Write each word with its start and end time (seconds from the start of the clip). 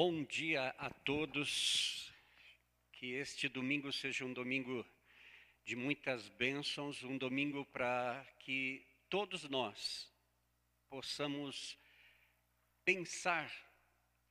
Bom 0.00 0.22
dia 0.22 0.68
a 0.78 0.90
todos. 0.90 2.14
Que 2.92 3.14
este 3.14 3.48
domingo 3.48 3.92
seja 3.92 4.24
um 4.24 4.32
domingo 4.32 4.86
de 5.64 5.74
muitas 5.74 6.28
bênçãos, 6.28 7.02
um 7.02 7.18
domingo 7.18 7.64
para 7.64 8.24
que 8.38 8.86
todos 9.10 9.42
nós 9.48 10.08
possamos 10.88 11.76
pensar 12.84 13.52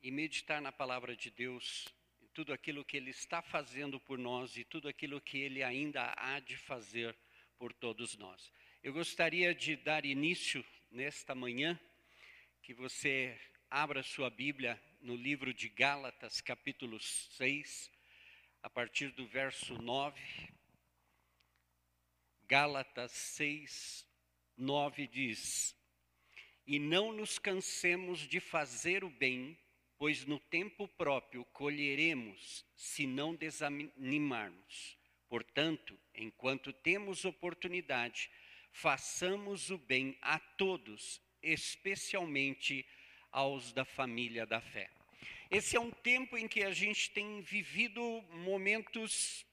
e 0.02 0.10
meditar 0.10 0.62
na 0.62 0.72
palavra 0.72 1.14
de 1.14 1.30
Deus, 1.30 1.86
tudo 2.32 2.54
aquilo 2.54 2.82
que 2.82 2.96
Ele 2.96 3.10
está 3.10 3.42
fazendo 3.42 4.00
por 4.00 4.16
nós 4.16 4.56
e 4.56 4.64
tudo 4.64 4.88
aquilo 4.88 5.20
que 5.20 5.36
Ele 5.36 5.62
ainda 5.62 6.14
há 6.16 6.40
de 6.40 6.56
fazer 6.56 7.14
por 7.58 7.74
todos 7.74 8.16
nós. 8.16 8.50
Eu 8.82 8.94
gostaria 8.94 9.54
de 9.54 9.76
dar 9.76 10.06
início 10.06 10.64
nesta 10.90 11.34
manhã, 11.34 11.78
que 12.62 12.72
você 12.72 13.38
abra 13.68 14.02
sua 14.02 14.30
Bíblia 14.30 14.82
no 15.00 15.14
livro 15.14 15.54
de 15.54 15.68
Gálatas, 15.68 16.40
capítulo 16.40 16.98
6, 17.00 17.90
a 18.62 18.68
partir 18.68 19.10
do 19.12 19.26
verso 19.26 19.74
9. 19.80 20.20
Gálatas 22.46 23.12
6, 23.12 24.06
9 24.56 25.06
diz: 25.06 25.76
E 26.66 26.78
não 26.78 27.12
nos 27.12 27.38
cansemos 27.38 28.20
de 28.20 28.40
fazer 28.40 29.04
o 29.04 29.10
bem, 29.10 29.58
pois 29.96 30.24
no 30.24 30.40
tempo 30.40 30.88
próprio 30.88 31.44
colheremos, 31.46 32.66
se 32.74 33.06
não 33.06 33.34
desanimarmos. 33.34 34.98
Portanto, 35.28 35.98
enquanto 36.14 36.72
temos 36.72 37.24
oportunidade, 37.24 38.30
façamos 38.72 39.70
o 39.70 39.78
bem 39.78 40.18
a 40.20 40.38
todos, 40.38 41.20
especialmente 41.42 42.86
aos 43.30 43.72
da 43.72 43.84
família 43.84 44.46
da 44.46 44.60
fé. 44.60 44.90
Esse 45.50 45.76
é 45.76 45.80
um 45.80 45.90
tempo 45.90 46.36
em 46.36 46.46
que 46.46 46.62
a 46.62 46.72
gente 46.72 47.10
tem 47.10 47.40
vivido 47.40 48.02
momentos 48.30 49.46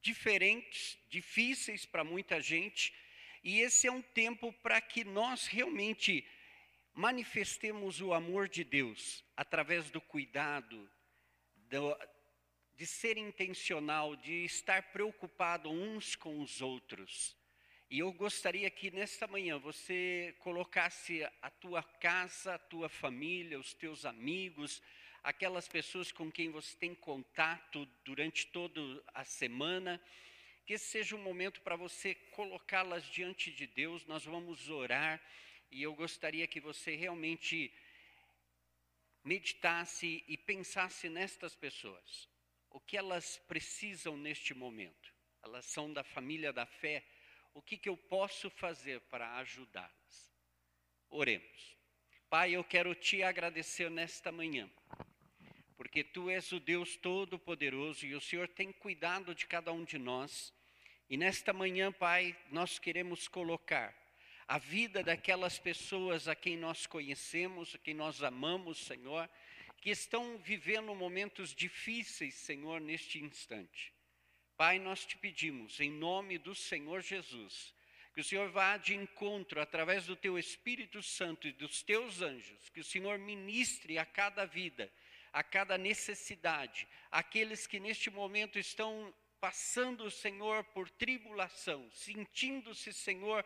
diferentes, 0.00 0.96
difíceis 1.08 1.84
para 1.84 2.04
muita 2.04 2.40
gente, 2.40 2.94
e 3.42 3.60
esse 3.60 3.86
é 3.86 3.92
um 3.92 4.02
tempo 4.02 4.52
para 4.54 4.80
que 4.80 5.04
nós 5.04 5.46
realmente 5.46 6.26
manifestemos 6.94 8.00
o 8.00 8.14
amor 8.14 8.48
de 8.48 8.64
Deus 8.64 9.24
através 9.36 9.90
do 9.90 10.00
cuidado, 10.00 10.90
do, 11.68 11.96
de 12.74 12.86
ser 12.86 13.18
intencional, 13.18 14.16
de 14.16 14.44
estar 14.44 14.82
preocupado 14.92 15.70
uns 15.70 16.16
com 16.16 16.40
os 16.40 16.62
outros. 16.62 17.35
E 17.88 18.00
eu 18.00 18.12
gostaria 18.12 18.68
que 18.68 18.90
nesta 18.90 19.28
manhã 19.28 19.58
você 19.60 20.34
colocasse 20.40 21.22
a 21.40 21.48
tua 21.48 21.84
casa, 21.84 22.54
a 22.54 22.58
tua 22.58 22.88
família, 22.88 23.60
os 23.60 23.72
teus 23.74 24.04
amigos, 24.04 24.82
aquelas 25.22 25.68
pessoas 25.68 26.10
com 26.10 26.28
quem 26.28 26.50
você 26.50 26.76
tem 26.76 26.96
contato 26.96 27.86
durante 28.04 28.48
toda 28.48 28.80
a 29.14 29.24
semana, 29.24 30.02
que 30.66 30.72
esse 30.72 30.86
seja 30.86 31.14
um 31.14 31.22
momento 31.22 31.60
para 31.60 31.76
você 31.76 32.16
colocá-las 32.32 33.04
diante 33.04 33.52
de 33.52 33.68
Deus. 33.68 34.04
Nós 34.04 34.24
vamos 34.24 34.68
orar 34.68 35.22
e 35.70 35.80
eu 35.80 35.94
gostaria 35.94 36.48
que 36.48 36.58
você 36.58 36.96
realmente 36.96 37.72
meditasse 39.22 40.24
e 40.26 40.36
pensasse 40.36 41.08
nestas 41.08 41.54
pessoas. 41.54 42.28
O 42.68 42.80
que 42.80 42.96
elas 42.96 43.36
precisam 43.46 44.16
neste 44.16 44.54
momento? 44.54 45.14
Elas 45.40 45.66
são 45.66 45.92
da 45.92 46.02
família 46.02 46.52
da 46.52 46.66
fé 46.66 47.04
o 47.56 47.62
que, 47.62 47.78
que 47.78 47.88
eu 47.88 47.96
posso 47.96 48.50
fazer 48.50 49.00
para 49.08 49.38
ajudá-las? 49.38 50.30
Oremos. 51.08 51.74
Pai, 52.28 52.54
eu 52.54 52.62
quero 52.62 52.94
te 52.94 53.22
agradecer 53.22 53.90
nesta 53.90 54.30
manhã, 54.30 54.70
porque 55.74 56.04
tu 56.04 56.28
és 56.28 56.52
o 56.52 56.60
Deus 56.60 56.96
Todo-Poderoso 56.96 58.04
e 58.04 58.14
o 58.14 58.20
Senhor 58.20 58.46
tem 58.46 58.70
cuidado 58.72 59.34
de 59.34 59.46
cada 59.46 59.72
um 59.72 59.84
de 59.84 59.96
nós. 59.96 60.52
E 61.08 61.16
nesta 61.16 61.50
manhã, 61.54 61.90
Pai, 61.90 62.36
nós 62.50 62.78
queremos 62.78 63.26
colocar 63.26 63.96
a 64.46 64.58
vida 64.58 65.02
daquelas 65.02 65.58
pessoas 65.58 66.28
a 66.28 66.34
quem 66.34 66.58
nós 66.58 66.86
conhecemos, 66.86 67.74
a 67.74 67.78
quem 67.78 67.94
nós 67.94 68.22
amamos, 68.22 68.84
Senhor, 68.84 69.30
que 69.80 69.88
estão 69.88 70.36
vivendo 70.36 70.94
momentos 70.94 71.54
difíceis, 71.54 72.34
Senhor, 72.34 72.82
neste 72.82 73.18
instante. 73.18 73.95
Pai, 74.56 74.78
nós 74.78 75.04
te 75.04 75.18
pedimos, 75.18 75.80
em 75.80 75.90
nome 75.90 76.38
do 76.38 76.54
Senhor 76.54 77.02
Jesus, 77.02 77.74
que 78.14 78.22
o 78.22 78.24
Senhor 78.24 78.48
vá 78.48 78.78
de 78.78 78.94
encontro 78.94 79.60
através 79.60 80.06
do 80.06 80.16
teu 80.16 80.38
Espírito 80.38 81.02
Santo 81.02 81.46
e 81.46 81.52
dos 81.52 81.82
teus 81.82 82.22
anjos, 82.22 82.70
que 82.70 82.80
o 82.80 82.84
Senhor 82.84 83.18
ministre 83.18 83.98
a 83.98 84.06
cada 84.06 84.46
vida, 84.46 84.90
a 85.30 85.42
cada 85.42 85.76
necessidade, 85.76 86.88
aqueles 87.10 87.66
que 87.66 87.78
neste 87.78 88.08
momento 88.08 88.58
estão 88.58 89.14
passando, 89.38 90.10
Senhor, 90.10 90.64
por 90.64 90.88
tribulação, 90.88 91.90
sentindo-se, 91.90 92.94
Senhor, 92.94 93.44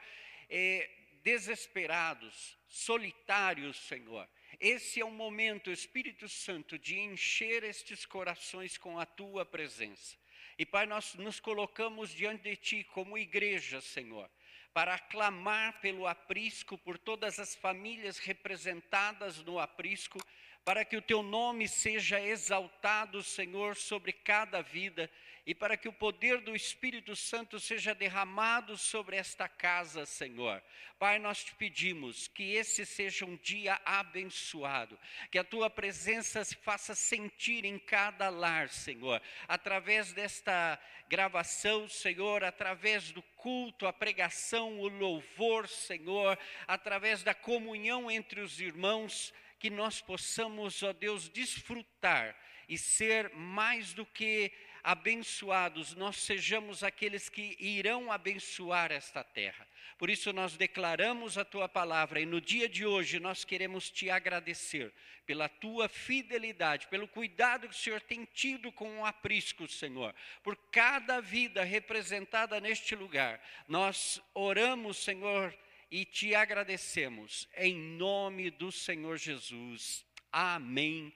eh, 0.49 0.89
desesperados, 1.25 2.57
solitários, 2.69 3.77
Senhor. 3.77 4.29
Esse 4.61 5.01
é 5.01 5.05
o 5.05 5.11
momento, 5.11 5.73
Espírito 5.73 6.29
Santo, 6.29 6.79
de 6.79 7.01
encher 7.01 7.65
estes 7.65 8.07
corações 8.07 8.79
com 8.79 8.97
a 8.97 9.05
tua 9.05 9.45
presença. 9.45 10.17
E, 10.61 10.67
Pai, 10.67 10.85
nós 10.85 11.15
nos 11.15 11.41
colocamos 11.41 12.11
diante 12.11 12.43
de 12.43 12.55
Ti 12.55 12.85
como 12.93 13.17
igreja, 13.17 13.81
Senhor, 13.81 14.31
para 14.75 14.99
clamar 14.99 15.81
pelo 15.81 16.07
aprisco, 16.07 16.77
por 16.77 16.99
todas 16.99 17.39
as 17.39 17.55
famílias 17.55 18.19
representadas 18.19 19.43
no 19.43 19.59
aprisco, 19.59 20.19
para 20.62 20.85
que 20.85 20.99
o 20.99 21.01
Teu 21.01 21.23
nome 21.23 21.67
seja 21.67 22.21
exaltado, 22.21 23.23
Senhor, 23.23 23.75
sobre 23.75 24.12
cada 24.12 24.61
vida 24.61 25.11
e 25.50 25.55
para 25.55 25.76
que 25.76 25.88
o 25.88 25.93
poder 25.93 26.41
do 26.43 26.55
Espírito 26.55 27.17
Santo 27.17 27.58
seja 27.58 27.93
derramado 27.93 28.79
sobre 28.79 29.17
esta 29.17 29.49
casa, 29.49 30.06
Senhor. 30.06 30.62
Pai, 30.97 31.19
nós 31.19 31.43
te 31.43 31.52
pedimos 31.56 32.29
que 32.29 32.55
esse 32.55 32.87
seja 32.87 33.26
um 33.26 33.35
dia 33.35 33.76
abençoado, 33.85 34.97
que 35.29 35.41
a 35.41 35.43
tua 35.43 35.69
presença 35.69 36.44
se 36.44 36.55
faça 36.55 36.94
sentir 36.94 37.64
em 37.64 37.81
cada 37.81 38.29
lar, 38.29 38.69
Senhor, 38.69 39.20
através 39.49 40.12
desta 40.12 40.79
gravação, 41.08 41.88
Senhor, 41.88 42.44
através 42.44 43.11
do 43.11 43.23
culto, 43.35 43.88
a 43.88 43.93
pregação, 43.93 44.79
o 44.79 44.87
louvor, 44.87 45.67
Senhor, 45.67 46.38
através 46.69 47.25
da 47.25 47.35
comunhão 47.35 48.08
entre 48.08 48.41
os 48.41 48.61
irmãos, 48.61 49.35
que 49.58 49.69
nós 49.69 50.00
possamos, 50.00 50.81
ó 50.85 50.93
Deus, 50.93 51.29
desfrutar 51.29 52.37
e 52.69 52.79
ser 52.79 53.31
mais 53.35 53.93
do 53.93 54.06
que 54.06 54.52
abençoados, 54.82 55.94
nós 55.94 56.17
sejamos 56.17 56.82
aqueles 56.82 57.29
que 57.29 57.56
irão 57.59 58.11
abençoar 58.11 58.93
esta 58.93 59.23
terra. 59.23 59.67
Por 59.99 60.09
isso 60.09 60.32
nós 60.32 60.56
declaramos 60.56 61.37
a 61.37 61.44
tua 61.44 61.69
palavra 61.69 62.21
e 62.21 62.27
no 62.27 62.41
dia 62.41 62.69
de 62.69 62.87
hoje 62.87 63.21
nós 63.21 63.44
queremos 63.44 63.91
te 63.91 64.09
agradecer 64.09 64.93
pela 65.27 65.49
tua 65.49 65.88
fidelidade, 65.88 66.88
pelo 66.88 67.06
cuidado 67.06 67.69
que 67.69 67.75
o 67.75 67.79
Senhor 67.79 68.00
tem 68.00 68.25
tido 68.25 68.73
com 68.73 69.00
o 69.00 69.05
aprisco, 69.05 69.69
Senhor, 69.69 70.15
por 70.43 70.56
cada 70.73 71.21
vida 71.21 71.62
representada 71.62 72.61
neste 72.61 72.94
lugar. 72.94 73.41
Nós 73.69 74.21
oramos, 74.35 74.97
Senhor, 74.97 75.55
e 75.91 76.05
te 76.05 76.35
agradecemos 76.35 77.49
em 77.56 77.75
nome 77.75 78.50
do 78.50 78.73
Senhor 78.73 79.19
Jesus. 79.19 80.05
Amém 80.33 81.12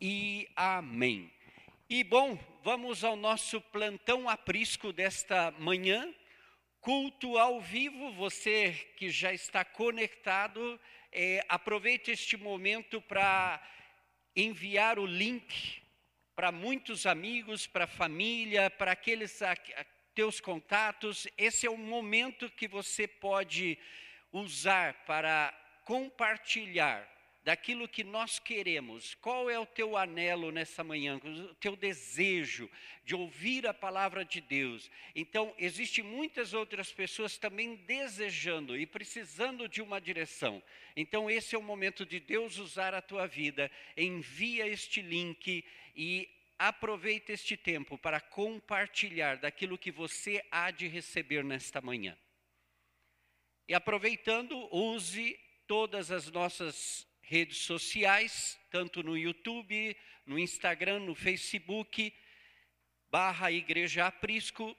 e 0.00 0.48
amém. 0.56 1.30
E 1.86 2.02
bom, 2.02 2.38
vamos 2.62 3.04
ao 3.04 3.14
nosso 3.14 3.60
plantão 3.60 4.26
aprisco 4.26 4.90
desta 4.90 5.50
manhã. 5.58 6.14
Culto 6.80 7.36
ao 7.36 7.60
vivo, 7.60 8.10
você 8.12 8.72
que 8.96 9.10
já 9.10 9.34
está 9.34 9.66
conectado, 9.66 10.80
é, 11.12 11.44
aproveite 11.46 12.10
este 12.10 12.38
momento 12.38 13.02
para 13.02 13.62
enviar 14.34 14.98
o 14.98 15.04
link 15.04 15.82
para 16.34 16.50
muitos 16.50 17.04
amigos, 17.04 17.66
para 17.66 17.84
a 17.84 17.86
família, 17.86 18.70
para 18.70 18.92
aqueles 18.92 19.42
a, 19.42 19.52
a, 19.52 19.84
teus 20.14 20.40
contatos. 20.40 21.28
Esse 21.36 21.66
é 21.66 21.70
o 21.70 21.76
momento 21.76 22.50
que 22.50 22.66
você 22.66 23.06
pode 23.06 23.78
usar 24.32 24.94
para 25.04 25.52
compartilhar 25.84 27.13
daquilo 27.44 27.86
que 27.86 28.02
nós 28.02 28.38
queremos. 28.38 29.14
Qual 29.16 29.50
é 29.50 29.58
o 29.58 29.66
teu 29.66 29.96
anelo 29.96 30.50
nessa 30.50 30.82
manhã, 30.82 31.20
o 31.22 31.54
teu 31.56 31.76
desejo 31.76 32.70
de 33.04 33.14
ouvir 33.14 33.66
a 33.66 33.74
palavra 33.74 34.24
de 34.24 34.40
Deus? 34.40 34.90
Então, 35.14 35.54
existem 35.58 36.02
muitas 36.02 36.54
outras 36.54 36.90
pessoas 36.90 37.36
também 37.36 37.76
desejando 37.76 38.76
e 38.78 38.86
precisando 38.86 39.68
de 39.68 39.82
uma 39.82 40.00
direção. 40.00 40.62
Então, 40.96 41.30
esse 41.30 41.54
é 41.54 41.58
o 41.58 41.62
momento 41.62 42.06
de 42.06 42.18
Deus 42.18 42.56
usar 42.56 42.94
a 42.94 43.02
tua 43.02 43.26
vida. 43.26 43.70
Envia 43.94 44.66
este 44.66 45.02
link 45.02 45.62
e 45.94 46.28
aproveita 46.58 47.32
este 47.32 47.58
tempo 47.58 47.98
para 47.98 48.20
compartilhar 48.20 49.36
daquilo 49.36 49.76
que 49.76 49.90
você 49.90 50.42
há 50.50 50.70
de 50.70 50.88
receber 50.88 51.44
nesta 51.44 51.82
manhã. 51.82 52.16
E 53.68 53.74
aproveitando, 53.74 54.56
use 54.74 55.38
todas 55.66 56.10
as 56.10 56.30
nossas 56.30 57.06
redes 57.26 57.58
sociais, 57.58 58.58
tanto 58.70 59.02
no 59.02 59.16
YouTube, 59.16 59.96
no 60.26 60.38
Instagram, 60.38 61.00
no 61.00 61.14
Facebook, 61.14 62.12
barra 63.10 63.50
Igreja 63.50 64.06
Aprisco, 64.06 64.76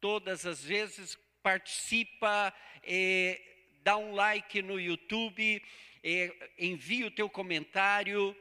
todas 0.00 0.46
as 0.46 0.62
vezes, 0.62 1.18
participa, 1.42 2.52
eh, 2.82 3.40
dá 3.82 3.96
um 3.96 4.12
like 4.12 4.60
no 4.62 4.78
YouTube, 4.78 5.62
eh, 6.02 6.50
envia 6.58 7.06
o 7.06 7.10
teu 7.10 7.28
comentário, 7.28 8.36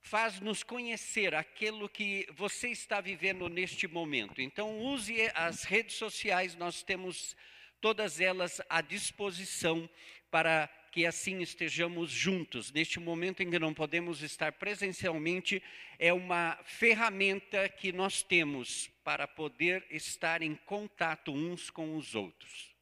faz-nos 0.00 0.62
conhecer 0.62 1.34
aquilo 1.34 1.88
que 1.88 2.26
você 2.32 2.68
está 2.68 3.00
vivendo 3.00 3.48
neste 3.48 3.88
momento. 3.88 4.40
Então, 4.40 4.78
use 4.78 5.30
as 5.34 5.64
redes 5.64 5.96
sociais, 5.96 6.54
nós 6.54 6.82
temos 6.82 7.36
todas 7.80 8.20
elas 8.20 8.60
à 8.68 8.80
disposição 8.80 9.88
para 10.30 10.68
que 10.96 11.04
assim 11.04 11.42
estejamos 11.42 12.10
juntos. 12.10 12.72
Neste 12.72 12.98
momento 12.98 13.42
em 13.42 13.50
que 13.50 13.58
não 13.58 13.74
podemos 13.74 14.22
estar 14.22 14.50
presencialmente, 14.52 15.62
é 15.98 16.10
uma 16.10 16.58
ferramenta 16.64 17.68
que 17.68 17.92
nós 17.92 18.22
temos 18.22 18.90
para 19.04 19.28
poder 19.28 19.84
estar 19.90 20.40
em 20.40 20.54
contato 20.54 21.34
uns 21.34 21.68
com 21.68 21.98
os 21.98 22.14
outros. 22.14 22.74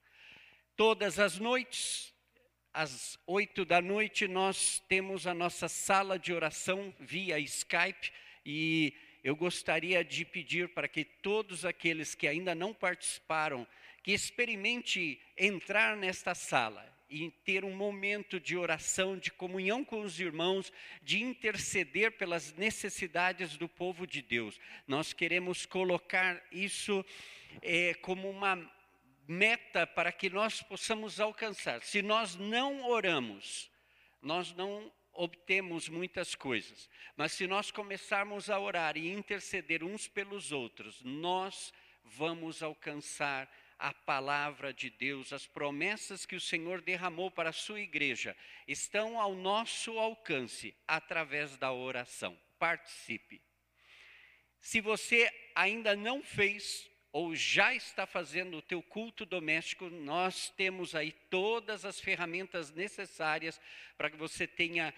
Todas 0.77 1.19
as 1.19 1.41
noites, 1.41 2.15
às 2.73 3.19
oito 3.27 3.65
da 3.65 3.83
noite, 3.83 4.29
nós 4.29 4.81
temos 4.89 5.27
a 5.27 5.35
nossa 5.35 5.67
sala 5.67 6.17
de 6.17 6.33
oração 6.33 6.95
via 7.01 7.41
Skype 7.41 8.13
e 8.47 8.95
eu 9.25 9.35
gostaria 9.35 10.05
de 10.05 10.25
pedir 10.25 10.69
para 10.69 10.87
que 10.87 11.05
todos 11.05 11.65
aqueles 11.65 12.15
que 12.15 12.29
ainda 12.29 12.55
não 12.55 12.73
participaram, 12.73 13.67
que 14.05 14.13
experimente 14.13 15.21
entrar 15.37 15.97
nesta 15.97 16.33
sala 16.33 16.94
e 17.09 17.31
ter 17.45 17.65
um 17.65 17.75
momento 17.75 18.41
de 18.41 18.57
oração, 18.57 19.17
de 19.17 19.31
comunhão 19.31 19.85
com 19.85 20.01
os 20.01 20.19
irmãos, 20.19 20.73
de 21.03 21.23
interceder 21.23 22.13
pelas 22.13 22.53
necessidades 22.55 23.57
do 23.57 23.69
povo 23.69 24.07
de 24.07 24.23
Deus. 24.23 24.59
Nós 24.87 25.13
queremos 25.13 25.67
colocar 25.67 26.43
isso 26.51 27.05
é, 27.63 27.95
como 27.95 28.29
uma 28.29 28.57
meta 29.27 29.87
para 29.87 30.13
que 30.13 30.29
nós 30.29 30.63
possamos 30.63 31.21
alcançar. 31.21 31.83
Se 31.83 32.03
nós 32.03 32.35
não 32.37 32.89
oramos, 32.89 33.71
nós 34.21 34.53
não 34.55 34.93
obtemos 35.13 35.89
muitas 35.89 36.35
coisas, 36.35 36.91
mas 37.17 37.33
se 37.33 37.47
nós 37.47 37.71
começarmos 37.71 38.51
a 38.51 38.59
orar 38.59 38.97
e 38.97 39.13
interceder 39.13 39.85
uns 39.85 40.09
pelos 40.09 40.51
outros, 40.51 41.01
nós 41.03 41.73
vamos 42.05 42.63
alcançar 42.63 43.49
a 43.79 43.93
palavra 43.93 44.73
de 44.73 44.91
Deus, 44.91 45.33
as 45.33 45.47
promessas 45.47 46.25
que 46.25 46.37
o 46.37 46.41
Senhor 46.41 46.81
derramou 46.81 47.31
para 47.31 47.51
a 47.51 47.53
sua 47.53 47.81
igreja, 47.81 48.37
estão 48.67 49.21
ao 49.21 49.35
nosso 49.35 49.99
alcance 49.99 50.75
através 50.87 51.57
da 51.57 51.73
oração. 51.73 52.39
Participe. 52.59 53.43
Se 54.61 54.81
você 54.81 55.31
ainda 55.55 55.95
não 55.95 56.23
fez, 56.23 56.91
ou 57.13 57.35
já 57.35 57.75
está 57.75 58.07
fazendo 58.07 58.57
o 58.57 58.63
teu 58.63 58.83
culto 58.83 59.25
doméstico, 59.25 59.89
nós 59.91 60.49
temos 60.57 60.95
aí 60.95 61.13
todas 61.31 61.85
as 61.85 62.01
ferramentas 62.01 62.73
necessárias 62.73 63.61
para 63.97 64.11
que 64.11 64.17
você 64.17 64.47
tenha 64.47 64.93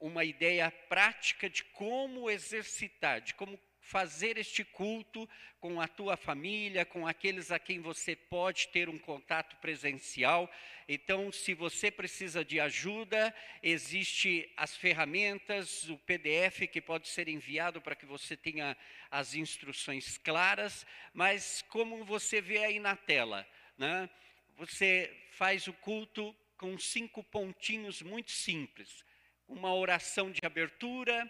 uma 0.00 0.24
ideia 0.24 0.70
prática 0.88 1.48
de 1.48 1.62
como 1.64 2.30
exercitar, 2.30 3.20
de 3.20 3.34
como 3.34 3.60
fazer 3.90 4.38
este 4.38 4.62
culto 4.62 5.28
com 5.58 5.80
a 5.80 5.88
tua 5.88 6.16
família, 6.16 6.84
com 6.84 7.08
aqueles 7.08 7.50
a 7.50 7.58
quem 7.58 7.80
você 7.80 8.14
pode 8.14 8.68
ter 8.68 8.88
um 8.88 8.96
contato 8.96 9.56
presencial. 9.56 10.48
Então, 10.88 11.32
se 11.32 11.54
você 11.54 11.90
precisa 11.90 12.44
de 12.44 12.60
ajuda, 12.60 13.34
existe 13.60 14.48
as 14.56 14.76
ferramentas, 14.76 15.90
o 15.90 15.98
PDF 15.98 16.68
que 16.70 16.80
pode 16.80 17.08
ser 17.08 17.28
enviado 17.28 17.80
para 17.80 17.96
que 17.96 18.06
você 18.06 18.36
tenha 18.36 18.76
as 19.10 19.34
instruções 19.34 20.16
claras, 20.16 20.86
mas 21.12 21.60
como 21.68 22.04
você 22.04 22.40
vê 22.40 22.58
aí 22.58 22.78
na 22.78 22.94
tela, 22.94 23.44
né? 23.76 24.08
Você 24.56 25.12
faz 25.32 25.66
o 25.66 25.72
culto 25.72 26.32
com 26.56 26.78
cinco 26.78 27.24
pontinhos 27.24 28.02
muito 28.02 28.30
simples. 28.30 29.04
Uma 29.48 29.74
oração 29.74 30.30
de 30.30 30.40
abertura, 30.44 31.28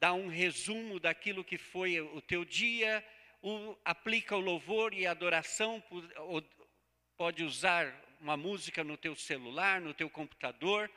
dá 0.00 0.12
um 0.12 0.28
resumo 0.28 1.00
daquilo 1.00 1.44
que 1.44 1.58
foi 1.58 2.00
o 2.00 2.20
teu 2.20 2.44
dia, 2.44 3.04
o, 3.42 3.76
aplica 3.84 4.36
o 4.36 4.40
louvor 4.40 4.92
e 4.92 5.06
a 5.06 5.10
adoração, 5.10 5.82
pode 7.16 7.44
usar 7.44 7.94
uma 8.20 8.36
música 8.36 8.82
no 8.82 8.96
teu 8.96 9.14
celular, 9.14 9.80
no 9.80 9.94
teu 9.94 10.10
computador, 10.10 10.90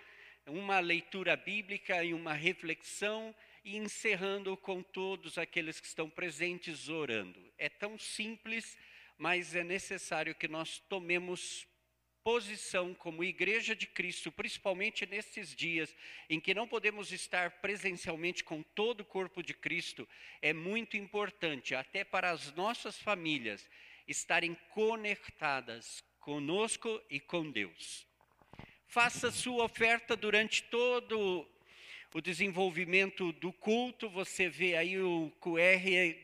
uma 0.45 0.79
leitura 0.79 1.35
bíblica 1.35 2.03
e 2.03 2.13
uma 2.13 2.33
reflexão, 2.33 3.35
e 3.63 3.77
encerrando 3.77 4.55
com 4.57 4.81
todos 4.81 5.37
aqueles 5.37 5.79
que 5.79 5.87
estão 5.87 6.09
presentes 6.09 6.87
orando. 6.87 7.39
É 7.57 7.69
tão 7.69 7.99
simples, 7.99 8.77
mas 9.17 9.53
é 9.53 9.63
necessário 9.63 10.33
que 10.33 10.47
nós 10.47 10.79
tomemos 10.89 11.67
posição 12.23 12.93
como 12.93 13.23
Igreja 13.23 13.75
de 13.75 13.87
Cristo, 13.87 14.31
principalmente 14.31 15.05
nesses 15.05 15.55
dias 15.55 15.95
em 16.29 16.39
que 16.39 16.53
não 16.53 16.67
podemos 16.67 17.11
estar 17.11 17.61
presencialmente 17.61 18.43
com 18.43 18.61
todo 18.61 19.01
o 19.01 19.05
corpo 19.05 19.41
de 19.41 19.53
Cristo, 19.53 20.07
é 20.41 20.53
muito 20.53 20.97
importante, 20.97 21.73
até 21.75 22.03
para 22.03 22.31
as 22.31 22.53
nossas 22.53 22.99
famílias, 22.99 23.69
estarem 24.07 24.55
conectadas 24.69 26.03
conosco 26.19 27.01
e 27.09 27.19
com 27.19 27.49
Deus. 27.49 28.05
Faça 28.87 29.31
sua 29.31 29.65
oferta 29.65 30.15
durante 30.15 30.63
todo 30.63 31.47
o 32.13 32.21
desenvolvimento 32.21 33.31
do 33.33 33.53
culto, 33.53 34.09
você 34.09 34.49
vê 34.49 34.75
aí 34.75 34.99
o 34.99 35.31
QR 35.39 36.15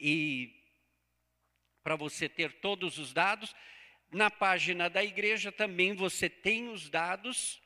e 0.00 0.52
para 1.82 1.94
você 1.94 2.28
ter 2.28 2.52
todos 2.54 2.98
os 2.98 3.12
dados. 3.12 3.54
Na 4.10 4.30
página 4.30 4.88
da 4.88 5.02
igreja 5.02 5.50
também 5.50 5.94
você 5.94 6.28
tem 6.28 6.68
os 6.68 6.88
dados 6.88 7.60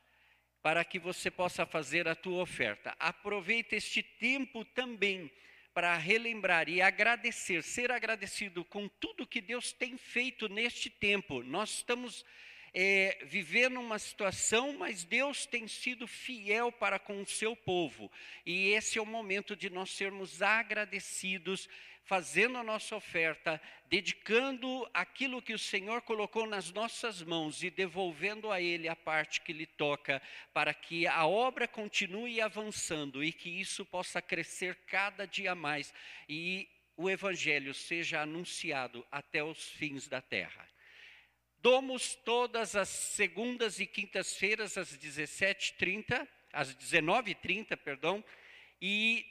para 0.61 0.83
que 0.83 0.99
você 0.99 1.29
possa 1.31 1.65
fazer 1.65 2.07
a 2.07 2.15
tua 2.15 2.41
oferta. 2.41 2.95
Aproveita 2.99 3.75
este 3.75 4.03
tempo 4.03 4.63
também 4.65 5.31
para 5.73 5.95
relembrar 5.95 6.67
e 6.67 6.81
agradecer, 6.81 7.63
ser 7.63 7.91
agradecido 7.91 8.65
com 8.65 8.87
tudo 8.87 9.27
que 9.27 9.39
Deus 9.39 9.71
tem 9.71 9.97
feito 9.97 10.49
neste 10.49 10.89
tempo. 10.89 11.41
Nós 11.43 11.69
estamos 11.77 12.25
é, 12.73 13.17
vivendo 13.25 13.79
uma 13.79 13.99
situação, 13.99 14.73
mas 14.77 15.03
Deus 15.03 15.45
tem 15.45 15.67
sido 15.67 16.07
fiel 16.07 16.71
para 16.71 16.99
com 16.99 17.21
o 17.21 17.25
seu 17.25 17.55
povo. 17.55 18.11
E 18.45 18.69
esse 18.69 18.97
é 18.97 19.01
o 19.01 19.05
momento 19.05 19.55
de 19.55 19.69
nós 19.69 19.91
sermos 19.91 20.41
agradecidos 20.41 21.69
fazendo 22.03 22.57
a 22.57 22.63
nossa 22.63 22.95
oferta, 22.95 23.61
dedicando 23.85 24.89
aquilo 24.93 25.41
que 25.41 25.53
o 25.53 25.59
Senhor 25.59 26.01
colocou 26.01 26.47
nas 26.47 26.71
nossas 26.71 27.21
mãos 27.21 27.63
e 27.63 27.69
devolvendo 27.69 28.51
a 28.51 28.61
Ele 28.61 28.87
a 28.87 28.95
parte 28.95 29.41
que 29.41 29.53
lhe 29.53 29.65
toca, 29.65 30.21
para 30.53 30.73
que 30.73 31.07
a 31.07 31.25
obra 31.25 31.67
continue 31.67 32.41
avançando 32.41 33.23
e 33.23 33.31
que 33.31 33.49
isso 33.49 33.85
possa 33.85 34.21
crescer 34.21 34.75
cada 34.87 35.25
dia 35.25 35.53
mais 35.55 35.93
e 36.27 36.67
o 36.97 37.09
Evangelho 37.09 37.73
seja 37.73 38.21
anunciado 38.21 39.05
até 39.11 39.43
os 39.43 39.69
fins 39.69 40.07
da 40.07 40.21
terra. 40.21 40.67
Domos 41.59 42.15
todas 42.15 42.75
as 42.75 42.89
segundas 42.89 43.79
e 43.79 43.85
quintas-feiras 43.85 44.77
às 44.77 44.97
17h30, 44.97 46.27
às 46.51 46.75
19h30, 46.75 47.77
perdão, 47.77 48.23
e 48.81 49.25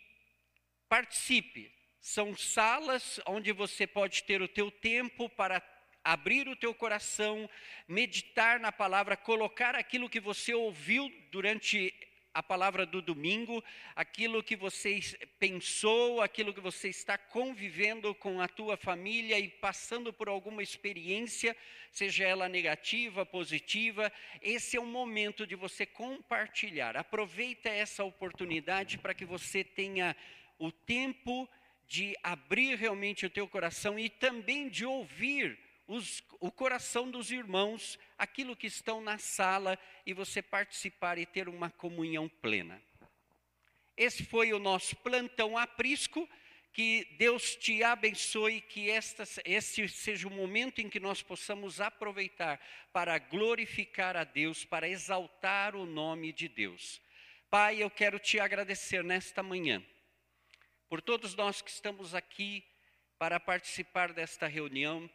participe 0.89 1.80
são 2.01 2.35
salas 2.35 3.21
onde 3.27 3.53
você 3.53 3.87
pode 3.87 4.25
ter 4.25 4.41
o 4.41 4.49
teu 4.49 4.71
tempo 4.71 5.29
para 5.29 5.63
abrir 6.03 6.49
o 6.49 6.57
teu 6.57 6.75
coração, 6.75 7.49
meditar 7.87 8.59
na 8.59 8.73
palavra, 8.73 9.17
colocar 9.17 9.75
aquilo 9.75 10.09
que 10.09 10.19
você 10.19 10.55
ouviu 10.55 11.13
durante 11.31 11.95
a 12.33 12.43
palavra 12.43 12.87
do 12.87 13.03
domingo, 13.03 13.63
aquilo 13.95 14.43
que 14.43 14.55
você 14.57 15.01
pensou, 15.39 16.23
aquilo 16.23 16.55
que 16.55 16.61
você 16.61 16.89
está 16.89 17.19
convivendo 17.19 18.15
com 18.15 18.41
a 18.41 18.49
tua 18.49 18.77
família 18.77 19.39
e 19.39 19.49
passando 19.49 20.13
por 20.13 20.29
alguma 20.29 20.63
experiência, 20.63 21.57
seja 21.91 22.25
ela 22.25 22.49
negativa, 22.49 23.27
positiva, 23.27 24.13
esse 24.41 24.77
é 24.77 24.81
o 24.81 24.87
momento 24.87 25.47
de 25.47 25.57
você 25.57 25.85
compartilhar. 25.85 26.97
Aproveita 26.97 27.69
essa 27.69 28.05
oportunidade 28.05 28.97
para 28.97 29.13
que 29.13 29.25
você 29.25 29.65
tenha 29.65 30.17
o 30.59 30.71
tempo 30.71 31.49
de 31.91 32.17
abrir 32.23 32.77
realmente 32.77 33.27
o 33.27 33.31
teu 33.31 33.49
coração 33.49 33.99
e 33.99 34.09
também 34.09 34.69
de 34.69 34.87
ouvir 34.87 35.59
os, 35.89 36.23
o 36.39 36.49
coração 36.49 37.11
dos 37.11 37.33
irmãos, 37.33 37.99
aquilo 38.17 38.55
que 38.55 38.69
estão 38.69 39.01
na 39.01 39.19
sala, 39.19 39.77
e 40.07 40.15
você 40.15 40.41
participar 40.41 41.19
e 41.19 41.27
ter 41.27 41.49
uma 41.49 41.69
comunhão 41.69 42.29
plena. 42.29 42.81
Esse 43.97 44.25
foi 44.25 44.53
o 44.53 44.61
nosso 44.61 44.95
plantão 44.99 45.59
aprisco, 45.59 46.29
Que 46.73 47.05
Deus 47.19 47.57
te 47.57 47.83
abençoe, 47.83 48.61
que 48.61 48.89
esta, 48.89 49.25
este 49.45 49.89
seja 49.89 50.29
o 50.29 50.31
momento 50.31 50.81
em 50.81 50.89
que 50.89 51.01
nós 51.01 51.21
possamos 51.21 51.81
aproveitar 51.81 52.61
para 52.93 53.19
glorificar 53.19 54.17
a 54.17 54.23
Deus, 54.23 54.65
para 54.65 54.89
exaltar 54.89 55.75
o 55.75 55.85
nome 55.85 56.33
de 56.33 56.47
Deus. 56.47 57.03
Pai, 57.51 57.83
eu 57.83 57.91
quero 57.91 58.21
te 58.21 58.39
agradecer 58.39 59.03
nesta 59.03 59.43
manhã, 59.43 59.85
por 60.91 61.01
todos 61.01 61.37
nós 61.37 61.63
que 61.63 61.71
estamos 61.71 62.17
aqui 62.17 62.65
para 63.17 63.39
participar 63.39 64.13
desta 64.13 64.49
reunião, 64.49 65.09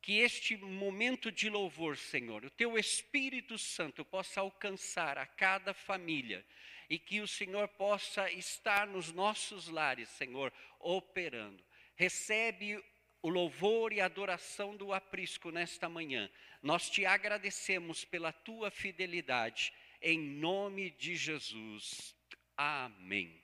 que 0.00 0.18
este 0.18 0.56
momento 0.56 1.32
de 1.32 1.50
louvor, 1.50 1.96
Senhor, 1.96 2.44
o 2.44 2.50
teu 2.50 2.78
Espírito 2.78 3.58
Santo 3.58 4.04
possa 4.04 4.40
alcançar 4.40 5.18
a 5.18 5.26
cada 5.26 5.74
família 5.74 6.46
e 6.88 6.96
que 6.96 7.20
o 7.20 7.26
Senhor 7.26 7.66
possa 7.66 8.30
estar 8.30 8.86
nos 8.86 9.10
nossos 9.10 9.66
lares, 9.66 10.08
Senhor, 10.10 10.52
operando. 10.78 11.62
Recebe 11.96 12.80
o 13.20 13.28
louvor 13.28 13.92
e 13.92 14.00
a 14.00 14.04
adoração 14.04 14.76
do 14.76 14.92
aprisco 14.92 15.50
nesta 15.50 15.88
manhã. 15.88 16.30
Nós 16.62 16.88
te 16.88 17.04
agradecemos 17.04 18.04
pela 18.04 18.32
tua 18.32 18.70
fidelidade, 18.70 19.72
em 20.00 20.20
nome 20.20 20.90
de 20.90 21.16
Jesus. 21.16 22.14
Amém. 22.56 23.39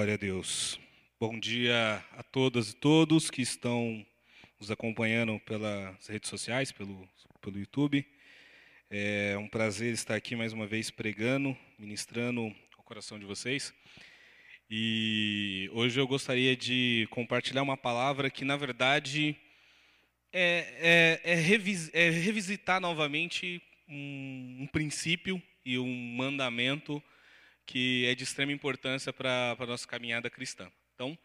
Glória 0.00 0.14
a 0.14 0.16
Deus. 0.16 0.80
Bom 1.20 1.38
dia 1.38 2.02
a 2.12 2.22
todas 2.22 2.70
e 2.70 2.76
todos 2.76 3.28
que 3.28 3.42
estão 3.42 4.02
nos 4.58 4.70
acompanhando 4.70 5.38
pelas 5.40 6.06
redes 6.06 6.30
sociais, 6.30 6.72
pelo, 6.72 7.06
pelo 7.42 7.58
YouTube. 7.58 8.06
É 8.88 9.36
um 9.36 9.46
prazer 9.46 9.92
estar 9.92 10.14
aqui 10.14 10.34
mais 10.34 10.54
uma 10.54 10.66
vez 10.66 10.90
pregando, 10.90 11.54
ministrando 11.78 12.46
o 12.78 12.82
coração 12.82 13.18
de 13.18 13.26
vocês. 13.26 13.74
E 14.70 15.68
hoje 15.74 16.00
eu 16.00 16.08
gostaria 16.08 16.56
de 16.56 17.06
compartilhar 17.10 17.60
uma 17.60 17.76
palavra 17.76 18.30
que, 18.30 18.42
na 18.42 18.56
verdade, 18.56 19.36
é, 20.32 21.20
é, 21.24 21.32
é, 21.32 21.34
revis- 21.34 21.90
é 21.92 22.08
revisitar 22.08 22.80
novamente 22.80 23.60
um, 23.86 24.60
um 24.62 24.66
princípio 24.66 25.42
e 25.62 25.78
um 25.78 25.94
mandamento 26.16 27.02
que 27.70 28.04
é 28.06 28.16
de 28.16 28.24
extrema 28.24 28.50
importância 28.50 29.12
para 29.12 29.56
a 29.56 29.64
nossa 29.64 29.86
caminhada 29.86 30.28
cristã. 30.28 30.68
Então, 30.92 31.16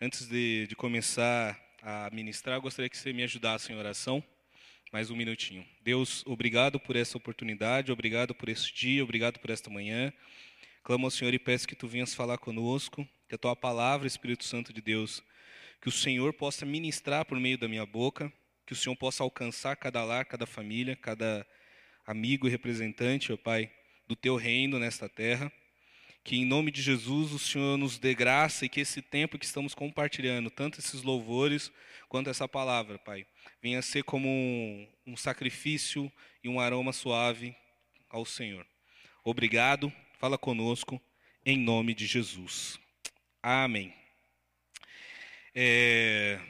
antes 0.00 0.26
de, 0.26 0.66
de 0.66 0.74
começar 0.74 1.56
a 1.80 2.10
ministrar, 2.12 2.60
gostaria 2.60 2.88
que 2.88 2.98
você 2.98 3.12
me 3.12 3.22
ajudasse 3.22 3.72
em 3.72 3.76
oração, 3.76 4.20
mais 4.92 5.08
um 5.08 5.14
minutinho. 5.14 5.64
Deus, 5.82 6.24
obrigado 6.26 6.80
por 6.80 6.96
essa 6.96 7.16
oportunidade, 7.16 7.92
obrigado 7.92 8.34
por 8.34 8.48
esse 8.48 8.74
dia, 8.74 9.04
obrigado 9.04 9.38
por 9.38 9.50
esta 9.50 9.70
manhã. 9.70 10.12
Clamo 10.82 11.06
ao 11.06 11.12
Senhor 11.12 11.32
e 11.32 11.38
peço 11.38 11.68
que 11.68 11.76
tu 11.76 11.86
venhas 11.86 12.12
falar 12.12 12.38
conosco, 12.38 13.08
que 13.28 13.36
a 13.36 13.38
tua 13.38 13.54
palavra, 13.54 14.08
Espírito 14.08 14.42
Santo 14.42 14.72
de 14.72 14.82
Deus, 14.82 15.22
que 15.80 15.88
o 15.88 15.92
Senhor 15.92 16.32
possa 16.32 16.66
ministrar 16.66 17.24
por 17.24 17.38
meio 17.38 17.56
da 17.56 17.68
minha 17.68 17.86
boca, 17.86 18.32
que 18.66 18.72
o 18.72 18.76
Senhor 18.76 18.96
possa 18.96 19.22
alcançar 19.22 19.76
cada 19.76 20.02
lar, 20.02 20.24
cada 20.24 20.44
família, 20.44 20.96
cada 20.96 21.46
amigo 22.04 22.48
e 22.48 22.50
representante, 22.50 23.32
ó 23.32 23.36
Pai, 23.36 23.70
do 24.08 24.16
teu 24.16 24.34
reino 24.34 24.80
nesta 24.80 25.08
terra. 25.08 25.52
Que 26.24 26.36
em 26.36 26.46
nome 26.46 26.70
de 26.70 26.80
Jesus 26.80 27.32
o 27.32 27.38
Senhor 27.38 27.76
nos 27.76 27.98
dê 27.98 28.14
graça 28.14 28.64
e 28.64 28.68
que 28.68 28.80
esse 28.80 29.02
tempo 29.02 29.38
que 29.38 29.44
estamos 29.44 29.74
compartilhando, 29.74 30.50
tanto 30.50 30.80
esses 30.80 31.02
louvores 31.02 31.70
quanto 32.08 32.30
essa 32.30 32.48
palavra, 32.48 32.98
Pai, 32.98 33.26
venha 33.62 33.82
ser 33.82 34.04
como 34.04 34.26
um, 34.26 34.88
um 35.06 35.16
sacrifício 35.18 36.10
e 36.42 36.48
um 36.48 36.58
aroma 36.58 36.94
suave 36.94 37.54
ao 38.08 38.24
Senhor. 38.24 38.66
Obrigado, 39.22 39.92
fala 40.18 40.38
conosco, 40.38 40.98
em 41.44 41.58
nome 41.58 41.94
de 41.94 42.06
Jesus. 42.06 42.80
Amém. 43.42 43.92
É, 45.54 46.40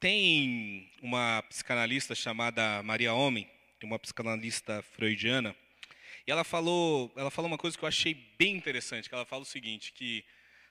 Tem 0.00 0.90
uma 1.00 1.42
psicanalista 1.48 2.12
chamada 2.12 2.82
Maria 2.82 3.14
Homem, 3.14 3.48
uma 3.84 4.00
psicanalista 4.00 4.82
freudiana, 4.82 5.54
e 6.26 6.30
ela 6.30 6.42
falou, 6.42 7.12
ela 7.16 7.30
falou 7.30 7.48
uma 7.48 7.58
coisa 7.58 7.78
que 7.78 7.84
eu 7.84 7.88
achei 7.88 8.14
bem 8.38 8.56
interessante, 8.56 9.08
que 9.08 9.14
ela 9.14 9.24
fala 9.24 9.42
o 9.42 9.46
seguinte, 9.46 9.92
que 9.92 10.24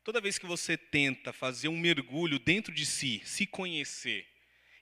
toda 0.03 0.19
vez 0.19 0.37
que 0.37 0.45
você 0.45 0.75
tenta 0.75 1.31
fazer 1.31 1.69
um 1.69 1.77
mergulho 1.77 2.37
dentro 2.37 2.73
de 2.73 2.85
si, 2.85 3.21
se 3.23 3.45
conhecer, 3.45 4.27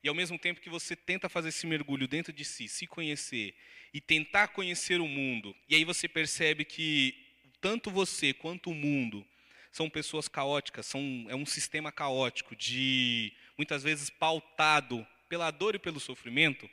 e 0.04 0.10
ao 0.10 0.16
mesmo 0.16 0.38
tempo 0.38 0.60
que 0.60 0.70
você 0.70 0.96
tenta 0.96 1.30
fazer 1.30 1.50
esse 1.50 1.66
mergulho 1.68 2.08
dentro 2.08 2.34
de 2.34 2.44
si, 2.44 2.68
se 2.68 2.88
conhecer 2.88 3.56
e 3.94 4.02
tentar 4.02 4.50
conhecer 4.50 5.00
o 5.00 5.08
mundo, 5.08 5.56
e 5.70 5.76
aí 5.76 5.86
você 5.86 6.08
percebe 6.08 6.66
que 6.66 7.16
tanto 7.62 7.92
você 7.92 8.34
quanto 8.34 8.72
o 8.72 8.76
mundo 8.76 9.26
são 9.72 9.90
pessoas 9.90 10.28
caóticas, 10.28 10.86
são, 10.86 11.26
é 11.30 11.36
um 11.36 11.46
sistema 11.46 11.92
caótico, 11.92 12.56
de 12.56 13.32
muitas 13.58 13.84
vezes 13.84 14.10
pautado 14.10 15.06
pela 15.30 15.50
dor 15.50 15.74
e 15.74 15.80
pelo 15.80 16.00
sofrimento. 16.00 16.70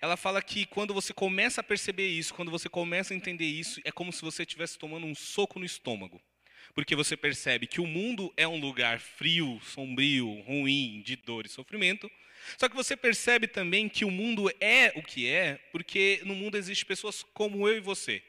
Ela 0.00 0.16
fala 0.16 0.40
que 0.40 0.64
quando 0.66 0.94
você 0.94 1.12
começa 1.12 1.60
a 1.60 1.64
perceber 1.64 2.06
isso, 2.06 2.34
quando 2.34 2.50
você 2.50 2.68
começa 2.68 3.12
a 3.12 3.16
entender 3.16 3.46
isso, 3.46 3.80
é 3.84 3.90
como 3.90 4.12
se 4.12 4.22
você 4.22 4.42
estivesse 4.42 4.78
tomando 4.78 5.06
um 5.06 5.14
soco 5.14 5.58
no 5.58 5.64
estômago. 5.64 6.20
Porque 6.74 6.94
você 6.94 7.16
percebe 7.16 7.66
que 7.66 7.80
o 7.80 7.86
mundo 7.86 8.32
é 8.36 8.46
um 8.46 8.60
lugar 8.60 9.00
frio, 9.00 9.60
sombrio, 9.64 10.40
ruim, 10.42 11.02
de 11.04 11.16
dor 11.16 11.46
e 11.46 11.48
sofrimento. 11.48 12.08
Só 12.56 12.68
que 12.68 12.76
você 12.76 12.96
percebe 12.96 13.48
também 13.48 13.88
que 13.88 14.04
o 14.04 14.10
mundo 14.10 14.48
é 14.60 14.92
o 14.94 15.02
que 15.02 15.26
é, 15.26 15.56
porque 15.72 16.20
no 16.24 16.34
mundo 16.34 16.56
existem 16.56 16.86
pessoas 16.86 17.24
como 17.34 17.68
eu 17.68 17.76
e 17.76 17.80
você, 17.80 18.22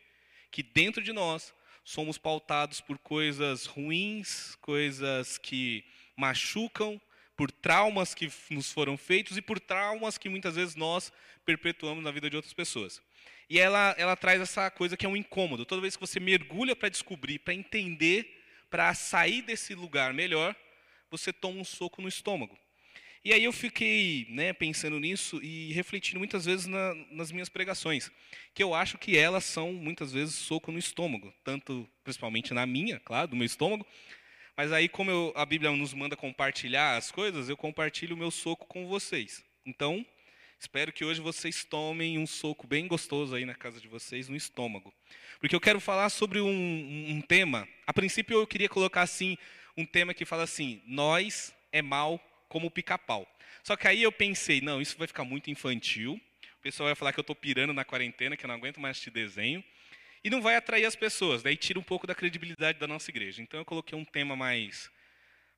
que 0.50 0.64
dentro 0.64 1.04
de 1.04 1.14
nós 1.14 1.54
somos 1.84 2.18
pautados 2.18 2.82
por 2.82 2.98
coisas 2.98 3.66
ruins, 3.66 4.56
coisas 4.62 5.38
que 5.38 5.84
machucam, 6.16 7.00
por 7.40 7.50
traumas 7.50 8.14
que 8.14 8.30
nos 8.50 8.70
foram 8.70 8.98
feitos 8.98 9.38
e 9.38 9.42
por 9.42 9.62
traumas 9.62 10.18
que 10.18 10.28
muitas 10.28 10.58
vezes 10.58 10.76
nós 10.76 11.10
perpetuamos 11.46 12.04
na 12.04 12.12
vida 12.12 12.30
de 12.30 12.36
outras 12.36 12.54
pessoas. 12.54 13.02
E 13.50 13.58
ela, 13.58 13.96
ela 13.98 14.18
traz 14.18 14.42
essa 14.42 14.70
coisa 14.70 14.98
que 14.98 15.06
é 15.06 15.10
um 15.10 15.16
incômodo. 15.16 15.64
Toda 15.64 15.80
vez 15.80 15.96
que 15.96 16.06
você 16.06 16.20
mergulha 16.20 16.76
para 16.76 16.90
descobrir, 16.90 17.40
para 17.40 17.54
entender, 17.54 18.44
para 18.70 18.94
sair 18.94 19.42
desse 19.42 19.74
lugar 19.74 20.14
melhor, 20.14 20.54
você 21.10 21.32
toma 21.32 21.62
um 21.62 21.64
soco 21.64 22.02
no 22.02 22.10
estômago. 22.10 22.60
E 23.24 23.32
aí 23.32 23.46
eu 23.46 23.54
fiquei 23.54 24.28
né, 24.30 24.52
pensando 24.52 25.00
nisso 25.00 25.42
e 25.42 25.72
refletindo 25.72 26.20
muitas 26.20 26.44
vezes 26.44 26.66
na, 26.66 26.94
nas 27.10 27.32
minhas 27.32 27.48
pregações, 27.48 28.12
que 28.54 28.62
eu 28.62 28.74
acho 28.74 28.98
que 28.98 29.18
elas 29.18 29.46
são 29.46 29.72
muitas 29.72 30.12
vezes 30.12 30.36
soco 30.36 30.74
no 30.74 30.80
estômago, 30.80 31.34
tanto 31.42 31.90
principalmente 32.04 32.54
na 32.54 32.66
minha, 32.66 33.00
claro, 33.00 33.30
do 33.30 33.36
meu 33.38 33.46
estômago, 33.46 33.88
mas 34.60 34.74
aí 34.74 34.90
como 34.90 35.10
eu, 35.10 35.32
a 35.38 35.46
Bíblia 35.46 35.72
nos 35.72 35.94
manda 35.94 36.18
compartilhar 36.18 36.98
as 36.98 37.10
coisas, 37.10 37.48
eu 37.48 37.56
compartilho 37.56 38.14
o 38.14 38.20
meu 38.20 38.30
soco 38.30 38.68
com 38.68 38.86
vocês. 38.88 39.42
Então, 39.66 40.06
espero 40.60 40.92
que 40.92 41.06
hoje 41.06 41.22
vocês 41.22 41.64
tomem 41.64 42.20
um 42.20 42.28
soco 42.28 42.68
bem 42.68 42.86
gostoso 42.86 43.34
aí 43.36 43.46
na 43.46 43.56
casa 43.56 43.80
de 43.80 43.88
vocês, 43.88 44.28
no 44.28 44.36
estômago. 44.36 44.94
Porque 45.40 45.56
eu 45.56 45.62
quero 45.62 45.80
falar 45.80 46.10
sobre 46.10 46.42
um, 46.42 46.50
um 46.50 47.22
tema, 47.22 47.66
a 47.88 47.94
princípio 47.94 48.38
eu 48.38 48.46
queria 48.46 48.68
colocar 48.68 49.04
assim, 49.04 49.38
um 49.78 49.86
tema 49.86 50.14
que 50.14 50.26
fala 50.26 50.44
assim, 50.44 50.82
nós 50.86 51.56
é 51.72 51.82
mal 51.82 52.20
como 52.50 52.70
pica-pau. 52.70 53.26
Só 53.64 53.78
que 53.78 53.88
aí 53.88 54.04
eu 54.04 54.12
pensei, 54.12 54.60
não, 54.60 54.82
isso 54.82 54.98
vai 54.98 55.08
ficar 55.08 55.24
muito 55.24 55.50
infantil. 55.50 56.20
O 56.58 56.62
pessoal 56.62 56.88
vai 56.88 56.96
falar 56.96 57.14
que 57.14 57.20
eu 57.22 57.22
estou 57.22 57.34
pirando 57.34 57.72
na 57.72 57.86
quarentena, 57.86 58.36
que 58.36 58.44
eu 58.44 58.50
não 58.50 58.56
aguento 58.56 58.82
mais 58.82 58.98
este 58.98 59.10
desenho. 59.10 59.64
E 60.24 60.30
não 60.30 60.42
vai 60.42 60.56
atrair 60.56 60.86
as 60.86 60.96
pessoas, 60.96 61.42
daí 61.42 61.56
tira 61.56 61.80
um 61.80 61.84
pouco 61.84 62.06
da 62.06 62.14
credibilidade 62.14 62.78
da 62.80 62.88
nossa 62.88 63.10
igreja. 63.10 63.42
Então 63.42 63.60
eu 63.60 63.66
coloquei 63.66 63.98
um 63.98 64.06
tema 64.06 64.36
mais, 64.36 64.92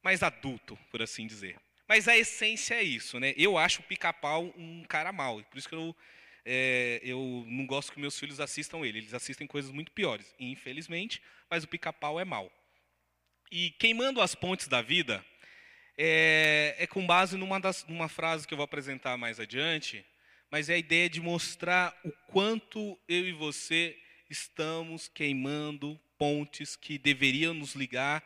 mais 0.03 0.21
adulto, 0.21 0.77
por 0.91 1.01
assim 1.01 1.25
dizer. 1.25 1.57
Mas 1.87 2.07
a 2.07 2.17
essência 2.17 2.75
é 2.75 2.83
isso, 2.83 3.19
né? 3.19 3.33
Eu 3.35 3.57
acho 3.57 3.81
o 3.81 3.83
pica-pau 3.83 4.53
um 4.55 4.83
cara 4.87 5.11
mau. 5.11 5.43
Por 5.43 5.57
isso 5.57 5.67
que 5.67 5.75
eu, 5.75 5.95
é, 6.45 7.01
eu 7.03 7.43
não 7.47 7.65
gosto 7.65 7.91
que 7.91 7.99
meus 7.99 8.17
filhos 8.17 8.39
assistam 8.39 8.85
ele. 8.85 8.99
Eles 8.99 9.13
assistem 9.13 9.47
coisas 9.47 9.71
muito 9.71 9.91
piores, 9.91 10.33
infelizmente, 10.39 11.21
mas 11.49 11.63
o 11.63 11.67
pica-pau 11.67 12.19
é 12.19 12.23
mau. 12.23 12.51
E 13.51 13.71
queimando 13.71 14.21
as 14.21 14.33
pontes 14.33 14.67
da 14.67 14.81
vida, 14.81 15.25
é, 15.97 16.75
é 16.79 16.87
com 16.87 17.05
base 17.05 17.35
numa, 17.35 17.59
das, 17.59 17.85
numa 17.85 18.07
frase 18.07 18.47
que 18.47 18.53
eu 18.53 18.57
vou 18.57 18.63
apresentar 18.63 19.17
mais 19.17 19.39
adiante, 19.39 20.05
mas 20.49 20.69
é 20.69 20.75
a 20.75 20.77
ideia 20.77 21.09
de 21.09 21.19
mostrar 21.19 21.93
o 22.05 22.11
quanto 22.31 22.97
eu 23.07 23.27
e 23.27 23.33
você 23.33 23.97
estamos 24.31 25.09
queimando 25.09 25.99
pontes 26.17 26.77
que 26.77 26.97
deveriam 26.97 27.53
nos 27.53 27.75
ligar 27.75 28.23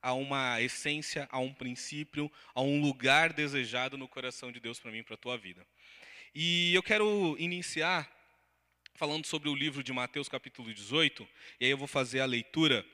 a 0.00 0.14
uma 0.14 0.62
essência, 0.62 1.28
a 1.30 1.40
um 1.40 1.52
princípio, 1.52 2.30
a 2.54 2.62
um 2.62 2.80
lugar 2.80 3.32
desejado 3.32 3.98
no 3.98 4.06
coração 4.06 4.52
de 4.52 4.60
Deus 4.60 4.78
para 4.78 4.92
mim, 4.92 5.02
para 5.02 5.14
a 5.14 5.18
tua 5.18 5.36
vida. 5.36 5.66
E 6.32 6.72
eu 6.72 6.82
quero 6.82 7.36
iniciar 7.38 8.08
falando 8.94 9.26
sobre 9.26 9.48
o 9.48 9.54
livro 9.54 9.82
de 9.82 9.92
Mateus, 9.92 10.28
capítulo 10.28 10.72
18, 10.72 11.28
e 11.58 11.64
aí 11.64 11.70
eu 11.70 11.78
vou 11.78 11.88
fazer 11.88 12.20
a 12.20 12.26
leitura. 12.26 12.86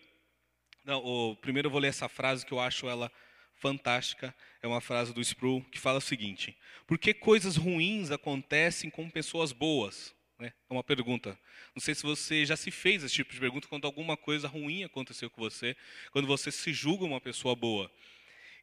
Não, 0.83 1.37
primeiro 1.43 1.67
eu 1.67 1.71
vou 1.71 1.81
ler 1.81 1.89
essa 1.89 2.09
frase 2.09 2.47
que 2.47 2.53
eu 2.53 2.61
acho 2.61 2.89
ela 2.89 3.13
fantástica. 3.57 4.35
É 4.63 4.67
uma 4.67 4.81
frase 4.81 5.13
do 5.13 5.21
Sproul 5.21 5.63
que 5.65 5.79
fala 5.79 5.99
o 5.99 6.01
seguinte: 6.01 6.57
Por 6.87 6.99
que 6.99 7.13
coisas 7.13 7.57
ruins 7.57 8.11
acontecem 8.11 8.89
com 8.89 9.11
pessoas 9.11 9.53
boas? 9.53 10.16
Né? 10.39 10.53
É 10.69 10.73
uma 10.73 10.85
pergunta. 10.85 11.39
Não 11.75 11.81
sei 11.81 11.95
se 11.95 12.03
você 12.03 12.45
já 12.45 12.57
se 12.57 12.71
fez 12.71 13.03
esse 13.03 13.15
tipo 13.15 13.33
de 13.33 13.41
pergunta 13.41 13.69
quando 13.69 13.87
alguma 13.87 14.17
coisa 14.17 14.47
ruim 14.47 14.85
aconteceu 14.85 15.31
com 15.31 15.41
você, 15.41 15.77
quando 16.11 16.27
você 16.27 16.51
se 16.51 16.73
julga 16.73 17.05
uma 17.05 17.21
pessoa 17.21 17.55
boa. 17.55 17.91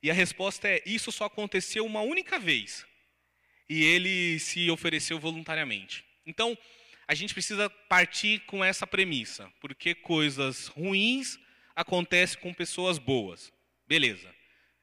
E 0.01 0.11
a 0.11 0.13
resposta 0.13 0.67
é: 0.67 0.81
isso 0.85 1.11
só 1.11 1.25
aconteceu 1.25 1.85
uma 1.85 2.01
única 2.01 2.37
vez. 2.37 2.85
E 3.69 3.83
ele 3.83 4.39
se 4.39 4.69
ofereceu 4.69 5.19
voluntariamente. 5.19 6.03
Então, 6.25 6.57
a 7.07 7.15
gente 7.15 7.33
precisa 7.33 7.69
partir 7.69 8.39
com 8.41 8.63
essa 8.63 8.85
premissa, 8.85 9.51
porque 9.59 9.95
coisas 9.95 10.67
ruins 10.67 11.39
acontecem 11.75 12.39
com 12.39 12.53
pessoas 12.53 12.97
boas. 12.97 13.51
Beleza. 13.87 14.33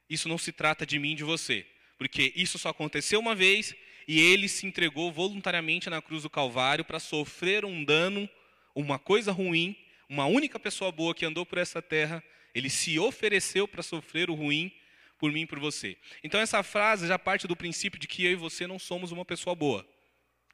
Isso 0.09 0.29
não 0.29 0.39
se 0.39 0.51
trata 0.51 0.85
de 0.85 0.99
mim 0.99 1.13
e 1.13 1.17
de 1.17 1.25
você, 1.25 1.65
porque 1.97 2.33
isso 2.35 2.59
só 2.59 2.71
aconteceu 2.71 3.21
uma 3.21 3.35
vez 3.35 3.75
e 4.13 4.19
ele 4.19 4.49
se 4.49 4.67
entregou 4.67 5.13
voluntariamente 5.13 5.89
na 5.89 6.03
cruz 6.03 6.25
do 6.25 6.29
Calvário 6.29 6.85
para 6.85 6.99
sofrer 6.99 7.65
um 7.65 7.85
dano, 7.85 8.29
uma 8.75 8.99
coisa 8.99 9.31
ruim, 9.31 9.77
uma 10.09 10.27
única 10.27 10.59
pessoa 10.59 10.91
boa 10.91 11.15
que 11.15 11.25
andou 11.25 11.47
por 11.47 11.59
essa 11.59 11.81
terra, 11.81 12.21
ele 12.53 12.69
se 12.69 12.99
ofereceu 12.99 13.69
para 13.69 13.85
sofrer 13.85 14.29
o 14.29 14.35
ruim 14.35 14.73
por 15.17 15.31
mim 15.31 15.43
e 15.43 15.47
por 15.47 15.61
você. 15.61 15.97
Então 16.25 16.41
essa 16.41 16.61
frase 16.65 17.07
já 17.07 17.21
parte 17.21 17.47
do 17.47 17.55
princípio 17.55 18.01
de 18.01 18.09
que 18.09 18.25
eu 18.25 18.33
e 18.33 18.35
você 18.35 18.67
não 18.67 18.81
somos 18.81 19.13
uma 19.13 19.25
pessoa 19.25 19.55
boa. 19.55 19.87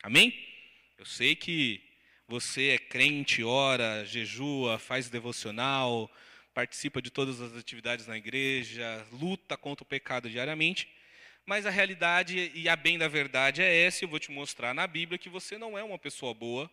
Amém? 0.02 0.38
Eu 0.98 1.06
sei 1.06 1.34
que 1.34 1.82
você 2.28 2.72
é 2.72 2.78
crente, 2.78 3.42
ora, 3.42 4.04
jejua, 4.04 4.78
faz 4.78 5.08
devocional, 5.08 6.12
participa 6.52 7.00
de 7.00 7.08
todas 7.08 7.40
as 7.40 7.56
atividades 7.56 8.06
na 8.06 8.18
igreja, 8.18 9.06
luta 9.12 9.56
contra 9.56 9.82
o 9.82 9.88
pecado 9.88 10.28
diariamente, 10.28 10.86
mas 11.46 11.64
a 11.64 11.70
realidade 11.70 12.50
e 12.54 12.68
a 12.68 12.74
bem 12.74 12.98
da 12.98 13.06
verdade 13.06 13.62
é 13.62 13.82
essa, 13.82 14.04
eu 14.04 14.08
vou 14.08 14.18
te 14.18 14.32
mostrar 14.32 14.74
na 14.74 14.84
Bíblia 14.84 15.16
que 15.16 15.28
você 15.28 15.56
não 15.56 15.78
é 15.78 15.84
uma 15.84 15.98
pessoa 15.98 16.34
boa, 16.34 16.68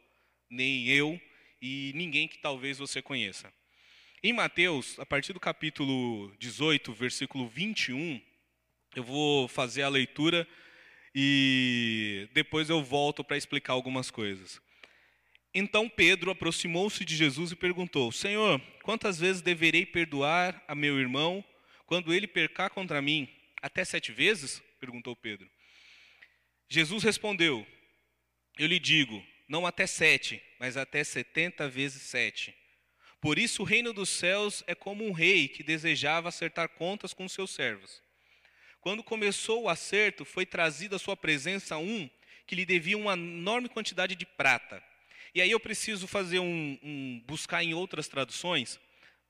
nem 0.50 0.88
eu 0.88 1.22
e 1.62 1.92
ninguém 1.96 2.28
que 2.28 2.40
talvez 2.40 2.80
você 2.80 3.00
conheça. 3.00 3.54
Em 4.24 4.34
Mateus, 4.34 4.98
a 5.00 5.06
partir 5.06 5.32
do 5.32 5.40
capítulo 5.40 6.36
18, 6.40 6.92
versículo 6.92 7.48
21, 7.48 8.20
eu 8.96 9.04
vou 9.04 9.48
fazer 9.48 9.84
a 9.84 9.90
leitura 9.90 10.48
e 11.14 12.28
depois 12.34 12.68
eu 12.70 12.82
volto 12.82 13.24
para 13.24 13.38
explicar 13.38 13.74
algumas 13.74 14.10
coisas. 14.10 14.60
Então 15.54 15.88
Pedro 15.88 16.32
aproximou-se 16.32 17.06
de 17.06 17.16
Jesus 17.16 17.52
e 17.52 17.56
perguntou: 17.56 18.12
Senhor, 18.12 18.60
quantas 18.82 19.20
vezes 19.20 19.42
deverei 19.42 19.86
perdoar 19.86 20.64
a 20.68 20.74
meu 20.74 21.00
irmão 21.00 21.46
quando 21.86 22.12
ele 22.12 22.26
percar 22.26 22.72
contra 22.72 23.04
mim? 23.04 23.30
Até 23.64 23.86
sete 23.86 24.12
vezes? 24.12 24.62
perguntou 24.78 25.16
Pedro. 25.16 25.50
Jesus 26.68 27.02
respondeu: 27.02 27.66
Eu 28.60 28.68
lhe 28.68 28.78
digo, 28.78 29.26
não 29.48 29.66
até 29.66 29.88
sete, 29.88 30.44
mas 30.60 30.76
até 30.76 31.02
setenta 31.02 31.70
vezes 31.70 32.02
sete. 32.02 32.54
Por 33.22 33.40
isso 33.40 33.62
o 33.62 33.66
reino 33.66 33.94
dos 33.94 34.10
céus 34.10 34.66
é 34.68 34.76
como 34.76 35.08
um 35.08 35.14
rei 35.14 35.48
que 35.48 35.64
desejava 35.64 36.28
acertar 36.28 36.68
contas 36.68 37.14
com 37.14 37.30
seus 37.30 37.52
servos. 37.52 38.04
Quando 38.82 39.02
começou 39.02 39.64
o 39.64 39.70
acerto, 39.70 40.26
foi 40.26 40.46
trazido 40.46 40.98
à 40.98 41.00
sua 41.00 41.16
presença 41.16 41.78
um 41.78 42.10
que 42.46 42.56
lhe 42.56 42.66
devia 42.66 42.98
uma 42.98 43.14
enorme 43.14 43.70
quantidade 43.70 44.14
de 44.14 44.26
prata. 44.26 44.84
E 45.34 45.42
aí 45.42 45.50
eu 45.50 45.60
preciso 45.60 46.06
fazer 46.06 46.40
um, 46.40 46.78
um 46.84 47.24
buscar 47.26 47.64
em 47.64 47.74
outras 47.74 48.10
traduções. 48.10 48.78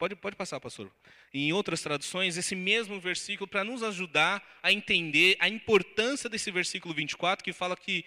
Pode, 0.04 0.16
pode 0.18 0.36
passar, 0.36 0.60
pastor 0.60 0.92
em 1.34 1.52
outras 1.52 1.82
traduções, 1.82 2.38
esse 2.38 2.56
mesmo 2.56 3.00
versículo 3.00 3.48
para 3.48 3.64
nos 3.64 3.82
ajudar 3.82 4.44
a 4.62 4.72
entender 4.72 5.36
a 5.40 5.50
importância 5.50 6.30
desse 6.30 6.52
versículo 6.52 6.94
24, 6.94 7.42
que 7.44 7.52
fala 7.52 7.76
que 7.76 8.06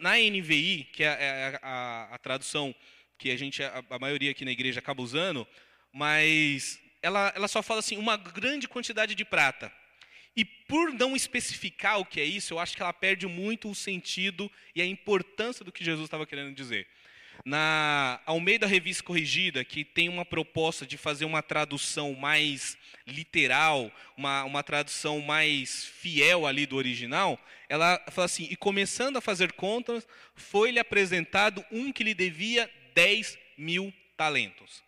na, 0.00 0.16
NVI, 0.16 0.88
que 0.92 1.04
é, 1.04 1.08
é 1.08 1.60
a, 1.60 1.68
a, 1.68 2.14
a, 2.14 2.18
tradução 2.18 2.74
que 3.18 3.30
a 3.30 3.36
gente, 3.36 3.62
a, 3.62 3.84
a, 3.90 3.98
maioria 3.98 4.30
aqui 4.30 4.44
na 4.44 4.50
igreja 4.50 4.78
acaba 4.78 5.02
usando, 5.02 5.46
mas 5.92 6.80
ela, 7.02 7.32
ela 7.36 7.48
só 7.48 7.62
fala 7.62 7.80
assim, 7.80 7.98
uma 7.98 8.16
grande 8.16 8.66
quantidade 8.66 9.14
de 9.14 9.24
prata. 9.24 9.70
E 10.34 10.44
por 10.44 10.90
não 10.94 11.14
especificar 11.14 11.98
o 11.98 12.06
que 12.06 12.20
é 12.20 12.24
isso, 12.24 12.54
eu 12.54 12.58
acho 12.58 12.74
que 12.74 12.82
ela 12.82 12.92
perde 12.92 13.26
muito 13.26 13.68
o 13.68 13.74
sentido 13.74 14.50
e 14.74 14.80
a 14.80 14.86
importância 14.86 15.64
do 15.64 15.72
que 15.72 15.84
Jesus 15.84 16.06
estava 16.06 16.26
querendo 16.26 16.54
dizer. 16.54 16.86
Na 17.44 18.20
Almeida 18.24 18.66
Revista 18.66 19.02
Corrigida, 19.02 19.62
que 19.62 19.84
tem 19.84 20.08
uma 20.08 20.24
proposta 20.24 20.86
de 20.86 20.96
fazer 20.96 21.26
uma 21.26 21.42
tradução 21.42 22.14
mais 22.14 22.78
literal, 23.06 23.92
uma, 24.16 24.44
uma 24.44 24.62
tradução 24.62 25.20
mais 25.20 25.84
fiel 25.84 26.46
ali 26.46 26.64
do 26.64 26.76
original, 26.76 27.38
ela 27.68 28.02
fala 28.10 28.24
assim: 28.24 28.48
e 28.50 28.56
começando 28.56 29.18
a 29.18 29.20
fazer 29.20 29.52
contas, 29.52 30.06
foi-lhe 30.34 30.78
apresentado 30.78 31.62
um 31.70 31.92
que 31.92 32.02
lhe 32.02 32.14
devia 32.14 32.70
10 32.94 33.36
mil 33.58 33.92
talentos. 34.16 34.82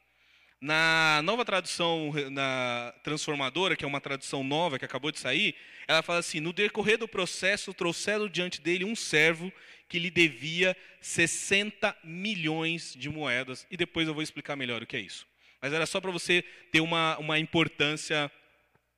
Na 0.59 1.21
nova 1.23 1.45
tradução 1.45 2.11
na 2.31 2.95
transformadora, 3.03 3.77
que 3.77 3.85
é 3.85 3.88
uma 3.88 4.01
tradução 4.01 4.42
nova 4.42 4.79
que 4.79 4.85
acabou 4.87 5.12
de 5.12 5.19
sair, 5.19 5.55
ela 5.87 6.03
fala 6.03 6.21
assim: 6.21 6.40
no 6.40 6.55
decorrer 6.55 6.97
do 6.97 7.07
processo, 7.07 7.75
trouxeram 7.75 8.27
diante 8.27 8.62
dele 8.62 8.83
um 8.83 8.97
servo 8.97 9.53
que 9.88 9.99
lhe 9.99 10.11
devia 10.11 10.77
60 11.01 11.96
milhões 12.03 12.94
de 12.94 13.09
moedas. 13.09 13.66
E 13.70 13.77
depois 13.77 14.09
eu 14.09 14.14
vou 14.14 14.22
explicar 14.22 14.57
melhor 14.57 14.83
o 14.83 14.87
que 14.87 14.96
é 14.96 15.01
isso. 15.01 15.27
Mas 15.61 15.72
era 15.72 15.87
só 15.87 16.01
para 16.01 16.11
você 16.11 16.42
ter 16.70 16.81
uma, 16.81 17.16
uma 17.18 17.38
importância 17.38 18.31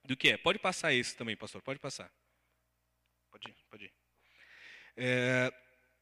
do 0.05 0.17
que 0.17 0.31
é. 0.31 0.37
Pode 0.37 0.59
passar 0.59 0.93
esse 0.93 1.17
também, 1.17 1.37
pastor, 1.37 1.63
pode 1.63 1.79
passar. 1.79 2.11
Pode 3.31 3.49
ir, 3.49 3.55
pode 3.71 3.85
ir. 3.85 3.93
É, 4.97 5.53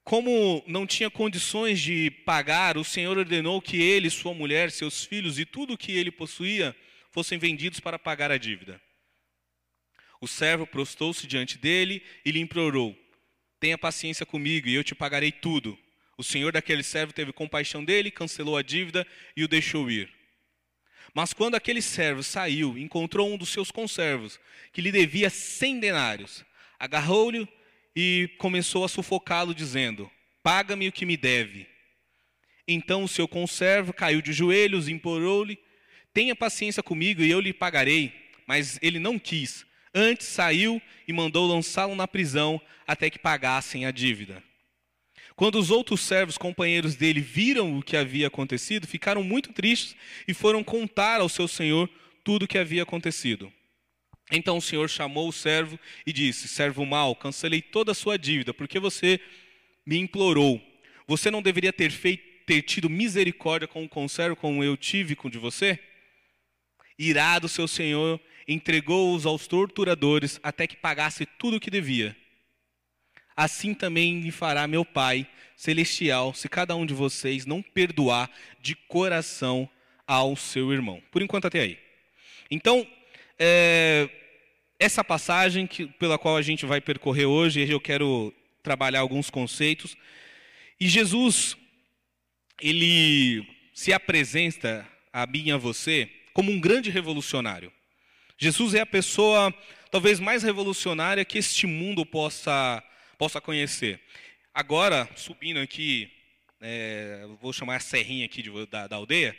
como 0.04 0.62
não 0.66 0.86
tinha 0.86 1.10
condições 1.10 1.80
de 1.80 2.10
pagar, 2.24 2.78
o 2.78 2.84
Senhor 2.84 3.18
ordenou 3.18 3.60
que 3.60 3.82
ele, 3.82 4.08
sua 4.08 4.32
mulher, 4.32 4.70
seus 4.70 5.04
filhos 5.04 5.38
e 5.38 5.44
tudo 5.44 5.74
o 5.74 5.78
que 5.78 5.92
ele 5.92 6.12
possuía 6.12 6.74
fossem 7.10 7.38
vendidos 7.38 7.80
para 7.80 7.98
pagar 7.98 8.30
a 8.30 8.38
dívida. 8.38 8.80
O 10.20 10.28
servo 10.28 10.66
prostou-se 10.66 11.26
diante 11.26 11.58
dele 11.58 12.02
e 12.24 12.30
lhe 12.30 12.40
implorou: 12.40 12.96
Tenha 13.58 13.78
paciência 13.78 14.26
comigo 14.26 14.68
e 14.68 14.74
eu 14.74 14.84
te 14.84 14.94
pagarei 14.94 15.32
tudo. 15.32 15.78
O 16.18 16.24
senhor 16.24 16.52
daquele 16.52 16.82
servo 16.82 17.12
teve 17.12 17.32
compaixão 17.32 17.84
dele, 17.84 18.10
cancelou 18.10 18.56
a 18.56 18.62
dívida 18.62 19.06
e 19.36 19.44
o 19.44 19.48
deixou 19.48 19.90
ir. 19.90 20.10
Mas 21.14 21.32
quando 21.32 21.54
aquele 21.54 21.80
servo 21.80 22.22
saiu, 22.22 22.76
encontrou 22.76 23.32
um 23.32 23.38
dos 23.38 23.48
seus 23.48 23.70
conservos, 23.70 24.38
que 24.72 24.82
lhe 24.82 24.92
devia 24.92 25.30
cem 25.30 25.80
denários. 25.80 26.44
Agarrou-lhe 26.78 27.48
e 27.94 28.28
começou 28.36 28.84
a 28.84 28.88
sufocá-lo, 28.88 29.54
dizendo: 29.54 30.10
Paga-me 30.42 30.88
o 30.88 30.92
que 30.92 31.06
me 31.06 31.16
deve. 31.16 31.66
Então 32.68 33.04
o 33.04 33.08
seu 33.08 33.26
conservo 33.26 33.92
caiu 33.92 34.20
de 34.20 34.32
joelhos 34.32 34.88
e 34.88 34.92
implorou-lhe: 34.92 35.58
Tenha 36.12 36.36
paciência 36.36 36.82
comigo 36.82 37.22
e 37.22 37.30
eu 37.30 37.40
lhe 37.40 37.52
pagarei. 37.52 38.12
Mas 38.46 38.78
ele 38.82 38.98
não 38.98 39.18
quis. 39.18 39.66
Antes 39.98 40.26
saiu 40.26 40.80
e 41.08 41.12
mandou 41.14 41.46
lançá-lo 41.46 41.96
na 41.96 42.06
prisão 42.06 42.60
até 42.86 43.08
que 43.08 43.18
pagassem 43.18 43.86
a 43.86 43.90
dívida. 43.90 44.42
Quando 45.34 45.58
os 45.58 45.70
outros 45.70 46.02
servos, 46.02 46.36
companheiros 46.36 46.96
dele, 46.96 47.18
viram 47.22 47.78
o 47.78 47.82
que 47.82 47.96
havia 47.96 48.26
acontecido, 48.26 48.86
ficaram 48.86 49.22
muito 49.22 49.54
tristes 49.54 49.96
e 50.28 50.34
foram 50.34 50.62
contar 50.62 51.22
ao 51.22 51.30
seu 51.30 51.48
senhor 51.48 51.88
tudo 52.22 52.42
o 52.42 52.48
que 52.48 52.58
havia 52.58 52.82
acontecido. 52.82 53.50
Então 54.30 54.58
o 54.58 54.62
senhor 54.62 54.90
chamou 54.90 55.30
o 55.30 55.32
servo 55.32 55.80
e 56.06 56.12
disse: 56.12 56.46
Servo 56.46 56.84
mau, 56.84 57.16
cancelei 57.16 57.62
toda 57.62 57.92
a 57.92 57.94
sua 57.94 58.18
dívida, 58.18 58.52
porque 58.52 58.78
você 58.78 59.18
me 59.86 59.96
implorou. 59.96 60.60
Você 61.06 61.30
não 61.30 61.40
deveria 61.40 61.72
ter, 61.72 61.90
feito, 61.90 62.22
ter 62.44 62.60
tido 62.60 62.90
misericórdia 62.90 63.66
com 63.66 63.82
o 63.82 63.88
conservo 63.88 64.36
como 64.36 64.62
eu 64.62 64.76
tive 64.76 65.16
com 65.16 65.30
de 65.30 65.38
você? 65.38 65.78
Irado, 66.98 67.48
seu 67.48 67.68
senhor 67.68 68.20
entregou-os 68.48 69.26
aos 69.26 69.46
torturadores 69.46 70.38
até 70.42 70.66
que 70.66 70.76
pagasse 70.76 71.26
tudo 71.26 71.56
o 71.56 71.60
que 71.60 71.70
devia. 71.70 72.16
Assim 73.36 73.74
também 73.74 74.20
lhe 74.20 74.30
fará 74.30 74.66
meu 74.66 74.84
Pai 74.84 75.26
celestial, 75.56 76.32
se 76.32 76.48
cada 76.48 76.76
um 76.76 76.86
de 76.86 76.94
vocês 76.94 77.44
não 77.44 77.62
perdoar 77.62 78.30
de 78.60 78.74
coração 78.74 79.68
ao 80.06 80.36
seu 80.36 80.72
irmão. 80.72 81.02
Por 81.10 81.22
enquanto, 81.22 81.46
até 81.46 81.60
aí. 81.60 81.78
Então, 82.50 82.86
é, 83.38 84.08
essa 84.78 85.02
passagem 85.02 85.66
que, 85.66 85.86
pela 85.86 86.18
qual 86.18 86.36
a 86.36 86.42
gente 86.42 86.64
vai 86.64 86.80
percorrer 86.80 87.26
hoje, 87.26 87.68
eu 87.68 87.80
quero 87.80 88.32
trabalhar 88.62 89.00
alguns 89.00 89.30
conceitos. 89.30 89.96
E 90.78 90.88
Jesus, 90.88 91.56
ele 92.60 93.46
se 93.74 93.92
apresenta 93.92 94.86
a 95.12 95.26
mim 95.26 95.48
e 95.48 95.52
a 95.52 95.56
você 95.56 96.10
como 96.36 96.52
um 96.52 96.60
grande 96.60 96.90
revolucionário. 96.90 97.72
Jesus 98.36 98.74
é 98.74 98.80
a 98.80 98.84
pessoa 98.84 99.54
talvez 99.90 100.20
mais 100.20 100.42
revolucionária 100.42 101.24
que 101.24 101.38
este 101.38 101.66
mundo 101.66 102.04
possa, 102.04 102.84
possa 103.16 103.40
conhecer. 103.40 103.98
Agora, 104.52 105.08
subindo 105.16 105.58
aqui, 105.60 106.12
é, 106.60 107.26
vou 107.40 107.54
chamar 107.54 107.76
a 107.76 107.80
serrinha 107.80 108.26
aqui 108.26 108.42
de, 108.42 108.66
da, 108.66 108.86
da, 108.86 108.96
aldeia, 108.96 109.34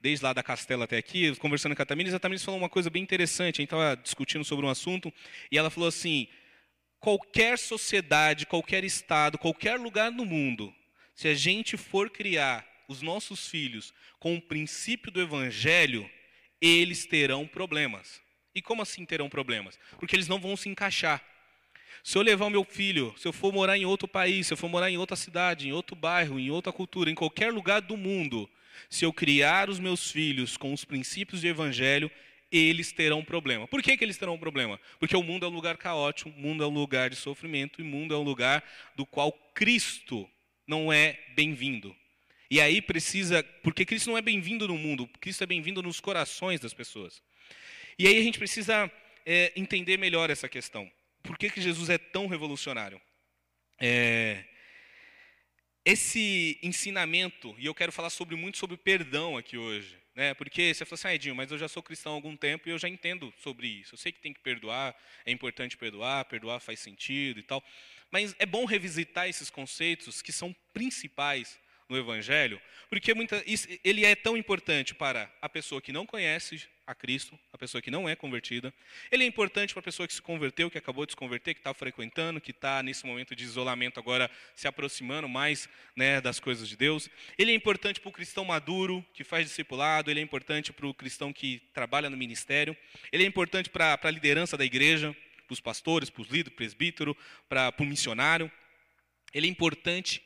desde 0.00 0.24
lá 0.24 0.32
da 0.32 0.40
Castela 0.40 0.84
até 0.84 0.96
aqui, 0.98 1.34
conversando 1.34 1.74
com 1.74 1.82
a 1.82 1.84
Tamires, 1.84 2.14
a 2.14 2.18
Tamires 2.20 2.44
falou 2.44 2.60
uma 2.60 2.68
coisa 2.68 2.88
bem 2.88 3.02
interessante, 3.02 3.56
a 3.56 3.62
gente 3.62 3.74
estava 3.74 3.96
discutindo 3.96 4.44
sobre 4.44 4.64
um 4.64 4.70
assunto, 4.70 5.12
e 5.50 5.58
ela 5.58 5.68
falou 5.68 5.88
assim, 5.88 6.28
qualquer 7.00 7.58
sociedade, 7.58 8.46
qualquer 8.46 8.84
estado, 8.84 9.36
qualquer 9.36 9.80
lugar 9.80 10.12
no 10.12 10.24
mundo, 10.24 10.72
se 11.12 11.26
a 11.26 11.34
gente 11.34 11.76
for 11.76 12.08
criar 12.08 12.64
os 12.86 13.02
nossos 13.02 13.48
filhos 13.48 13.92
com 14.20 14.36
o 14.36 14.40
princípio 14.40 15.10
do 15.10 15.20
evangelho, 15.20 16.08
eles 16.60 17.06
terão 17.06 17.46
problemas. 17.46 18.20
E 18.54 18.62
como 18.62 18.82
assim 18.82 19.04
terão 19.04 19.28
problemas? 19.28 19.78
Porque 19.98 20.16
eles 20.16 20.28
não 20.28 20.40
vão 20.40 20.56
se 20.56 20.68
encaixar. 20.68 21.22
Se 22.02 22.16
eu 22.16 22.22
levar 22.22 22.46
o 22.46 22.50
meu 22.50 22.64
filho, 22.64 23.14
se 23.18 23.26
eu 23.26 23.32
for 23.32 23.52
morar 23.52 23.76
em 23.76 23.84
outro 23.84 24.06
país, 24.06 24.46
se 24.46 24.52
eu 24.52 24.56
for 24.56 24.68
morar 24.68 24.90
em 24.90 24.96
outra 24.96 25.16
cidade, 25.16 25.68
em 25.68 25.72
outro 25.72 25.96
bairro, 25.96 26.38
em 26.38 26.50
outra 26.50 26.72
cultura, 26.72 27.10
em 27.10 27.14
qualquer 27.14 27.52
lugar 27.52 27.80
do 27.82 27.96
mundo, 27.96 28.48
se 28.88 29.04
eu 29.04 29.12
criar 29.12 29.68
os 29.68 29.78
meus 29.78 30.10
filhos 30.10 30.56
com 30.56 30.72
os 30.72 30.84
princípios 30.84 31.40
do 31.40 31.48
evangelho, 31.48 32.10
eles 32.50 32.92
terão 32.92 33.24
problema. 33.24 33.66
Por 33.66 33.82
que, 33.82 33.96
que 33.96 34.04
eles 34.04 34.16
terão 34.16 34.38
problema? 34.38 34.80
Porque 34.98 35.16
o 35.16 35.22
mundo 35.22 35.44
é 35.44 35.48
um 35.48 35.52
lugar 35.52 35.76
caótico, 35.76 36.30
o 36.30 36.32
mundo 36.32 36.62
é 36.62 36.66
um 36.66 36.70
lugar 36.70 37.10
de 37.10 37.16
sofrimento, 37.16 37.80
e 37.80 37.82
o 37.82 37.86
mundo 37.86 38.14
é 38.14 38.18
um 38.18 38.22
lugar 38.22 38.62
do 38.94 39.04
qual 39.04 39.32
Cristo 39.54 40.28
não 40.66 40.92
é 40.92 41.18
bem-vindo. 41.34 41.94
E 42.50 42.60
aí 42.60 42.80
precisa, 42.80 43.42
porque 43.62 43.84
Cristo 43.84 44.10
não 44.10 44.18
é 44.18 44.22
bem-vindo 44.22 44.68
no 44.68 44.78
mundo, 44.78 45.08
Cristo 45.20 45.42
é 45.42 45.46
bem-vindo 45.46 45.82
nos 45.82 46.00
corações 46.00 46.60
das 46.60 46.72
pessoas. 46.72 47.22
E 47.98 48.06
aí 48.06 48.18
a 48.18 48.22
gente 48.22 48.38
precisa 48.38 48.90
é, 49.24 49.52
entender 49.56 49.96
melhor 49.96 50.30
essa 50.30 50.48
questão. 50.48 50.90
Por 51.22 51.36
que, 51.36 51.50
que 51.50 51.60
Jesus 51.60 51.90
é 51.90 51.98
tão 51.98 52.26
revolucionário? 52.28 53.00
É, 53.80 54.44
esse 55.84 56.58
ensinamento, 56.62 57.54
e 57.58 57.66
eu 57.66 57.74
quero 57.74 57.92
falar 57.92 58.10
sobre 58.10 58.36
muito 58.36 58.58
sobre 58.58 58.76
perdão 58.76 59.36
aqui 59.36 59.56
hoje, 59.56 59.96
né? 60.14 60.34
Porque 60.34 60.72
você 60.72 60.84
falou 60.84 60.94
assim, 60.94 61.08
ah, 61.08 61.14
Edinho, 61.14 61.34
mas 61.34 61.50
eu 61.50 61.58
já 61.58 61.68
sou 61.68 61.82
cristão 61.82 62.12
há 62.12 62.14
algum 62.14 62.36
tempo 62.36 62.68
e 62.68 62.72
eu 62.72 62.78
já 62.78 62.88
entendo 62.88 63.32
sobre 63.38 63.66
isso. 63.66 63.94
Eu 63.94 63.98
sei 63.98 64.10
que 64.10 64.20
tem 64.20 64.32
que 64.32 64.40
perdoar, 64.40 64.96
é 65.24 65.30
importante 65.30 65.76
perdoar, 65.76 66.24
perdoar 66.24 66.58
faz 66.60 66.80
sentido 66.80 67.38
e 67.38 67.42
tal. 67.42 67.62
Mas 68.10 68.34
é 68.38 68.46
bom 68.46 68.64
revisitar 68.64 69.28
esses 69.28 69.50
conceitos 69.50 70.22
que 70.22 70.32
são 70.32 70.54
principais 70.72 71.58
no 71.88 71.96
Evangelho, 71.96 72.60
porque 72.88 73.14
muita, 73.14 73.42
ele 73.84 74.04
é 74.04 74.14
tão 74.14 74.36
importante 74.36 74.94
para 74.94 75.32
a 75.40 75.48
pessoa 75.48 75.80
que 75.80 75.92
não 75.92 76.06
conhece 76.06 76.66
a 76.86 76.94
Cristo, 76.94 77.38
a 77.52 77.58
pessoa 77.58 77.82
que 77.82 77.90
não 77.90 78.08
é 78.08 78.14
convertida. 78.14 78.72
Ele 79.10 79.24
é 79.24 79.26
importante 79.26 79.74
para 79.74 79.80
a 79.80 79.82
pessoa 79.82 80.06
que 80.06 80.14
se 80.14 80.22
converteu, 80.22 80.70
que 80.70 80.78
acabou 80.78 81.04
de 81.04 81.12
se 81.12 81.16
converter, 81.16 81.52
que 81.54 81.60
está 81.60 81.74
frequentando, 81.74 82.40
que 82.40 82.52
está 82.52 82.80
nesse 82.82 83.04
momento 83.04 83.34
de 83.34 83.42
isolamento 83.42 83.98
agora 83.98 84.30
se 84.54 84.68
aproximando 84.68 85.28
mais 85.28 85.68
né, 85.96 86.20
das 86.20 86.38
coisas 86.38 86.68
de 86.68 86.76
Deus. 86.76 87.10
Ele 87.36 87.50
é 87.50 87.54
importante 87.54 88.00
para 88.00 88.08
o 88.08 88.12
cristão 88.12 88.44
maduro, 88.44 89.04
que 89.12 89.24
faz 89.24 89.46
discipulado. 89.46 90.10
Ele 90.10 90.20
é 90.20 90.22
importante 90.22 90.72
para 90.72 90.86
o 90.86 90.94
cristão 90.94 91.32
que 91.32 91.60
trabalha 91.74 92.08
no 92.08 92.16
ministério. 92.16 92.76
Ele 93.10 93.24
é 93.24 93.26
importante 93.26 93.68
para 93.68 93.98
a 94.00 94.10
liderança 94.10 94.56
da 94.56 94.64
igreja, 94.64 95.14
para 95.44 95.54
os 95.54 95.60
pastores, 95.60 96.08
para 96.08 96.22
os 96.22 96.28
líderes, 96.28 96.54
presbítero, 96.54 97.16
para, 97.48 97.72
para 97.72 97.82
o 97.82 97.86
missionário. 97.86 98.50
Ele 99.34 99.48
é 99.48 99.50
importante 99.50 100.22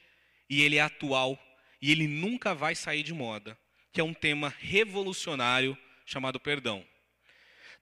e 0.48 0.61
ele 0.62 0.76
é 0.76 0.82
atual 0.82 1.38
e 1.81 1.91
ele 1.91 2.07
nunca 2.07 2.55
vai 2.55 2.74
sair 2.74 3.03
de 3.03 3.12
moda, 3.14 3.59
que 3.93 4.01
é 4.01 4.05
um 4.05 4.14
tema 4.14 4.55
revolucionário 4.59 5.76
chamado 6.05 6.39
perdão. 6.39 6.87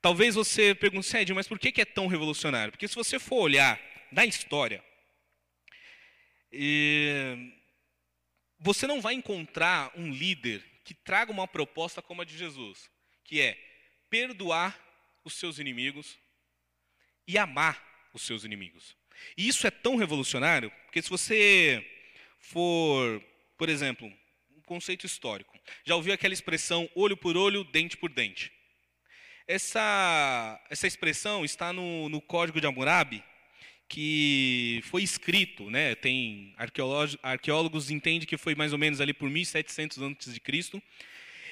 Talvez 0.01 0.35
você 0.35 0.75
pergunte, 0.75 1.07
Sérgio, 1.07 1.35
mas 1.35 1.49
por 1.49 1.59
que 1.59 1.81
é 1.81 1.85
tão 1.85 2.07
revolucionário? 2.07 2.73
Porque 2.73 2.87
se 2.87 2.95
você 2.95 3.19
for 3.19 3.43
olhar 3.43 3.81
na 4.13 4.25
história, 4.25 4.85
você 8.59 8.87
não 8.87 9.01
vai 9.01 9.15
encontrar 9.15 9.91
um 9.97 10.11
líder 10.11 10.65
que 10.85 10.95
traga 10.95 11.33
uma 11.33 11.49
proposta 11.49 12.01
como 12.01 12.23
a 12.23 12.25
de 12.25 12.39
Jesus, 12.39 12.91
que 13.25 13.41
é 13.41 13.59
perdoar 14.09 14.79
os 15.25 15.35
seus 15.35 15.59
inimigos 15.59 16.17
e 17.27 17.37
amar 17.37 18.09
os 18.15 18.23
seus 18.23 18.45
inimigos. 18.45 18.97
E 19.37 19.49
isso 19.49 19.67
é 19.67 19.71
tão 19.71 19.97
revolucionário, 19.97 20.71
porque 20.85 21.03
se 21.03 21.11
você 21.11 21.85
for 22.39 23.23
por 23.59 23.69
exemplo, 23.69 24.11
um 24.57 24.63
conceito 24.63 25.05
histórico. 25.05 25.59
Já 25.85 25.97
ouviu 25.97 26.15
aquela 26.15 26.33
expressão 26.33 26.89
olho 26.95 27.17
por 27.17 27.37
olho, 27.37 27.65
dente 27.65 27.97
por 27.97 28.11
dente? 28.11 28.53
Essa, 29.47 30.65
essa 30.71 30.87
expressão 30.87 31.45
está 31.45 31.73
no, 31.73 32.09
no 32.09 32.21
Código 32.21 32.61
de 32.61 32.67
Hammurabi, 32.67 33.23
que 33.89 34.81
foi 34.85 35.03
escrito, 35.03 35.69
né? 35.71 35.95
Tem 35.97 36.55
arqueólogos, 37.23 37.91
entendem 37.91 38.29
que 38.29 38.37
foi 38.37 38.55
mais 38.55 38.73
ou 38.73 38.79
menos 38.79 39.01
ali 39.01 39.13
por 39.13 39.29
1700 39.29 39.99
antes 39.99 40.33
de 40.33 40.39
Cristo. 40.39 40.81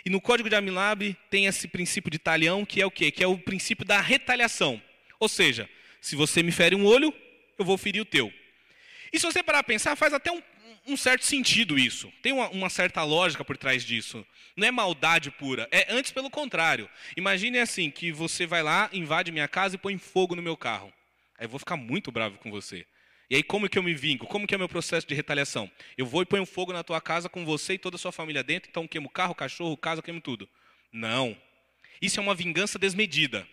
E 0.05 0.11
no 0.11 0.21
Código 0.21 0.49
de 0.49 0.55
Hammurabi 0.55 1.17
tem 1.29 1.47
esse 1.47 1.67
princípio 1.67 2.11
de 2.11 2.19
talião, 2.19 2.65
que 2.65 2.81
é 2.81 2.87
o 2.87 2.91
quê? 2.91 3.11
Que 3.11 3.25
é 3.25 3.27
o 3.27 3.37
princípio 3.37 3.85
da 3.85 4.01
retaliação. 4.01 4.81
Ou 5.19 5.29
seja, 5.29 5.69
se 6.01 6.15
você 6.15 6.43
me 6.43 6.53
fere 6.53 6.77
um 6.77 6.85
olho, 6.85 7.13
eu 7.59 7.65
vou 7.65 7.77
ferir 7.77 8.01
o 8.01 8.05
teu. 8.05 8.33
E 9.13 9.19
se 9.19 9.25
você 9.25 9.43
parar 9.43 9.63
para 9.63 9.73
pensar, 9.73 9.97
faz 9.97 10.13
até 10.13 10.31
um, 10.31 10.43
um 10.87 10.97
certo 10.97 11.25
sentido 11.25 11.79
isso. 11.79 12.13
Tem 12.23 12.33
uma, 12.33 12.49
uma, 12.49 12.71
certa 12.71 13.03
lógica 13.03 13.45
por 13.45 13.57
trás 13.57 13.85
disso. 13.85 14.25
Não 14.57 14.67
é 14.67 14.71
maldade 14.71 15.31
pura, 15.31 15.69
é 15.71 15.87
antes 15.93 16.13
pelo 16.13 16.31
contrário. 16.31 16.89
Imagine 17.17 17.59
assim, 17.59 17.91
que 17.91 18.13
você 18.13 18.47
vai 18.47 18.63
lá, 18.63 18.89
invade 18.93 19.33
minha 19.33 19.49
casa 19.49 19.75
e 19.75 19.79
põe 19.79 19.99
fogo 19.99 20.35
no 20.35 20.43
meu 20.43 20.57
carro. 20.57 20.93
Aí 21.39 21.45
eu 21.45 21.49
vou 21.51 21.59
ficar 21.59 21.77
muito 21.77 22.11
bravo 22.11 22.39
com 22.39 22.51
você. 22.51 22.87
E 23.29 23.37
aí 23.37 23.43
como 23.43 23.69
que 23.69 23.79
eu 23.79 23.83
me 23.83 23.95
vingo? 23.95 24.27
Como 24.27 24.47
que 24.47 24.55
é 24.55 24.57
o 24.57 24.59
meu 24.59 24.69
processo 24.69 25.07
de 25.07 25.15
retaliação? 25.15 25.71
Eu 25.99 26.07
vou 26.07 26.23
e 26.23 26.27
ponho 26.27 26.47
fogo 26.47 26.73
na 26.73 26.85
tua 26.85 27.01
casa 27.01 27.29
com 27.29 27.45
você 27.45 27.75
e 27.75 27.79
toda 27.79 27.97
a 27.97 27.99
sua 27.99 28.13
família 28.13 28.43
dentro, 28.43 28.71
então 28.71 28.87
queimo 28.87 29.11
carro, 29.11 29.35
cachorro, 29.35 29.77
casa, 29.77 30.01
queimo 30.01 30.21
tudo. 30.21 30.49
Não. 30.93 31.37
Isso 32.01 32.21
é 32.21 32.23
uma 32.23 32.35
vingança 32.35 32.79
desmedida. 32.79 33.47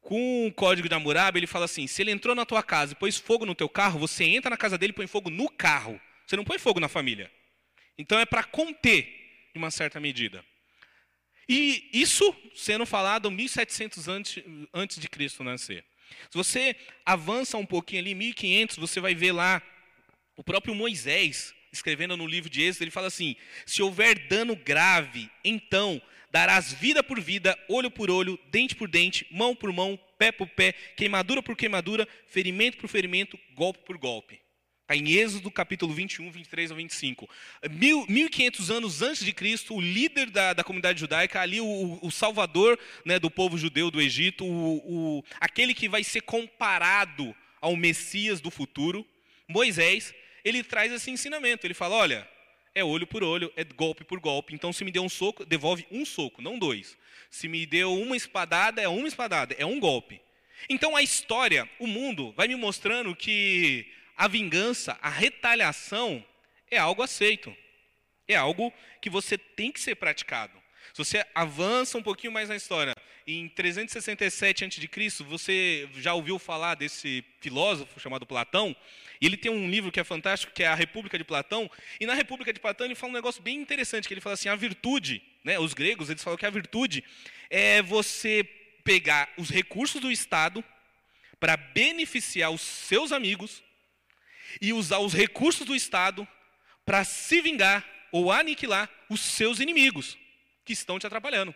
Com 0.00 0.46
o 0.46 0.52
código 0.52 0.88
de 0.88 0.94
Hammurabi, 0.94 1.38
ele 1.38 1.46
fala 1.46 1.64
assim: 1.66 1.86
se 1.86 2.02
ele 2.02 2.10
entrou 2.10 2.34
na 2.34 2.44
tua 2.44 2.62
casa 2.62 2.92
e 2.92 2.96
pôs 2.96 3.16
fogo 3.16 3.46
no 3.46 3.54
teu 3.54 3.68
carro, 3.68 3.98
você 3.98 4.24
entra 4.24 4.50
na 4.50 4.56
casa 4.56 4.76
dele 4.76 4.90
e 4.90 4.94
põe 4.94 5.06
fogo 5.06 5.30
no 5.30 5.48
carro. 5.48 6.00
Você 6.26 6.36
não 6.36 6.44
põe 6.44 6.58
fogo 6.58 6.80
na 6.80 6.88
família. 6.88 7.30
Então 7.96 8.18
é 8.18 8.26
para 8.26 8.44
conter, 8.44 9.50
em 9.54 9.58
uma 9.58 9.70
certa 9.70 10.00
medida. 10.00 10.44
E 11.48 11.90
isso 11.92 12.34
sendo 12.54 12.86
falado 12.86 13.30
1700 13.30 14.08
antes, 14.08 14.44
antes 14.72 14.98
de 14.98 15.08
Cristo 15.08 15.44
nascer. 15.44 15.84
Se 16.30 16.36
você 16.36 16.76
avança 17.04 17.56
um 17.56 17.66
pouquinho 17.66 18.02
ali, 18.02 18.14
1500, 18.14 18.76
você 18.76 19.00
vai 19.00 19.14
ver 19.14 19.32
lá 19.32 19.62
o 20.36 20.42
próprio 20.42 20.74
Moisés 20.74 21.54
escrevendo 21.72 22.16
no 22.16 22.26
livro 22.26 22.48
de 22.48 22.62
Êxodo, 22.62 22.84
ele 22.84 22.90
fala 22.90 23.08
assim: 23.08 23.36
se 23.66 23.82
houver 23.82 24.26
dano 24.28 24.56
grave, 24.56 25.30
então 25.44 26.00
darás 26.30 26.72
vida 26.72 27.02
por 27.02 27.20
vida, 27.20 27.58
olho 27.68 27.90
por 27.90 28.10
olho, 28.10 28.38
dente 28.50 28.74
por 28.74 28.88
dente, 28.88 29.26
mão 29.30 29.54
por 29.54 29.72
mão, 29.72 29.98
pé 30.18 30.32
por 30.32 30.48
pé, 30.48 30.72
queimadura 30.96 31.42
por 31.42 31.56
queimadura, 31.56 32.08
ferimento 32.26 32.78
por 32.78 32.88
ferimento, 32.88 33.38
golpe 33.54 33.80
por 33.84 33.98
golpe. 33.98 34.40
Em 34.94 35.10
Êxodo 35.10 35.50
capítulo 35.50 35.92
21, 35.92 36.30
23 36.30 36.70
a 36.70 36.74
25. 36.74 37.28
Mil, 37.70 38.06
1500 38.08 38.70
anos 38.70 39.02
antes 39.02 39.24
de 39.24 39.32
Cristo, 39.32 39.74
o 39.74 39.80
líder 39.80 40.30
da, 40.30 40.52
da 40.52 40.62
comunidade 40.62 41.00
judaica, 41.00 41.40
ali 41.40 41.60
o, 41.60 41.98
o 42.00 42.10
salvador 42.12 42.78
né, 43.04 43.18
do 43.18 43.28
povo 43.28 43.58
judeu 43.58 43.90
do 43.90 44.00
Egito, 44.00 44.44
o, 44.44 44.76
o, 45.18 45.24
aquele 45.40 45.74
que 45.74 45.88
vai 45.88 46.04
ser 46.04 46.20
comparado 46.20 47.34
ao 47.60 47.74
Messias 47.74 48.40
do 48.40 48.52
futuro, 48.52 49.04
Moisés, 49.48 50.14
ele 50.44 50.62
traz 50.62 50.92
esse 50.92 51.10
ensinamento. 51.10 51.66
Ele 51.66 51.74
fala: 51.74 51.96
olha, 51.96 52.28
é 52.74 52.84
olho 52.84 53.06
por 53.06 53.24
olho, 53.24 53.52
é 53.56 53.64
golpe 53.64 54.04
por 54.04 54.20
golpe. 54.20 54.54
Então, 54.54 54.72
se 54.72 54.84
me 54.84 54.92
deu 54.92 55.02
um 55.02 55.08
soco, 55.08 55.44
devolve 55.44 55.86
um 55.90 56.04
soco, 56.04 56.40
não 56.42 56.58
dois. 56.58 56.96
Se 57.30 57.48
me 57.48 57.66
deu 57.66 57.92
uma 57.94 58.16
espadada, 58.16 58.80
é 58.80 58.88
uma 58.88 59.08
espadada, 59.08 59.56
é 59.58 59.66
um 59.66 59.80
golpe. 59.80 60.20
Então, 60.68 60.94
a 60.94 61.02
história, 61.02 61.68
o 61.78 61.86
mundo, 61.86 62.32
vai 62.36 62.46
me 62.46 62.54
mostrando 62.54 63.14
que 63.16 63.86
a 64.16 64.28
vingança, 64.28 64.98
a 65.00 65.08
retaliação 65.08 66.24
é 66.70 66.78
algo 66.78 67.02
aceito. 67.02 67.54
É 68.26 68.36
algo 68.36 68.72
que 69.00 69.10
você 69.10 69.36
tem 69.36 69.70
que 69.70 69.80
ser 69.80 69.96
praticado. 69.96 70.52
Se 70.92 70.98
você 70.98 71.26
avança 71.34 71.98
um 71.98 72.02
pouquinho 72.02 72.32
mais 72.32 72.48
na 72.48 72.56
história, 72.56 72.94
em 73.26 73.48
367 73.48 74.64
a.C., 74.64 75.24
você 75.24 75.88
já 75.94 76.14
ouviu 76.14 76.38
falar 76.38 76.74
desse 76.74 77.24
filósofo 77.40 77.98
chamado 77.98 78.26
Platão? 78.26 78.76
E 79.20 79.26
ele 79.26 79.36
tem 79.36 79.50
um 79.50 79.68
livro 79.68 79.90
que 79.90 79.98
é 79.98 80.04
fantástico, 80.04 80.52
que 80.52 80.62
é 80.62 80.68
a 80.68 80.74
República 80.74 81.18
de 81.18 81.24
Platão. 81.24 81.70
E 81.98 82.06
na 82.06 82.14
República 82.14 82.52
de 82.52 82.60
Platão 82.60 82.86
ele 82.86 82.94
fala 82.94 83.12
um 83.12 83.16
negócio 83.16 83.42
bem 83.42 83.58
interessante, 83.58 84.06
que 84.06 84.14
ele 84.14 84.20
fala 84.20 84.34
assim, 84.34 84.48
a 84.48 84.56
virtude, 84.56 85.22
né, 85.42 85.58
os 85.58 85.74
gregos, 85.74 86.10
eles 86.10 86.22
falam 86.22 86.36
que 86.36 86.46
a 86.46 86.50
virtude 86.50 87.02
é 87.50 87.82
você 87.82 88.44
pegar 88.84 89.32
os 89.36 89.50
recursos 89.50 90.00
do 90.00 90.12
Estado 90.12 90.62
para 91.40 91.56
beneficiar 91.56 92.50
os 92.50 92.60
seus 92.60 93.10
amigos 93.10 93.62
e 94.60 94.72
usar 94.72 94.98
os 94.98 95.12
recursos 95.12 95.66
do 95.66 95.74
Estado 95.74 96.26
para 96.84 97.04
se 97.04 97.40
vingar 97.40 97.84
ou 98.12 98.30
aniquilar 98.30 98.88
os 99.08 99.20
seus 99.20 99.60
inimigos 99.60 100.16
que 100.64 100.72
estão 100.72 100.98
te 100.98 101.06
atrapalhando. 101.06 101.54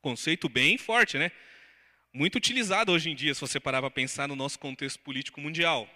Conceito 0.00 0.48
bem 0.48 0.76
forte, 0.76 1.16
né? 1.18 1.32
Muito 2.12 2.36
utilizado 2.36 2.92
hoje 2.92 3.10
em 3.10 3.14
dia, 3.14 3.34
se 3.34 3.40
você 3.40 3.58
parar 3.58 3.80
para 3.80 3.90
pensar 3.90 4.28
no 4.28 4.36
nosso 4.36 4.58
contexto 4.58 5.00
político 5.00 5.40
mundial. 5.40 5.88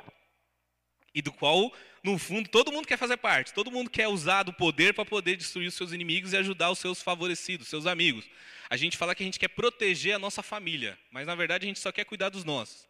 E 1.14 1.22
do 1.22 1.32
qual, 1.32 1.72
no 2.02 2.18
fundo, 2.18 2.48
todo 2.48 2.72
mundo 2.72 2.86
quer 2.86 2.96
fazer 2.96 3.16
parte. 3.16 3.52
Todo 3.52 3.70
mundo 3.70 3.90
quer 3.90 4.08
usar 4.08 4.42
do 4.42 4.52
poder 4.52 4.94
para 4.94 5.04
poder 5.04 5.36
destruir 5.36 5.68
os 5.68 5.74
seus 5.74 5.92
inimigos 5.92 6.32
e 6.32 6.36
ajudar 6.36 6.70
os 6.70 6.78
seus 6.78 7.02
favorecidos, 7.02 7.68
seus 7.68 7.86
amigos. 7.86 8.24
A 8.70 8.76
gente 8.76 8.96
fala 8.96 9.14
que 9.14 9.22
a 9.22 9.26
gente 9.26 9.38
quer 9.38 9.48
proteger 9.48 10.14
a 10.14 10.18
nossa 10.18 10.42
família, 10.42 10.98
mas 11.10 11.26
na 11.26 11.34
verdade 11.34 11.66
a 11.66 11.68
gente 11.68 11.78
só 11.78 11.90
quer 11.90 12.04
cuidar 12.04 12.28
dos 12.28 12.44
nossos. 12.44 12.86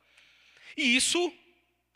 E 0.77 0.97
isso 0.97 1.33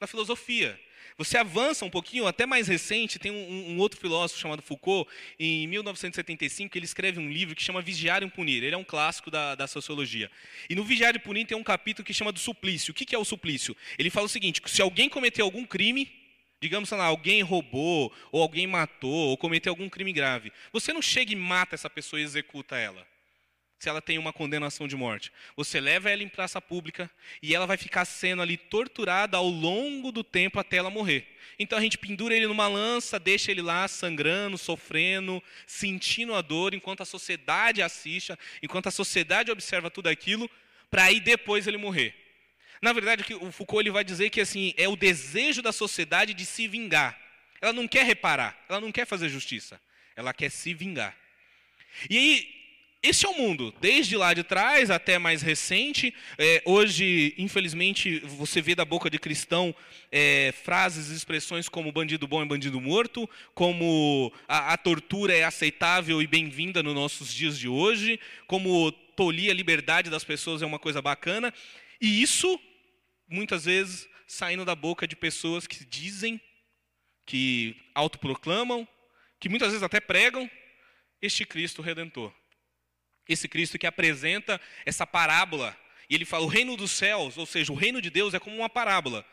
na 0.02 0.06
filosofia. 0.06 0.78
Você 1.16 1.36
avança 1.36 1.84
um 1.84 1.90
pouquinho, 1.90 2.26
até 2.26 2.46
mais 2.46 2.68
recente, 2.68 3.18
tem 3.18 3.30
um, 3.30 3.72
um, 3.72 3.78
outro 3.78 4.00
filósofo 4.00 4.40
chamado 4.40 4.62
Foucault, 4.62 5.08
em 5.38 5.66
1975, 5.66 6.76
ele 6.76 6.84
escreve 6.84 7.20
um 7.20 7.30
livro 7.30 7.54
que 7.54 7.62
chama 7.62 7.82
Vigiar 7.82 8.22
e 8.22 8.30
Punir. 8.30 8.64
Ele 8.64 8.74
é 8.74 8.78
um 8.78 8.84
clássico 8.84 9.30
da, 9.30 9.54
da, 9.54 9.66
sociologia. 9.66 10.30
E 10.68 10.74
no 10.74 10.82
Vigiar 10.82 11.14
e 11.14 11.18
Punir 11.18 11.46
tem 11.46 11.56
um 11.56 11.62
capítulo 11.62 12.04
que 12.04 12.14
chama 12.14 12.32
do 12.32 12.38
suplício. 12.38 12.92
O 12.92 12.94
que, 12.94 13.04
que 13.04 13.14
é 13.14 13.18
o 13.18 13.24
suplício? 13.24 13.76
Ele 13.98 14.10
fala 14.10 14.26
o 14.26 14.28
seguinte: 14.28 14.60
se 14.66 14.80
alguém 14.80 15.08
cometeu 15.08 15.44
algum 15.44 15.66
crime, 15.66 16.10
digamos 16.60 16.90
lá, 16.90 17.04
alguém 17.04 17.42
roubou, 17.42 18.12
ou 18.32 18.42
alguém 18.42 18.66
matou, 18.66 19.28
ou 19.28 19.36
cometeu 19.36 19.70
algum 19.70 19.88
crime 19.88 20.12
grave, 20.12 20.50
você 20.72 20.92
não 20.92 21.02
chega 21.02 21.32
e 21.32 21.36
mata 21.36 21.74
essa 21.74 21.90
pessoa 21.90 22.20
e 22.20 22.24
executa 22.24 22.76
ela 22.76 23.06
se 23.82 23.88
ela 23.88 24.00
tem 24.00 24.16
uma 24.16 24.32
condenação 24.32 24.86
de 24.86 24.94
morte. 24.94 25.32
Você 25.56 25.80
leva 25.80 26.08
ela 26.08 26.22
em 26.22 26.28
praça 26.28 26.60
pública 26.60 27.10
e 27.42 27.52
ela 27.52 27.66
vai 27.66 27.76
ficar 27.76 28.04
sendo 28.04 28.40
ali 28.40 28.56
torturada 28.56 29.36
ao 29.36 29.48
longo 29.48 30.12
do 30.12 30.22
tempo 30.22 30.60
até 30.60 30.76
ela 30.76 30.88
morrer. 30.88 31.26
Então 31.58 31.76
a 31.76 31.80
gente 31.82 31.98
pendura 31.98 32.32
ele 32.32 32.46
numa 32.46 32.68
lança, 32.68 33.18
deixa 33.18 33.50
ele 33.50 33.60
lá 33.60 33.88
sangrando, 33.88 34.56
sofrendo, 34.56 35.42
sentindo 35.66 36.32
a 36.32 36.40
dor, 36.40 36.74
enquanto 36.74 37.02
a 37.02 37.04
sociedade 37.04 37.82
assiste, 37.82 38.32
enquanto 38.62 38.86
a 38.86 38.92
sociedade 38.92 39.50
observa 39.50 39.90
tudo 39.90 40.08
aquilo, 40.08 40.48
para 40.88 41.06
aí 41.06 41.18
depois 41.18 41.66
ele 41.66 41.76
morrer. 41.76 42.14
Na 42.80 42.92
verdade, 42.92 43.34
o 43.34 43.50
Foucault 43.50 43.82
ele 43.82 43.90
vai 43.90 44.04
dizer 44.04 44.30
que 44.30 44.40
assim 44.40 44.72
é 44.76 44.86
o 44.86 44.94
desejo 44.94 45.60
da 45.60 45.72
sociedade 45.72 46.34
de 46.34 46.46
se 46.46 46.68
vingar. 46.68 47.18
Ela 47.60 47.72
não 47.72 47.88
quer 47.88 48.06
reparar, 48.06 48.64
ela 48.68 48.80
não 48.80 48.92
quer 48.92 49.06
fazer 49.06 49.28
justiça, 49.28 49.80
ela 50.14 50.32
quer 50.32 50.52
se 50.52 50.72
vingar. 50.72 51.16
E 52.08 52.16
aí 52.16 52.61
esse 53.02 53.26
é 53.26 53.28
o 53.28 53.36
mundo, 53.36 53.74
desde 53.80 54.16
lá 54.16 54.32
de 54.32 54.44
trás 54.44 54.88
até 54.88 55.18
mais 55.18 55.42
recente. 55.42 56.14
É, 56.38 56.62
hoje, 56.64 57.34
infelizmente, 57.36 58.20
você 58.20 58.62
vê 58.62 58.76
da 58.76 58.84
boca 58.84 59.10
de 59.10 59.18
cristão 59.18 59.74
é, 60.12 60.54
frases 60.62 61.10
e 61.10 61.16
expressões 61.16 61.68
como 61.68 61.90
bandido 61.90 62.28
bom 62.28 62.40
é 62.40 62.44
bandido 62.44 62.80
morto, 62.80 63.28
como 63.54 64.32
a, 64.46 64.72
a 64.72 64.76
tortura 64.76 65.34
é 65.34 65.42
aceitável 65.42 66.22
e 66.22 66.28
bem-vinda 66.28 66.80
nos 66.80 66.94
nossos 66.94 67.34
dias 67.34 67.58
de 67.58 67.66
hoje, 67.66 68.20
como 68.46 68.92
tolir 69.16 69.50
a 69.50 69.54
liberdade 69.54 70.08
das 70.08 70.22
pessoas 70.22 70.62
é 70.62 70.66
uma 70.66 70.78
coisa 70.78 71.02
bacana. 71.02 71.52
E 72.00 72.22
isso, 72.22 72.56
muitas 73.28 73.64
vezes, 73.64 74.08
saindo 74.28 74.64
da 74.64 74.76
boca 74.76 75.08
de 75.08 75.16
pessoas 75.16 75.66
que 75.66 75.84
dizem, 75.84 76.40
que 77.26 77.74
autoproclamam, 77.96 78.86
que 79.40 79.48
muitas 79.48 79.70
vezes 79.70 79.82
até 79.82 79.98
pregam 79.98 80.48
este 81.20 81.44
Cristo 81.44 81.82
Redentor 81.82 82.32
esse 83.28 83.48
Cristo 83.48 83.78
que 83.78 83.86
apresenta 83.86 84.60
essa 84.84 85.06
parábola. 85.06 85.76
E 86.08 86.14
ele 86.14 86.24
fala: 86.24 86.44
o 86.44 86.48
reino 86.48 86.76
dos 86.76 86.90
céus, 86.90 87.36
ou 87.36 87.46
seja, 87.46 87.72
o 87.72 87.76
reino 87.76 88.00
de 88.00 88.10
Deus 88.10 88.34
é 88.34 88.38
como 88.38 88.56
uma 88.56 88.68
parábola 88.68 89.24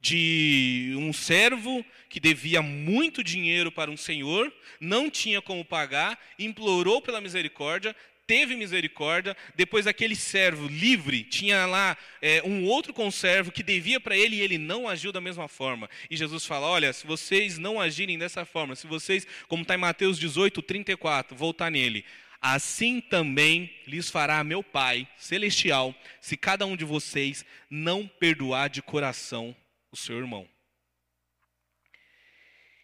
de 0.00 0.94
um 0.96 1.12
servo 1.12 1.84
que 2.08 2.20
devia 2.20 2.62
muito 2.62 3.22
dinheiro 3.24 3.72
para 3.72 3.90
um 3.90 3.96
senhor, 3.96 4.52
não 4.80 5.10
tinha 5.10 5.42
como 5.42 5.64
pagar, 5.64 6.18
implorou 6.38 7.02
pela 7.02 7.20
misericórdia, 7.20 7.94
teve 8.26 8.54
misericórdia. 8.54 9.36
Depois, 9.56 9.86
aquele 9.86 10.14
servo 10.14 10.68
livre 10.68 11.24
tinha 11.24 11.66
lá 11.66 11.96
é, 12.22 12.42
um 12.44 12.64
outro 12.64 12.92
conservo 12.92 13.50
que 13.50 13.62
devia 13.62 13.98
para 13.98 14.16
ele 14.16 14.36
e 14.36 14.40
ele 14.40 14.58
não 14.58 14.86
agiu 14.86 15.10
da 15.10 15.20
mesma 15.20 15.48
forma. 15.48 15.90
E 16.10 16.16
Jesus 16.16 16.46
fala: 16.46 16.66
Olha, 16.66 16.92
se 16.92 17.06
vocês 17.06 17.58
não 17.58 17.80
agirem 17.80 18.18
dessa 18.18 18.44
forma, 18.44 18.76
se 18.76 18.86
vocês, 18.86 19.26
como 19.48 19.62
está 19.62 19.74
em 19.74 19.78
Mateus 19.78 20.18
18, 20.18 20.62
34, 20.62 21.36
voltar 21.36 21.70
nele 21.70 22.04
assim 22.40 23.00
também 23.00 23.70
lhes 23.86 24.10
fará 24.10 24.42
meu 24.44 24.62
Pai 24.62 25.08
celestial, 25.16 25.94
se 26.20 26.36
cada 26.36 26.66
um 26.66 26.76
de 26.76 26.84
vocês 26.84 27.44
não 27.70 28.06
perdoar 28.06 28.68
de 28.68 28.82
coração 28.82 29.54
o 29.90 29.96
seu 29.96 30.18
irmão. 30.18 30.48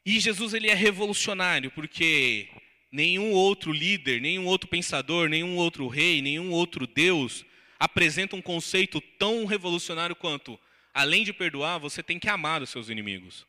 E 0.05 0.21
Jesus 0.21 0.53
ele 0.53 0.69
é 0.69 0.75
revolucionário, 0.75 1.71
porque 1.71 2.49
nenhum 2.93 3.33
outro 3.33 3.73
líder, 3.73 4.21
nenhum 4.21 4.47
outro 4.47 4.69
pensador, 4.69 5.29
nenhum 5.29 5.57
outro 5.57 5.89
rei, 5.89 6.21
nenhum 6.21 6.51
outro 6.51 6.87
Deus 6.87 7.45
apresenta 7.79 8.37
um 8.37 8.43
conceito 8.43 9.01
tão 9.19 9.45
revolucionário 9.47 10.15
quanto, 10.15 10.59
além 10.93 11.25
de 11.25 11.33
perdoar, 11.33 11.79
você 11.79 12.03
tem 12.03 12.19
que 12.19 12.29
amar 12.29 12.63
os 12.63 12.71
seus 12.71 12.89
inimigos. 12.89 13.47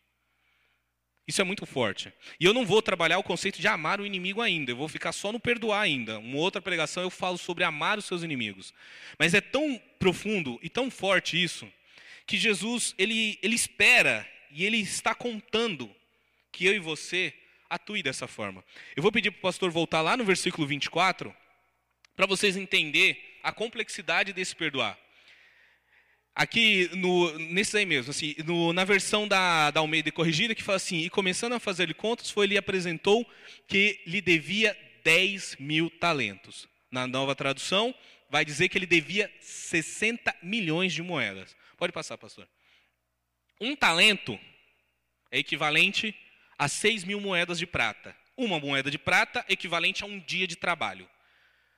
Isso 1.28 1.42
é 1.42 1.44
muito 1.44 1.66
forte. 1.66 2.14
E 2.40 2.46
eu 2.46 2.54
não 2.54 2.66
vou 2.66 2.82
trabalhar 2.82 3.18
o 3.18 3.24
conceito 3.24 3.60
de 3.60 3.68
amar 3.68 4.00
o 4.00 4.06
inimigo 4.06 4.42
ainda, 4.42 4.72
eu 4.72 4.76
vou 4.76 4.88
ficar 4.88 5.12
só 5.12 5.32
no 5.32 5.40
perdoar 5.40 5.82
ainda. 5.82 6.20
Uma 6.20 6.38
outra 6.38 6.62
pregação 6.62 7.02
eu 7.02 7.10
falo 7.10 7.38
sobre 7.38 7.64
amar 7.64 7.98
os 7.98 8.06
seus 8.06 8.22
inimigos. 8.22 8.74
Mas 9.18 9.34
é 9.34 9.42
tão 9.42 9.82
profundo 9.98 10.60
e 10.62 10.70
tão 10.70 10.92
forte 10.92 11.42
isso, 11.42 11.72
que 12.28 12.38
Jesus, 12.38 12.94
ele, 12.98 13.40
ele 13.42 13.56
espera 13.56 14.28
e 14.52 14.66
ele 14.66 14.78
está 14.78 15.16
contando 15.16 15.94
que 16.52 16.66
eu 16.66 16.74
e 16.74 16.80
você 16.80 17.34
atue 17.70 18.04
dessa 18.04 18.28
forma. 18.28 18.64
Eu 18.96 19.02
vou 19.02 19.12
pedir 19.12 19.32
para 19.32 19.40
o 19.40 19.42
pastor 19.42 19.72
voltar 19.72 20.02
lá 20.02 20.16
no 20.16 20.24
versículo 20.24 20.68
24, 20.68 21.36
para 22.16 22.26
vocês 22.26 22.56
entenderem 22.56 23.20
a 23.44 23.52
complexidade 23.52 24.32
desse 24.32 24.56
perdoar. 24.56 24.98
Aqui, 26.36 26.90
no, 26.94 27.40
nesse 27.40 27.78
aí 27.78 27.86
mesmo, 27.86 28.12
assim, 28.12 28.36
no, 28.46 28.74
na 28.74 28.84
versão 28.84 29.26
da, 29.26 29.72
da 29.72 29.80
Almeida 29.80 30.12
Corrigida, 30.12 30.54
que 30.54 30.62
fala 30.62 30.76
assim, 30.76 30.98
e 30.98 31.10
começando 31.10 31.54
a 31.54 31.62
fazer-lhe 31.62 31.94
contas, 31.94 32.30
foi 32.30 32.46
ele 32.46 32.58
apresentou 32.58 33.26
que 33.70 34.02
lhe 34.06 34.20
devia 34.20 34.78
10 35.06 35.56
mil 35.60 35.90
talentos. 35.90 36.68
Na 36.92 37.08
nova 37.08 37.34
tradução, 37.36 37.96
vai 38.30 38.44
dizer 38.44 38.68
que 38.68 38.78
ele 38.78 38.86
devia 38.86 39.32
60 39.40 40.36
milhões 40.44 40.94
de 40.94 41.02
moedas. 41.02 41.56
Pode 41.78 41.94
passar, 41.94 42.18
pastor. 42.18 42.46
Um 43.62 43.74
talento 43.74 44.38
é 45.32 45.40
equivalente 45.40 46.14
a 46.58 46.68
6 46.68 47.06
mil 47.06 47.22
moedas 47.22 47.58
de 47.58 47.66
prata. 47.66 48.14
Uma 48.36 48.60
moeda 48.60 48.92
de 48.92 48.98
prata 48.98 49.46
equivalente 49.48 50.04
a 50.04 50.06
um 50.08 50.20
dia 50.20 50.46
de 50.46 50.58
trabalho. 50.58 51.10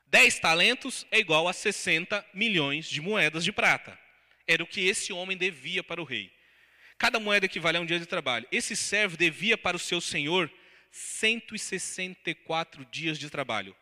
10 0.08 0.40
talentos 0.40 1.06
é 1.12 1.20
igual 1.20 1.48
a 1.48 1.54
60 1.54 2.26
milhões 2.34 2.90
de 2.90 3.02
moedas 3.02 3.44
de 3.44 3.52
prata. 3.52 4.07
Era 4.48 4.64
o 4.64 4.68
que 4.68 4.88
esse 4.88 5.12
homem 5.12 5.36
devia 5.38 5.84
para 5.84 6.02
o 6.02 6.06
rei. 6.06 6.32
Cada 6.98 7.20
moeda 7.20 7.46
equivale 7.46 7.78
a 7.78 7.82
um 7.82 7.86
dia 7.86 8.00
de 8.00 8.06
trabalho. 8.06 8.48
Esse 8.52 8.76
servo 8.76 9.18
devia 9.18 9.58
para 9.58 9.78
o 9.78 9.80
seu 9.80 10.02
senhor 10.02 10.52
164 10.92 12.86
dias 12.86 13.20
de 13.20 13.30
trabalho. 13.30 13.76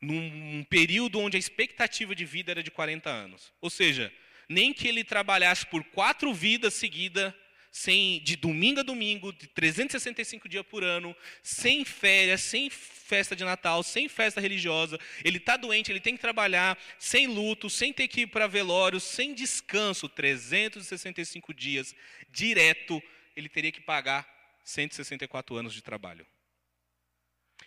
Num 0.00 0.64
período 0.64 1.20
onde 1.20 1.36
a 1.36 1.40
expectativa 1.40 2.14
de 2.14 2.24
vida 2.24 2.50
era 2.50 2.62
de 2.62 2.70
40 2.70 3.08
anos. 3.08 3.52
Ou 3.60 3.70
seja, 3.70 4.12
nem 4.48 4.74
que 4.74 4.88
ele 4.88 5.04
trabalhasse 5.04 5.64
por 5.66 5.84
quatro 5.84 6.34
vidas 6.34 6.74
seguidas, 6.74 7.32
sem, 7.72 8.20
de 8.22 8.36
domingo 8.36 8.80
a 8.80 8.82
domingo, 8.82 9.32
de 9.32 9.46
365 9.46 10.46
dias 10.46 10.64
por 10.66 10.84
ano, 10.84 11.16
sem 11.42 11.86
férias, 11.86 12.42
sem 12.42 12.68
festa 12.68 13.34
de 13.34 13.42
Natal, 13.44 13.82
sem 13.82 14.10
festa 14.10 14.42
religiosa. 14.42 15.00
Ele 15.24 15.38
está 15.38 15.56
doente, 15.56 15.90
ele 15.90 15.98
tem 15.98 16.14
que 16.14 16.20
trabalhar, 16.20 16.78
sem 16.98 17.26
luto, 17.26 17.70
sem 17.70 17.90
ter 17.90 18.08
que 18.08 18.20
ir 18.20 18.26
para 18.26 18.46
velório, 18.46 19.00
sem 19.00 19.32
descanso, 19.32 20.06
365 20.06 21.54
dias 21.54 21.94
direto, 22.30 23.02
ele 23.34 23.48
teria 23.48 23.72
que 23.72 23.80
pagar 23.80 24.28
164 24.64 25.56
anos 25.56 25.72
de 25.72 25.80
trabalho. 25.80 26.26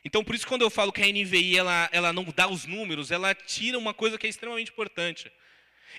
Então, 0.03 0.23
por 0.23 0.35
isso, 0.35 0.45
quando 0.45 0.61
eu 0.61 0.69
falo 0.69 0.93
que 0.93 1.01
a 1.01 1.07
NVI 1.07 1.57
ela, 1.57 1.89
ela 1.91 2.13
não 2.13 2.25
dá 2.25 2.47
os 2.47 2.65
números, 2.65 3.09
ela 3.09 3.33
tira 3.33 3.79
uma 3.79 3.93
coisa 3.93 4.19
que 4.19 4.27
é 4.27 4.29
extremamente 4.29 4.71
importante. 4.71 5.31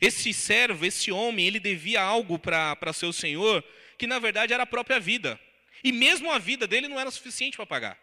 Esse 0.01 0.33
servo, 0.33 0.85
esse 0.85 1.11
homem, 1.11 1.47
ele 1.47 1.59
devia 1.59 2.03
algo 2.03 2.39
para 2.39 2.93
seu 2.93 3.13
senhor, 3.13 3.65
que 3.99 4.07
na 4.07 4.19
verdade 4.19 4.53
era 4.53 4.63
a 4.63 4.67
própria 4.67 5.01
vida. 5.01 5.39
E 5.83 5.93
mesmo 5.93 6.31
a 6.31 6.39
vida 6.39 6.67
dele 6.67 6.89
não 6.89 6.99
era 6.99 7.11
suficiente 7.11 7.57
para 7.57 7.67
pagar. 7.67 7.99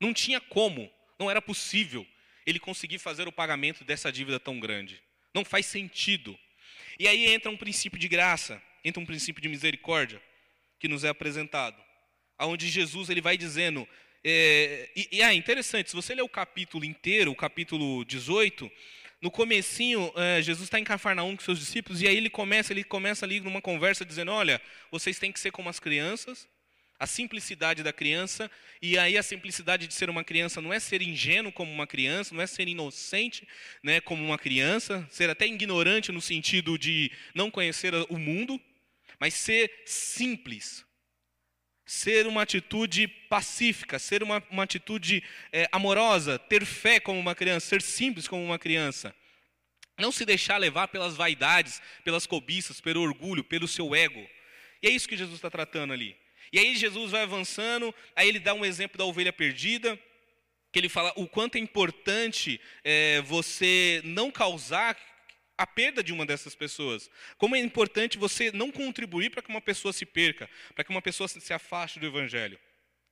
Não 0.00 0.12
tinha 0.12 0.40
como, 0.40 0.90
não 1.18 1.30
era 1.30 1.40
possível 1.40 2.06
ele 2.46 2.60
conseguir 2.60 2.98
fazer 2.98 3.26
o 3.26 3.32
pagamento 3.32 3.84
dessa 3.84 4.12
dívida 4.12 4.38
tão 4.38 4.60
grande. 4.60 5.02
Não 5.34 5.44
faz 5.44 5.66
sentido. 5.66 6.38
E 6.98 7.08
aí 7.08 7.26
entra 7.26 7.50
um 7.50 7.56
princípio 7.56 7.98
de 7.98 8.08
graça, 8.08 8.62
entra 8.84 9.02
um 9.02 9.06
princípio 9.06 9.42
de 9.42 9.48
misericórdia 9.48 10.22
que 10.78 10.88
nos 10.88 11.04
é 11.04 11.08
apresentado, 11.08 11.82
aonde 12.38 12.68
Jesus 12.68 13.08
ele 13.08 13.20
vai 13.20 13.36
dizendo 13.36 13.88
é, 14.28 14.90
e, 14.96 15.08
e 15.12 15.22
é 15.22 15.32
interessante, 15.34 15.90
se 15.90 15.94
você 15.94 16.12
ler 16.12 16.22
o 16.22 16.28
capítulo 16.28 16.84
inteiro, 16.84 17.30
o 17.30 17.36
capítulo 17.36 18.04
18, 18.04 18.68
no 19.26 19.30
comecinho, 19.32 20.12
é, 20.14 20.40
Jesus 20.40 20.68
está 20.68 20.78
em 20.78 20.84
Cafarnaum 20.84 21.34
com 21.34 21.42
seus 21.42 21.58
discípulos 21.58 22.00
e 22.00 22.06
aí 22.06 22.16
ele 22.16 22.30
começa, 22.30 22.72
ele 22.72 22.84
começa 22.84 23.26
ali 23.26 23.40
numa 23.40 23.60
conversa 23.60 24.04
dizendo, 24.04 24.30
olha, 24.30 24.62
vocês 24.88 25.18
têm 25.18 25.32
que 25.32 25.40
ser 25.40 25.50
como 25.50 25.68
as 25.68 25.80
crianças, 25.80 26.46
a 26.96 27.08
simplicidade 27.08 27.82
da 27.82 27.92
criança, 27.92 28.48
e 28.80 28.96
aí 28.96 29.18
a 29.18 29.24
simplicidade 29.24 29.88
de 29.88 29.94
ser 29.94 30.08
uma 30.08 30.22
criança 30.22 30.60
não 30.60 30.72
é 30.72 30.78
ser 30.78 31.02
ingênuo 31.02 31.50
como 31.50 31.72
uma 31.72 31.88
criança, 31.88 32.36
não 32.36 32.40
é 32.40 32.46
ser 32.46 32.68
inocente 32.68 33.48
né, 33.82 34.00
como 34.00 34.24
uma 34.24 34.38
criança, 34.38 35.04
ser 35.10 35.28
até 35.28 35.44
ignorante 35.44 36.12
no 36.12 36.20
sentido 36.20 36.78
de 36.78 37.10
não 37.34 37.50
conhecer 37.50 37.94
o 38.08 38.18
mundo, 38.20 38.60
mas 39.18 39.34
ser 39.34 39.82
simples, 39.84 40.85
ser 41.86 42.26
uma 42.26 42.42
atitude 42.42 43.06
pacífica, 43.06 43.96
ser 43.98 44.20
uma, 44.22 44.42
uma 44.50 44.64
atitude 44.64 45.22
é, 45.52 45.68
amorosa, 45.70 46.36
ter 46.36 46.66
fé 46.66 46.98
como 46.98 47.20
uma 47.20 47.34
criança, 47.34 47.68
ser 47.68 47.80
simples 47.80 48.26
como 48.26 48.44
uma 48.44 48.58
criança. 48.58 49.14
Não 49.96 50.10
se 50.10 50.24
deixar 50.24 50.58
levar 50.58 50.88
pelas 50.88 51.16
vaidades, 51.16 51.80
pelas 52.04 52.26
cobiças, 52.26 52.80
pelo 52.80 53.00
orgulho, 53.00 53.44
pelo 53.44 53.68
seu 53.68 53.94
ego. 53.94 54.28
E 54.82 54.88
é 54.88 54.90
isso 54.90 55.08
que 55.08 55.16
Jesus 55.16 55.36
está 55.36 55.48
tratando 55.48 55.92
ali. 55.92 56.16
E 56.52 56.58
aí 56.58 56.76
Jesus 56.76 57.12
vai 57.12 57.22
avançando, 57.22 57.94
aí 58.14 58.28
ele 58.28 58.40
dá 58.40 58.52
um 58.52 58.64
exemplo 58.64 58.98
da 58.98 59.04
ovelha 59.04 59.32
perdida, 59.32 59.98
que 60.72 60.80
ele 60.80 60.88
fala 60.88 61.12
o 61.16 61.26
quanto 61.28 61.56
é 61.56 61.60
importante 61.60 62.60
é, 62.84 63.20
você 63.22 64.02
não 64.04 64.30
causar 64.30 64.96
a 65.58 65.66
perda 65.66 66.02
de 66.02 66.12
uma 66.12 66.26
dessas 66.26 66.54
pessoas. 66.54 67.10
Como 67.38 67.56
é 67.56 67.58
importante 67.58 68.18
você 68.18 68.50
não 68.52 68.70
contribuir 68.70 69.30
para 69.30 69.42
que 69.42 69.48
uma 69.48 69.60
pessoa 69.60 69.92
se 69.92 70.04
perca, 70.04 70.48
para 70.74 70.84
que 70.84 70.90
uma 70.90 71.02
pessoa 71.02 71.28
se 71.28 71.52
afaste 71.52 71.98
do 71.98 72.06
Evangelho. 72.06 72.58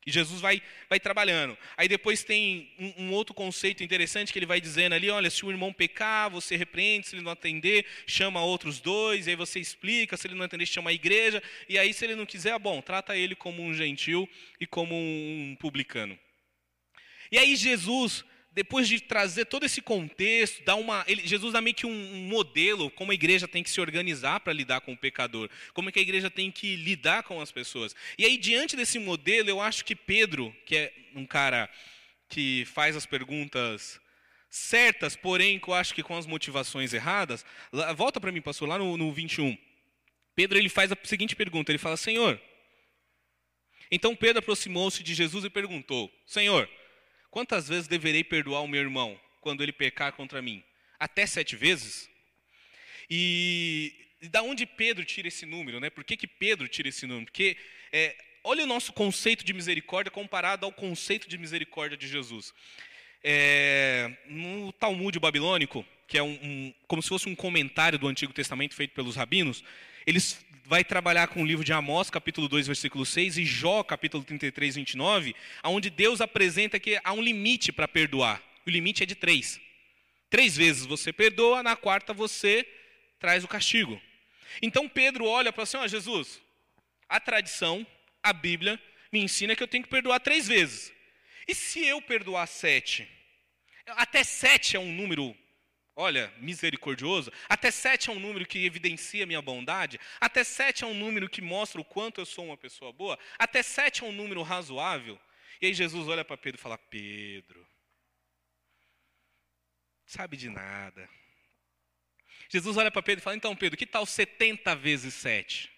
E 0.06 0.12
Jesus 0.12 0.40
vai, 0.40 0.62
vai 0.88 1.00
trabalhando. 1.00 1.56
Aí 1.76 1.88
depois 1.88 2.22
tem 2.22 2.70
um, 2.78 3.04
um, 3.04 3.12
outro 3.12 3.32
conceito 3.32 3.82
interessante 3.82 4.32
que 4.32 4.38
ele 4.38 4.44
vai 4.44 4.60
dizendo 4.60 4.94
ali: 4.94 5.08
olha, 5.08 5.30
se 5.30 5.46
o 5.46 5.50
irmão 5.50 5.72
pecar, 5.72 6.30
você 6.30 6.56
repreende, 6.56 7.06
se 7.06 7.16
ele 7.16 7.22
não 7.22 7.32
atender, 7.32 7.86
chama 8.06 8.44
outros 8.44 8.80
dois, 8.80 9.26
aí 9.26 9.34
você 9.34 9.58
explica, 9.58 10.16
se 10.16 10.26
ele 10.26 10.34
não 10.34 10.44
atender, 10.44 10.66
chama 10.66 10.90
a 10.90 10.92
igreja, 10.92 11.42
e 11.68 11.78
aí 11.78 11.94
se 11.94 12.04
ele 12.04 12.16
não 12.16 12.26
quiser, 12.26 12.58
bom, 12.58 12.82
trata 12.82 13.16
ele 13.16 13.34
como 13.34 13.62
um 13.62 13.72
gentil 13.72 14.28
e 14.60 14.66
como 14.66 14.94
um 14.94 15.56
publicano. 15.58 16.18
E 17.32 17.38
aí 17.38 17.56
Jesus 17.56 18.24
depois 18.54 18.86
de 18.86 19.00
trazer 19.00 19.46
todo 19.46 19.66
esse 19.66 19.82
contexto, 19.82 20.62
dá 20.64 20.76
uma, 20.76 21.04
ele, 21.08 21.26
Jesus 21.26 21.52
dá 21.52 21.60
meio 21.60 21.74
que 21.74 21.86
um, 21.86 21.90
um, 21.90 22.28
modelo 22.28 22.88
como 22.92 23.10
a 23.10 23.14
igreja 23.14 23.48
tem 23.48 23.64
que 23.64 23.70
se 23.70 23.80
organizar 23.80 24.38
para 24.40 24.52
lidar 24.52 24.80
com 24.80 24.92
o 24.92 24.96
pecador, 24.96 25.50
como 25.72 25.88
é 25.88 25.92
que 25.92 25.98
a 25.98 26.02
igreja 26.02 26.30
tem 26.30 26.52
que 26.52 26.76
lidar 26.76 27.24
com 27.24 27.40
as 27.40 27.50
pessoas. 27.50 27.96
E 28.16 28.24
aí, 28.24 28.36
diante 28.38 28.76
desse 28.76 28.98
modelo, 29.00 29.50
eu 29.50 29.60
acho 29.60 29.84
que 29.84 29.96
Pedro, 29.96 30.54
que 30.64 30.76
é 30.76 30.92
um 31.16 31.26
cara 31.26 31.68
que 32.28 32.64
faz 32.66 32.94
as 32.94 33.04
perguntas 33.04 34.00
certas, 34.48 35.16
porém, 35.16 35.60
eu 35.66 35.74
acho 35.74 35.92
que 35.92 36.02
com 36.02 36.16
as 36.16 36.26
motivações 36.26 36.94
erradas, 36.94 37.44
lá, 37.72 37.92
volta 37.92 38.20
para 38.20 38.30
mim, 38.30 38.40
pastor, 38.40 38.68
lá 38.68 38.78
no, 38.78 38.96
no 38.96 39.12
21. 39.12 39.58
Pedro 40.36 40.56
ele 40.56 40.68
faz 40.68 40.92
a 40.92 40.96
seguinte 41.02 41.34
pergunta, 41.34 41.72
ele 41.72 41.78
fala, 41.78 41.96
Senhor, 41.96 42.40
então 43.90 44.14
Pedro 44.14 44.38
aproximou-se 44.38 45.02
de 45.02 45.12
Jesus 45.12 45.44
e 45.44 45.50
perguntou, 45.50 46.08
Senhor, 46.24 46.68
Quantas 47.34 47.68
vezes 47.68 47.88
deverei 47.88 48.22
perdoar 48.22 48.60
o 48.60 48.68
meu 48.68 48.80
irmão 48.80 49.20
quando 49.40 49.60
ele 49.60 49.72
pecar 49.72 50.12
contra 50.12 50.40
mim? 50.40 50.62
Até 51.00 51.26
sete 51.26 51.56
vezes? 51.56 52.08
E, 53.10 53.92
e 54.22 54.28
da 54.28 54.40
onde 54.40 54.64
Pedro 54.64 55.04
tira 55.04 55.26
esse 55.26 55.44
número? 55.44 55.80
Né? 55.80 55.90
Por 55.90 56.04
que, 56.04 56.16
que 56.16 56.28
Pedro 56.28 56.68
tira 56.68 56.88
esse 56.88 57.08
número? 57.08 57.26
Porque 57.26 57.56
é, 57.92 58.16
olha 58.44 58.62
o 58.62 58.68
nosso 58.68 58.92
conceito 58.92 59.44
de 59.44 59.52
misericórdia 59.52 60.12
comparado 60.12 60.64
ao 60.64 60.70
conceito 60.70 61.28
de 61.28 61.36
misericórdia 61.36 61.98
de 61.98 62.06
Jesus. 62.06 62.54
É, 63.24 64.16
no 64.28 64.72
Talmud 64.72 65.18
babilônico, 65.18 65.84
que 66.06 66.16
é 66.16 66.22
um, 66.22 66.38
um, 66.40 66.74
como 66.86 67.02
se 67.02 67.08
fosse 67.08 67.28
um 67.28 67.34
comentário 67.34 67.98
do 67.98 68.06
Antigo 68.06 68.32
Testamento 68.32 68.76
feito 68.76 68.94
pelos 68.94 69.16
rabinos, 69.16 69.64
eles 70.06 70.38
vai 70.64 70.82
trabalhar 70.82 71.28
com 71.28 71.42
o 71.42 71.46
livro 71.46 71.64
de 71.64 71.72
Amós, 71.72 72.08
capítulo 72.08 72.48
2, 72.48 72.66
versículo 72.66 73.04
6, 73.04 73.38
e 73.38 73.44
Jó, 73.44 73.82
capítulo 73.82 74.24
33, 74.24 74.76
29, 74.76 75.36
onde 75.62 75.90
Deus 75.90 76.20
apresenta 76.20 76.80
que 76.80 76.98
há 77.04 77.12
um 77.12 77.20
limite 77.20 77.70
para 77.70 77.86
perdoar. 77.86 78.42
O 78.66 78.70
limite 78.70 79.02
é 79.02 79.06
de 79.06 79.14
três. 79.14 79.60
Três 80.30 80.56
vezes 80.56 80.86
você 80.86 81.12
perdoa, 81.12 81.62
na 81.62 81.76
quarta 81.76 82.14
você 82.14 82.66
traz 83.18 83.44
o 83.44 83.48
castigo. 83.48 84.00
Então 84.62 84.88
Pedro 84.88 85.26
olha 85.26 85.52
para 85.52 85.64
assim, 85.64 85.76
ó, 85.76 85.86
Jesus, 85.86 86.40
a 87.08 87.20
tradição, 87.20 87.86
a 88.22 88.32
Bíblia, 88.32 88.80
me 89.12 89.20
ensina 89.20 89.54
que 89.54 89.62
eu 89.62 89.68
tenho 89.68 89.84
que 89.84 89.90
perdoar 89.90 90.18
três 90.20 90.48
vezes. 90.48 90.92
E 91.46 91.54
se 91.54 91.84
eu 91.84 92.00
perdoar 92.00 92.46
sete? 92.46 93.06
Até 93.86 94.24
sete 94.24 94.76
é 94.76 94.80
um 94.80 94.90
número 94.90 95.36
olha, 95.96 96.32
misericordioso. 96.38 97.32
Até 97.48 97.70
sete 97.70 98.10
é 98.10 98.12
um 98.12 98.18
número 98.18 98.46
que 98.46 98.64
evidencia 98.64 99.26
minha 99.26 99.42
bondade. 99.42 100.00
Até 100.20 100.44
sete 100.44 100.84
é 100.84 100.86
um 100.86 100.94
número 100.94 101.28
que 101.28 101.40
mostra 101.40 101.80
o 101.80 101.84
quanto 101.84 102.20
eu 102.20 102.26
sou 102.26 102.46
uma 102.46 102.56
pessoa 102.56 102.92
boa. 102.92 103.18
Até 103.38 103.62
sete 103.62 104.02
é 104.02 104.06
um 104.06 104.12
número 104.12 104.42
razoável. 104.42 105.18
E 105.60 105.66
aí 105.66 105.74
Jesus 105.74 106.08
olha 106.08 106.24
para 106.24 106.36
Pedro 106.36 106.58
e 106.58 106.62
fala: 106.62 106.78
Pedro, 106.78 107.66
sabe 110.06 110.36
de 110.36 110.48
nada. 110.48 111.08
Jesus 112.48 112.76
olha 112.76 112.90
para 112.90 113.02
Pedro 113.02 113.20
e 113.20 113.24
fala: 113.24 113.36
Então, 113.36 113.56
Pedro, 113.56 113.76
que 113.76 113.86
tal 113.86 114.04
70 114.04 114.74
vezes 114.76 115.14
7? 115.14 115.70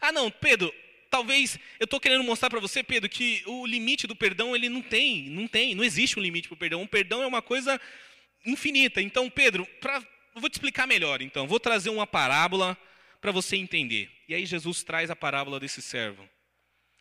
Ah, 0.00 0.12
não, 0.12 0.30
Pedro, 0.30 0.72
talvez 1.10 1.58
eu 1.78 1.84
estou 1.84 2.00
querendo 2.00 2.24
mostrar 2.24 2.50
para 2.50 2.60
você, 2.60 2.82
Pedro, 2.82 3.08
que 3.08 3.42
o 3.46 3.66
limite 3.66 4.06
do 4.06 4.16
perdão 4.16 4.54
ele 4.54 4.68
não 4.68 4.82
tem, 4.82 5.28
não 5.28 5.46
tem, 5.46 5.74
não 5.74 5.84
existe 5.84 6.18
um 6.18 6.22
limite 6.22 6.48
para 6.48 6.54
o 6.54 6.58
perdão. 6.58 6.82
O 6.82 6.88
perdão 6.88 7.22
é 7.22 7.26
uma 7.26 7.42
coisa 7.42 7.80
infinita. 8.44 9.00
Então, 9.00 9.30
Pedro, 9.30 9.66
pra, 9.80 10.02
vou 10.34 10.50
te 10.50 10.54
explicar 10.54 10.86
melhor. 10.86 11.22
Então, 11.22 11.46
vou 11.46 11.60
trazer 11.60 11.90
uma 11.90 12.06
parábola 12.06 12.76
para 13.20 13.32
você 13.32 13.56
entender. 13.56 14.10
E 14.28 14.34
aí 14.34 14.44
Jesus 14.44 14.82
traz 14.82 15.10
a 15.10 15.16
parábola 15.16 15.58
desse 15.58 15.80
servo. 15.80 16.28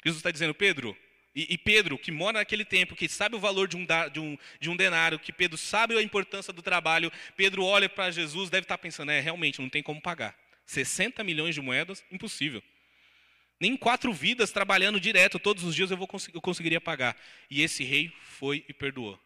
Jesus 0.04 0.20
está 0.20 0.32
dizendo, 0.32 0.54
Pedro, 0.54 0.98
e, 1.36 1.54
e, 1.54 1.58
Pedro, 1.58 1.98
que 1.98 2.12
mora 2.12 2.40
naquele 2.40 2.64
tempo, 2.64 2.96
que 2.96 3.10
sabe 3.10 3.36
o 3.36 3.40
valor 3.40 3.68
de 3.68 3.76
um, 3.76 3.86
da, 3.86 4.08
de, 4.08 4.20
um, 4.20 4.38
de 4.60 4.70
um 4.70 4.76
denário, 4.76 5.18
que 5.18 5.34
Pedro 5.34 5.58
sabe 5.58 5.98
a 5.98 6.02
importância 6.02 6.54
do 6.54 6.62
trabalho, 6.62 7.12
Pedro 7.36 7.64
olha 7.64 7.90
para 7.90 8.12
Jesus, 8.12 8.50
deve 8.50 8.66
estar 8.66 8.78
tá 8.78 8.82
pensando, 8.82 9.12
é, 9.12 9.20
realmente, 9.20 9.60
não 9.60 9.70
tem 9.70 9.82
como 9.82 10.02
pagar. 10.02 10.38
60 10.66 11.24
milhões 11.24 11.56
de 11.56 11.62
moedas, 11.62 12.04
impossível. 12.12 12.62
Nem 13.60 13.76
quatro 13.76 14.14
vidas 14.14 14.52
trabalhando 14.52 15.00
direto 15.00 15.40
todos 15.40 15.64
os 15.64 15.74
dias 15.74 15.90
eu, 15.90 15.98
vou, 15.98 16.08
eu 16.34 16.42
conseguiria 16.42 16.82
pagar. 16.82 17.18
E 17.50 17.62
esse 17.62 17.84
rei 17.84 18.12
foi 18.22 18.64
e 18.68 18.74
perdoou. 18.74 19.20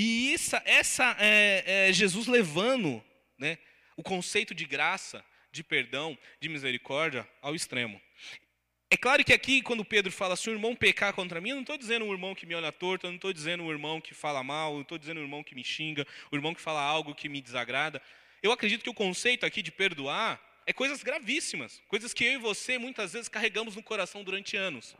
E 0.00 0.32
essa, 0.32 0.62
essa 0.64 1.16
é, 1.18 1.88
é 1.88 1.92
Jesus 1.92 2.28
levando 2.28 3.04
né, 3.36 3.58
o 3.96 4.02
conceito 4.04 4.54
de 4.54 4.64
graça, 4.64 5.24
de 5.50 5.64
perdão, 5.64 6.16
de 6.40 6.48
misericórdia 6.48 7.28
ao 7.42 7.52
extremo. 7.52 8.00
É 8.88 8.96
claro 8.96 9.24
que 9.24 9.32
aqui, 9.32 9.60
quando 9.60 9.84
Pedro 9.84 10.12
fala, 10.12 10.36
se 10.36 10.48
o 10.48 10.52
irmão 10.52 10.76
pecar 10.76 11.12
contra 11.12 11.40
mim, 11.40 11.48
eu 11.48 11.56
não 11.56 11.62
estou 11.62 11.76
dizendo 11.76 12.04
um 12.04 12.12
irmão 12.12 12.32
que 12.32 12.46
me 12.46 12.54
olha 12.54 12.70
torto, 12.70 13.06
eu 13.06 13.10
não 13.10 13.16
estou 13.16 13.32
dizendo 13.32 13.64
um 13.64 13.72
irmão 13.72 14.00
que 14.00 14.14
fala 14.14 14.40
mal, 14.44 14.70
eu 14.70 14.74
não 14.76 14.82
estou 14.82 14.98
dizendo 14.98 15.18
um 15.18 15.24
irmão 15.24 15.42
que 15.42 15.56
me 15.56 15.64
xinga, 15.64 16.06
o 16.30 16.36
um 16.36 16.38
irmão 16.38 16.54
que 16.54 16.60
fala 16.60 16.80
algo 16.80 17.12
que 17.12 17.28
me 17.28 17.40
desagrada. 17.40 18.00
Eu 18.40 18.52
acredito 18.52 18.84
que 18.84 18.90
o 18.90 18.94
conceito 18.94 19.44
aqui 19.44 19.62
de 19.62 19.72
perdoar 19.72 20.40
é 20.64 20.72
coisas 20.72 21.02
gravíssimas, 21.02 21.82
coisas 21.88 22.14
que 22.14 22.24
eu 22.24 22.34
e 22.34 22.38
você 22.38 22.78
muitas 22.78 23.14
vezes 23.14 23.28
carregamos 23.28 23.74
no 23.74 23.82
coração 23.82 24.22
durante 24.22 24.56
anos. 24.56 24.96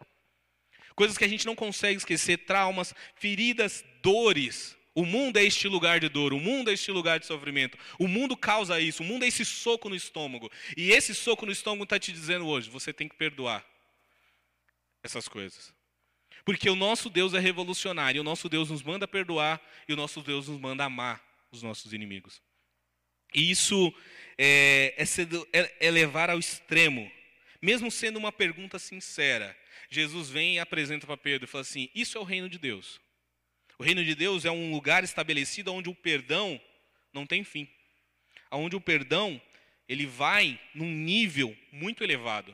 Coisas 0.96 1.16
que 1.16 1.24
a 1.24 1.28
gente 1.28 1.46
não 1.46 1.54
consegue 1.54 1.98
esquecer, 1.98 2.38
traumas, 2.38 2.92
feridas, 3.14 3.84
dores. 4.02 4.76
O 4.98 5.06
mundo 5.06 5.36
é 5.36 5.44
este 5.44 5.68
lugar 5.68 6.00
de 6.00 6.08
dor, 6.08 6.32
o 6.32 6.40
mundo 6.40 6.70
é 6.70 6.72
este 6.72 6.90
lugar 6.90 7.20
de 7.20 7.26
sofrimento. 7.26 7.78
O 8.00 8.08
mundo 8.08 8.36
causa 8.36 8.80
isso, 8.80 9.04
o 9.04 9.06
mundo 9.06 9.24
é 9.24 9.28
esse 9.28 9.44
soco 9.44 9.88
no 9.88 9.94
estômago. 9.94 10.50
E 10.76 10.90
esse 10.90 11.14
soco 11.14 11.46
no 11.46 11.52
estômago 11.52 11.84
está 11.84 12.00
te 12.00 12.10
dizendo 12.10 12.48
hoje: 12.48 12.68
você 12.68 12.92
tem 12.92 13.06
que 13.06 13.14
perdoar 13.14 13.64
essas 15.00 15.28
coisas. 15.28 15.72
Porque 16.44 16.68
o 16.68 16.74
nosso 16.74 17.08
Deus 17.08 17.32
é 17.32 17.38
revolucionário, 17.38 18.22
o 18.22 18.24
nosso 18.24 18.48
Deus 18.48 18.70
nos 18.70 18.82
manda 18.82 19.06
perdoar 19.06 19.62
e 19.88 19.92
o 19.92 19.96
nosso 19.96 20.20
Deus 20.20 20.48
nos 20.48 20.58
manda 20.58 20.84
amar 20.84 21.22
os 21.52 21.62
nossos 21.62 21.92
inimigos. 21.92 22.42
E 23.32 23.52
isso 23.52 23.94
é, 24.36 24.96
é, 24.98 25.60
é, 25.60 25.76
é 25.78 25.90
levar 25.92 26.28
ao 26.28 26.40
extremo, 26.40 27.08
mesmo 27.62 27.88
sendo 27.88 28.18
uma 28.18 28.32
pergunta 28.32 28.80
sincera. 28.80 29.56
Jesus 29.88 30.28
vem 30.28 30.56
e 30.56 30.58
apresenta 30.58 31.06
para 31.06 31.16
Pedro 31.16 31.44
e 31.44 31.48
fala 31.48 31.62
assim: 31.62 31.88
Isso 31.94 32.18
é 32.18 32.20
o 32.20 32.24
reino 32.24 32.48
de 32.48 32.58
Deus. 32.58 33.00
O 33.78 33.84
reino 33.84 34.04
de 34.04 34.12
Deus 34.16 34.44
é 34.44 34.50
um 34.50 34.72
lugar 34.72 35.04
estabelecido 35.04 35.72
onde 35.72 35.88
o 35.88 35.94
perdão 35.94 36.60
não 37.12 37.24
tem 37.24 37.44
fim, 37.44 37.68
onde 38.50 38.74
o 38.74 38.80
perdão 38.80 39.40
ele 39.88 40.04
vai 40.04 40.60
num 40.74 40.90
nível 40.90 41.56
muito 41.70 42.02
elevado. 42.02 42.52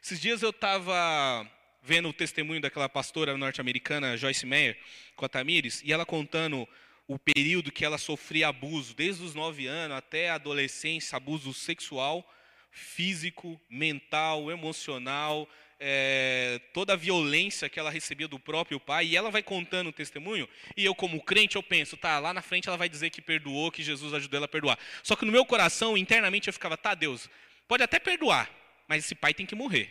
Esses 0.00 0.20
dias 0.20 0.40
eu 0.40 0.50
estava 0.50 1.50
vendo 1.82 2.08
o 2.08 2.12
testemunho 2.12 2.60
daquela 2.60 2.88
pastora 2.88 3.36
norte-americana, 3.36 4.16
Joyce 4.16 4.46
Meyer, 4.46 4.78
com 5.16 5.24
a 5.24 5.28
Tamires, 5.28 5.82
e 5.84 5.92
ela 5.92 6.06
contando 6.06 6.68
o 7.08 7.18
período 7.18 7.72
que 7.72 7.84
ela 7.84 7.98
sofria 7.98 8.48
abuso, 8.48 8.94
desde 8.94 9.24
os 9.24 9.34
nove 9.34 9.66
anos 9.66 9.96
até 9.96 10.30
a 10.30 10.36
adolescência, 10.36 11.16
abuso 11.16 11.52
sexual, 11.52 12.24
físico, 12.70 13.60
mental, 13.68 14.48
emocional, 14.48 15.48
é, 15.80 16.60
toda 16.74 16.92
a 16.92 16.96
violência 16.96 17.68
que 17.68 17.80
ela 17.80 17.90
recebia 17.90 18.28
do 18.28 18.38
próprio 18.38 18.78
pai, 18.78 19.06
e 19.06 19.16
ela 19.16 19.30
vai 19.30 19.42
contando 19.42 19.88
o 19.88 19.92
testemunho, 19.92 20.46
e 20.76 20.84
eu 20.84 20.94
como 20.94 21.22
crente, 21.22 21.56
eu 21.56 21.62
penso, 21.62 21.96
tá, 21.96 22.18
lá 22.18 22.34
na 22.34 22.42
frente 22.42 22.68
ela 22.68 22.76
vai 22.76 22.88
dizer 22.88 23.08
que 23.08 23.22
perdoou, 23.22 23.72
que 23.72 23.82
Jesus 23.82 24.12
ajudou 24.12 24.36
ela 24.36 24.44
a 24.44 24.48
perdoar. 24.48 24.78
Só 25.02 25.16
que 25.16 25.24
no 25.24 25.32
meu 25.32 25.44
coração, 25.44 25.96
internamente, 25.96 26.48
eu 26.48 26.52
ficava, 26.52 26.76
tá, 26.76 26.94
Deus, 26.94 27.28
pode 27.66 27.82
até 27.82 27.98
perdoar, 27.98 28.50
mas 28.86 29.04
esse 29.04 29.14
pai 29.14 29.32
tem 29.32 29.46
que 29.46 29.54
morrer. 29.54 29.90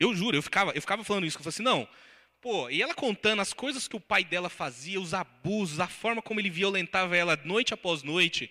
Eu 0.00 0.14
juro, 0.14 0.36
eu 0.36 0.42
ficava, 0.42 0.72
eu 0.72 0.80
ficava 0.80 1.04
falando 1.04 1.26
isso, 1.26 1.36
eu 1.36 1.42
falava 1.42 1.50
assim, 1.50 1.62
não, 1.62 1.86
pô, 2.40 2.70
e 2.70 2.82
ela 2.82 2.94
contando 2.94 3.40
as 3.40 3.52
coisas 3.52 3.86
que 3.86 3.96
o 3.96 4.00
pai 4.00 4.24
dela 4.24 4.48
fazia, 4.48 4.98
os 4.98 5.12
abusos, 5.12 5.80
a 5.80 5.86
forma 5.86 6.22
como 6.22 6.40
ele 6.40 6.50
violentava 6.50 7.14
ela 7.14 7.38
noite 7.44 7.74
após 7.74 8.02
noite, 8.02 8.50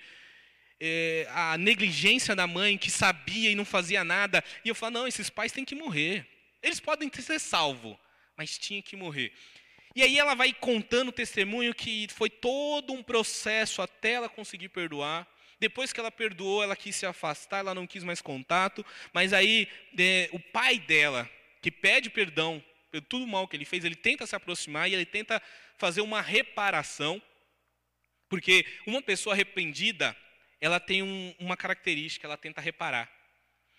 é, 0.85 1.25
a 1.29 1.57
negligência 1.57 2.35
da 2.35 2.45
mãe 2.45 2.77
que 2.77 2.91
sabia 2.91 3.49
e 3.49 3.55
não 3.55 3.63
fazia 3.63 4.03
nada, 4.03 4.43
e 4.65 4.67
eu 4.67 4.75
falava, 4.75 4.99
não, 4.99 5.07
esses 5.07 5.29
pais 5.29 5.53
têm 5.53 5.63
que 5.63 5.75
morrer. 5.75 6.27
Eles 6.61 6.81
podem 6.81 7.09
ser 7.13 7.39
salvos, 7.39 7.95
mas 8.35 8.57
tinha 8.57 8.81
que 8.81 8.97
morrer. 8.97 9.31
E 9.95 10.01
aí 10.01 10.19
ela 10.19 10.33
vai 10.33 10.51
contando 10.51 11.07
o 11.07 11.13
testemunho 11.13 11.73
que 11.73 12.07
foi 12.09 12.29
todo 12.29 12.91
um 12.91 13.01
processo 13.01 13.81
até 13.81 14.13
ela 14.13 14.27
conseguir 14.27 14.67
perdoar. 14.69 15.25
Depois 15.57 15.93
que 15.93 15.99
ela 16.01 16.11
perdoou, 16.11 16.61
ela 16.61 16.75
quis 16.75 16.97
se 16.97 17.05
afastar, 17.05 17.59
ela 17.59 17.73
não 17.73 17.87
quis 17.87 18.03
mais 18.03 18.21
contato. 18.21 18.85
Mas 19.13 19.31
aí 19.31 19.69
é, 19.97 20.29
o 20.33 20.39
pai 20.39 20.79
dela, 20.79 21.29
que 21.61 21.71
pede 21.71 22.09
perdão 22.09 22.61
por 22.91 22.99
tudo 23.01 23.25
mal 23.25 23.47
que 23.47 23.55
ele 23.55 23.63
fez, 23.63 23.85
ele 23.85 23.95
tenta 23.95 24.27
se 24.27 24.35
aproximar 24.35 24.89
e 24.89 24.93
ele 24.93 25.05
tenta 25.05 25.41
fazer 25.77 26.01
uma 26.01 26.19
reparação. 26.19 27.21
Porque 28.27 28.65
uma 28.85 29.01
pessoa 29.01 29.33
arrependida, 29.33 30.17
ela 30.63 30.79
tem 30.79 31.03
um, 31.03 31.35
uma 31.39 31.57
característica, 31.57 32.25
ela 32.25 32.37
tenta 32.37 32.61
reparar. 32.61 33.11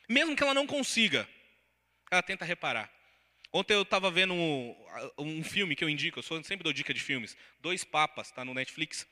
Mesmo 0.06 0.36
que 0.36 0.42
ela 0.42 0.52
não 0.52 0.66
consiga, 0.66 1.26
ela 2.10 2.22
tenta 2.22 2.44
reparar. 2.44 2.92
Ontem 3.50 3.72
eu 3.72 3.80
estava 3.80 4.10
vendo 4.10 4.34
um, 4.34 4.76
um, 5.16 5.42
filme 5.42 5.74
que 5.74 5.82
eu 5.82 5.88
indico, 5.88 6.18
eu 6.18 6.22
sempre 6.42 6.62
dou 6.62 6.74
dica 6.74 6.92
de 6.92 7.00
filmes, 7.00 7.38
Dois 7.58 7.84
Papas, 7.84 8.26
está 8.26 8.44
no 8.44 8.52
Netflix. 8.52 9.08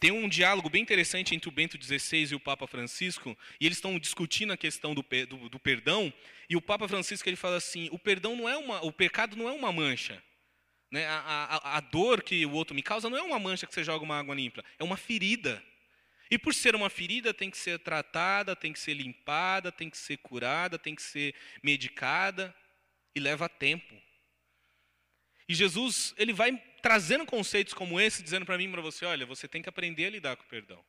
Tem 0.00 0.12
um 0.12 0.26
diálogo 0.26 0.70
bem 0.70 0.80
interessante 0.80 1.34
entre 1.34 1.46
o 1.46 1.52
Bento 1.52 1.76
XVI 1.76 2.32
e 2.32 2.34
o 2.34 2.40
Papa 2.40 2.66
Francisco, 2.66 3.36
e 3.60 3.66
eles 3.66 3.76
estão 3.76 3.98
discutindo 3.98 4.54
a 4.54 4.56
questão 4.56 4.94
do, 4.94 5.04
do, 5.28 5.50
do, 5.50 5.58
perdão, 5.58 6.10
e 6.48 6.56
o 6.56 6.62
Papa 6.62 6.88
Francisco 6.88 7.28
ele 7.28 7.36
fala 7.36 7.56
assim: 7.56 7.90
o 7.92 7.98
perdão 7.98 8.34
não 8.34 8.48
é 8.48 8.56
uma, 8.56 8.82
o 8.82 8.90
pecado 8.90 9.36
não 9.36 9.46
é 9.46 9.52
uma 9.52 9.70
mancha. 9.70 10.22
Né? 10.90 11.04
A, 11.06 11.18
a, 11.18 11.76
a 11.76 11.80
dor 11.80 12.22
que 12.22 12.46
o 12.46 12.52
outro 12.52 12.74
me 12.74 12.82
causa 12.82 13.10
não 13.10 13.18
é 13.18 13.22
uma 13.22 13.38
mancha 13.38 13.66
que 13.66 13.74
você 13.74 13.84
joga 13.84 14.02
uma 14.02 14.18
água 14.18 14.34
limpa, 14.34 14.64
é 14.78 14.84
uma 14.84 14.96
ferida. 14.96 15.62
E 16.30 16.38
por 16.38 16.54
ser 16.54 16.74
uma 16.74 16.90
ferida, 16.90 17.34
tem 17.34 17.50
que 17.50 17.56
ser 17.56 17.78
tratada, 17.78 18.56
tem 18.56 18.72
que 18.72 18.78
ser 18.78 18.94
limpada, 18.94 19.70
tem 19.70 19.90
que 19.90 19.98
ser 19.98 20.16
curada, 20.18 20.78
tem 20.78 20.94
que 20.94 21.02
ser 21.02 21.34
medicada, 21.62 22.54
e 23.14 23.20
leva 23.20 23.48
tempo. 23.48 23.94
E 25.48 25.54
Jesus, 25.54 26.14
ele 26.16 26.32
vai 26.32 26.56
trazendo 26.82 27.24
conceitos 27.24 27.74
como 27.74 28.00
esse, 28.00 28.22
dizendo 28.22 28.46
para 28.46 28.58
mim 28.58 28.64
e 28.64 28.72
para 28.72 28.82
você, 28.82 29.04
olha, 29.04 29.26
você 29.26 29.46
tem 29.46 29.62
que 29.62 29.68
aprender 29.68 30.06
a 30.06 30.10
lidar 30.10 30.36
com 30.36 30.42
o 30.42 30.48
perdão. 30.48 30.84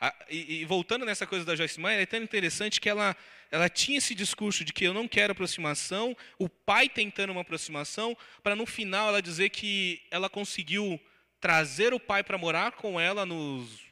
Ah, 0.00 0.14
e, 0.30 0.60
e, 0.60 0.64
voltando 0.64 1.04
nessa 1.04 1.26
coisa 1.26 1.44
da 1.44 1.56
Joyce 1.56 1.80
Meyer, 1.80 2.00
é 2.00 2.06
tão 2.06 2.22
interessante 2.22 2.80
que 2.80 2.88
ela, 2.88 3.16
ela 3.50 3.68
tinha 3.68 3.98
esse 3.98 4.14
discurso 4.14 4.64
de 4.64 4.72
que 4.72 4.84
eu 4.84 4.94
não 4.94 5.08
quero 5.08 5.32
aproximação, 5.32 6.16
o 6.38 6.48
pai 6.48 6.88
tentando 6.88 7.30
uma 7.32 7.40
aproximação, 7.40 8.16
para 8.40 8.54
no 8.54 8.64
final 8.64 9.08
ela 9.08 9.20
dizer 9.20 9.50
que 9.50 10.00
ela 10.10 10.30
conseguiu 10.30 11.00
trazer 11.40 11.92
o 11.92 11.98
pai 11.98 12.22
para 12.22 12.38
morar 12.38 12.72
com 12.72 13.00
ela 13.00 13.26
nos, 13.26 13.87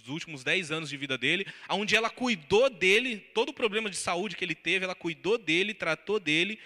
nos 0.00 0.08
últimos 0.08 0.42
10 0.42 0.70
anos 0.70 0.90
de 0.90 0.96
vida 0.96 1.16
dele, 1.16 1.46
onde 1.68 1.94
ela 1.94 2.10
cuidou 2.10 2.68
dele, 2.68 3.18
todo 3.18 3.50
o 3.50 3.54
problema 3.54 3.88
de 3.88 3.96
saúde 3.96 4.36
que 4.36 4.44
ele 4.44 4.54
teve, 4.54 4.84
ela 4.84 4.94
cuidou 4.94 5.38
dele, 5.38 5.74
tratou 5.74 6.18
dele, 6.18 6.58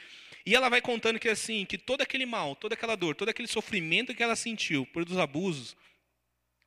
e 0.47 0.55
ela 0.55 0.68
vai 0.68 0.80
contando 0.80 1.18
que 1.18 1.28
assim, 1.28 1.64
que 1.64 1.78
todo 1.78 2.03
aquele 2.03 2.26
mal, 2.26 2.55
toda 2.55 2.74
aquela 2.74 2.97
dor, 2.97 3.14
todo 3.14 3.28
aquele 3.28 3.49
sofrimento 3.49 4.14
que 4.14 4.22
ela 4.22 4.37
sentiu 4.37 4.87
por 4.87 5.05
dos 5.05 5.18
abusos, 5.18 5.76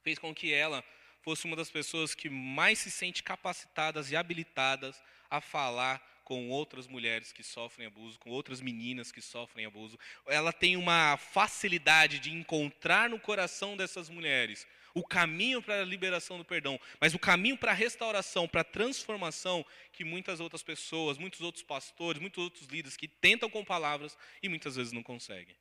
fez 0.04 0.18
com 0.18 0.34
que 0.34 0.52
ela 0.52 0.84
fosse 1.22 1.46
uma 1.46 1.56
das 1.56 1.70
pessoas 1.70 2.16
que 2.16 2.30
mais 2.30 2.80
se 2.80 2.90
sente 2.90 3.22
capacitadas 3.22 4.12
e 4.12 4.16
habilitadas 4.16 5.02
a 5.30 5.42
falar 5.42 6.02
com 6.28 6.50
outras 6.50 6.88
mulheres 6.88 7.32
que 7.32 7.42
sofrem 7.42 7.88
abuso, 7.88 8.20
com 8.20 8.30
outras 8.32 8.60
meninas 8.60 9.14
que 9.14 9.22
sofrem 9.22 9.66
abuso. 9.66 9.98
Ela 10.26 10.52
tem 10.52 10.76
uma 10.76 11.16
facilidade 11.16 12.20
de 12.20 12.34
encontrar 12.34 13.10
no 13.10 13.18
coração 13.18 13.78
dessas 13.78 14.10
mulheres 14.10 14.68
o 14.94 15.08
caminho 15.08 15.62
para 15.62 15.80
a 15.80 15.86
liberação 15.86 16.38
do 16.38 16.44
perdão, 16.44 16.78
mas 17.00 17.14
o 17.14 17.20
caminho 17.20 17.58
para 17.58 17.72
a 17.72 17.74
restauração, 17.74 18.46
para 18.46 18.60
a 18.60 18.66
transformação 18.66 19.66
que 19.94 20.04
muitas 20.04 20.42
outras 20.42 20.62
pessoas, 20.62 21.18
muitos 21.18 21.40
outros 21.40 21.64
pastores, 21.64 22.20
muitos 22.20 22.44
outros 22.44 22.68
líderes 22.68 22.98
que 22.98 23.08
tentam 23.08 23.50
com 23.50 23.64
palavras 23.64 24.18
e 24.44 24.50
muitas 24.50 24.76
vezes 24.76 24.92
não 24.92 25.04
conseguem. 25.04 25.56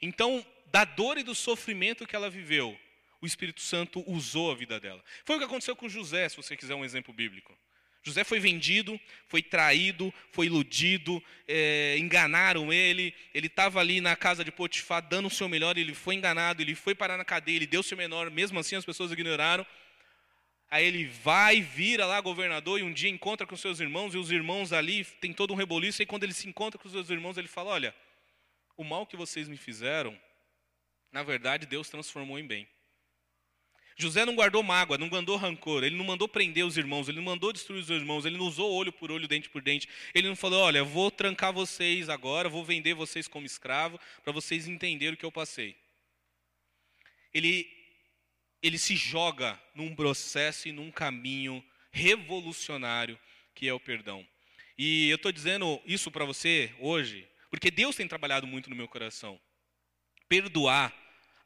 Então, 0.00 0.46
da 0.72 0.86
dor 0.86 1.18
e 1.18 1.22
do 1.22 1.34
sofrimento 1.34 2.06
que 2.06 2.16
ela 2.16 2.30
viveu, 2.30 2.78
o 3.20 3.26
Espírito 3.26 3.60
Santo 3.60 4.02
usou 4.10 4.50
a 4.50 4.54
vida 4.54 4.80
dela. 4.80 5.04
Foi 5.26 5.36
o 5.36 5.38
que 5.38 5.44
aconteceu 5.44 5.76
com 5.76 5.86
José, 5.86 6.26
se 6.30 6.36
você 6.38 6.56
quiser 6.56 6.74
um 6.74 6.84
exemplo 6.84 7.12
bíblico. 7.12 7.54
José 8.06 8.22
foi 8.22 8.38
vendido, 8.38 9.00
foi 9.26 9.42
traído, 9.42 10.14
foi 10.30 10.46
iludido, 10.46 11.20
é, 11.48 11.96
enganaram 11.98 12.72
ele. 12.72 13.12
Ele 13.34 13.48
estava 13.48 13.80
ali 13.80 14.00
na 14.00 14.14
casa 14.14 14.44
de 14.44 14.52
Potifar 14.52 15.02
dando 15.02 15.26
o 15.26 15.30
seu 15.30 15.48
melhor, 15.48 15.76
ele 15.76 15.92
foi 15.92 16.14
enganado, 16.14 16.62
ele 16.62 16.76
foi 16.76 16.94
parar 16.94 17.16
na 17.16 17.24
cadeia, 17.24 17.56
ele 17.56 17.66
deu 17.66 17.80
o 17.80 17.82
seu 17.82 17.98
menor, 17.98 18.30
mesmo 18.30 18.60
assim 18.60 18.76
as 18.76 18.84
pessoas 18.84 19.10
ignoraram. 19.10 19.66
Aí 20.70 20.86
ele 20.86 21.06
vai, 21.06 21.60
vira 21.60 22.06
lá 22.06 22.20
governador 22.20 22.78
e 22.78 22.84
um 22.84 22.92
dia 22.92 23.10
encontra 23.10 23.44
com 23.44 23.56
seus 23.56 23.80
irmãos 23.80 24.14
e 24.14 24.18
os 24.18 24.30
irmãos 24.30 24.72
ali 24.72 25.04
tem 25.04 25.32
todo 25.32 25.52
um 25.52 25.56
reboliço. 25.56 26.00
E 26.00 26.06
quando 26.06 26.22
ele 26.22 26.32
se 26.32 26.48
encontra 26.48 26.78
com 26.78 26.86
os 26.86 26.92
seus 26.92 27.10
irmãos, 27.10 27.36
ele 27.36 27.48
fala: 27.48 27.70
Olha, 27.70 27.94
o 28.76 28.84
mal 28.84 29.04
que 29.04 29.16
vocês 29.16 29.48
me 29.48 29.56
fizeram, 29.56 30.16
na 31.10 31.24
verdade 31.24 31.66
Deus 31.66 31.90
transformou 31.90 32.38
em 32.38 32.46
bem. 32.46 32.68
José 33.98 34.26
não 34.26 34.34
guardou 34.34 34.62
mágoa, 34.62 34.98
não 34.98 35.08
guardou 35.08 35.38
rancor, 35.38 35.82
ele 35.82 35.96
não 35.96 36.04
mandou 36.04 36.28
prender 36.28 36.66
os 36.66 36.76
irmãos, 36.76 37.08
ele 37.08 37.16
não 37.16 37.24
mandou 37.24 37.50
destruir 37.50 37.80
os 37.80 37.88
irmãos, 37.88 38.26
ele 38.26 38.36
não 38.36 38.44
usou 38.44 38.70
olho 38.70 38.92
por 38.92 39.10
olho, 39.10 39.26
dente 39.26 39.48
por 39.48 39.62
dente. 39.62 39.88
Ele 40.14 40.28
não 40.28 40.36
falou: 40.36 40.60
Olha, 40.60 40.84
vou 40.84 41.10
trancar 41.10 41.50
vocês 41.50 42.10
agora, 42.10 42.46
vou 42.46 42.62
vender 42.62 42.92
vocês 42.92 43.26
como 43.26 43.46
escravo, 43.46 43.98
para 44.22 44.34
vocês 44.34 44.68
entenderem 44.68 45.14
o 45.14 45.16
que 45.16 45.24
eu 45.24 45.32
passei. 45.32 45.74
Ele, 47.32 47.66
ele 48.62 48.76
se 48.76 48.94
joga 48.94 49.58
num 49.74 49.94
processo 49.94 50.68
e 50.68 50.72
num 50.72 50.90
caminho 50.90 51.64
revolucionário 51.90 53.18
que 53.54 53.66
é 53.66 53.72
o 53.72 53.80
perdão. 53.80 54.26
E 54.76 55.08
eu 55.08 55.16
estou 55.16 55.32
dizendo 55.32 55.80
isso 55.86 56.10
para 56.10 56.26
você 56.26 56.70
hoje, 56.78 57.26
porque 57.48 57.70
Deus 57.70 57.96
tem 57.96 58.06
trabalhado 58.06 58.46
muito 58.46 58.68
no 58.68 58.76
meu 58.76 58.86
coração. 58.86 59.40
Perdoar 60.28 60.94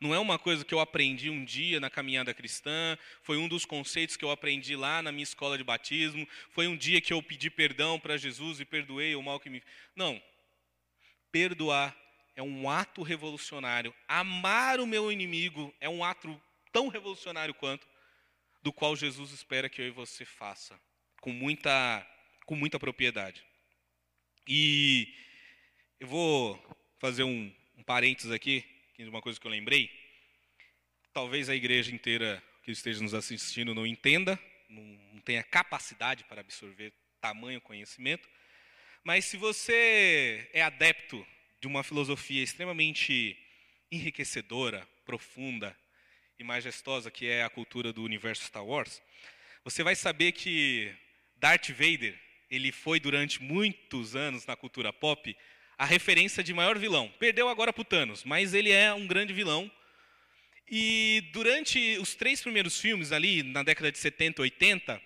não 0.00 0.14
é 0.14 0.18
uma 0.18 0.38
coisa 0.38 0.64
que 0.64 0.72
eu 0.72 0.80
aprendi 0.80 1.28
um 1.28 1.44
dia 1.44 1.78
na 1.78 1.90
caminhada 1.90 2.32
cristã, 2.32 2.96
foi 3.22 3.36
um 3.36 3.46
dos 3.46 3.66
conceitos 3.66 4.16
que 4.16 4.24
eu 4.24 4.30
aprendi 4.30 4.74
lá 4.74 5.02
na 5.02 5.12
minha 5.12 5.22
escola 5.22 5.58
de 5.58 5.62
batismo, 5.62 6.26
foi 6.50 6.66
um 6.66 6.76
dia 6.76 7.02
que 7.02 7.12
eu 7.12 7.22
pedi 7.22 7.50
perdão 7.50 8.00
para 8.00 8.16
Jesus 8.16 8.60
e 8.60 8.64
perdoei 8.64 9.14
o 9.14 9.22
mal 9.22 9.38
que 9.38 9.50
me. 9.50 9.62
Não. 9.94 10.20
Perdoar 11.30 11.94
é 12.34 12.42
um 12.42 12.70
ato 12.70 13.02
revolucionário. 13.02 13.94
Amar 14.08 14.80
o 14.80 14.86
meu 14.86 15.12
inimigo 15.12 15.72
é 15.80 15.88
um 15.88 16.02
ato 16.02 16.40
tão 16.72 16.88
revolucionário 16.88 17.52
quanto, 17.52 17.86
do 18.62 18.72
qual 18.72 18.96
Jesus 18.96 19.32
espera 19.32 19.68
que 19.68 19.82
eu 19.82 19.88
e 19.88 19.90
você 19.90 20.24
faça, 20.24 20.80
com 21.20 21.30
muita, 21.30 22.06
com 22.46 22.56
muita 22.56 22.80
propriedade. 22.80 23.44
E 24.48 25.14
eu 25.98 26.08
vou 26.08 26.58
fazer 26.98 27.22
um, 27.22 27.54
um 27.76 27.82
parênteses 27.82 28.30
aqui 28.30 28.79
de 29.04 29.10
uma 29.10 29.22
coisa 29.22 29.38
que 29.38 29.46
eu 29.46 29.50
lembrei. 29.50 29.90
Talvez 31.12 31.48
a 31.48 31.54
igreja 31.54 31.92
inteira 31.92 32.42
que 32.62 32.70
esteja 32.70 33.02
nos 33.02 33.14
assistindo 33.14 33.74
não 33.74 33.86
entenda, 33.86 34.38
não, 34.68 35.20
tenha 35.24 35.42
capacidade 35.42 36.24
para 36.24 36.40
absorver 36.40 36.92
tamanho 37.20 37.60
conhecimento, 37.60 38.28
mas 39.04 39.24
se 39.24 39.36
você 39.36 40.48
é 40.52 40.62
adepto 40.62 41.26
de 41.60 41.66
uma 41.66 41.82
filosofia 41.82 42.42
extremamente 42.42 43.36
enriquecedora, 43.90 44.86
profunda 45.04 45.76
e 46.38 46.44
majestosa 46.44 47.10
que 47.10 47.26
é 47.26 47.42
a 47.42 47.50
cultura 47.50 47.92
do 47.92 48.02
universo 48.02 48.44
Star 48.44 48.64
Wars, 48.64 49.02
você 49.62 49.82
vai 49.82 49.94
saber 49.94 50.32
que 50.32 50.94
Darth 51.36 51.68
Vader, 51.70 52.18
ele 52.50 52.72
foi 52.72 52.98
durante 52.98 53.42
muitos 53.42 54.16
anos 54.16 54.46
na 54.46 54.56
cultura 54.56 54.92
pop 54.92 55.36
a 55.80 55.86
referência 55.86 56.44
de 56.44 56.52
maior 56.52 56.78
vilão. 56.78 57.10
Perdeu 57.18 57.48
agora 57.48 57.72
para 57.72 57.82
Thanos, 57.82 58.22
mas 58.22 58.52
ele 58.52 58.70
é 58.70 58.92
um 58.92 59.06
grande 59.06 59.32
vilão. 59.32 59.70
E 60.70 61.24
durante 61.32 61.96
os 61.98 62.14
três 62.14 62.42
primeiros 62.42 62.78
filmes 62.78 63.12
ali, 63.12 63.42
na 63.42 63.62
década 63.62 63.90
de 63.90 63.96
70, 63.96 64.42
80, 64.42 65.00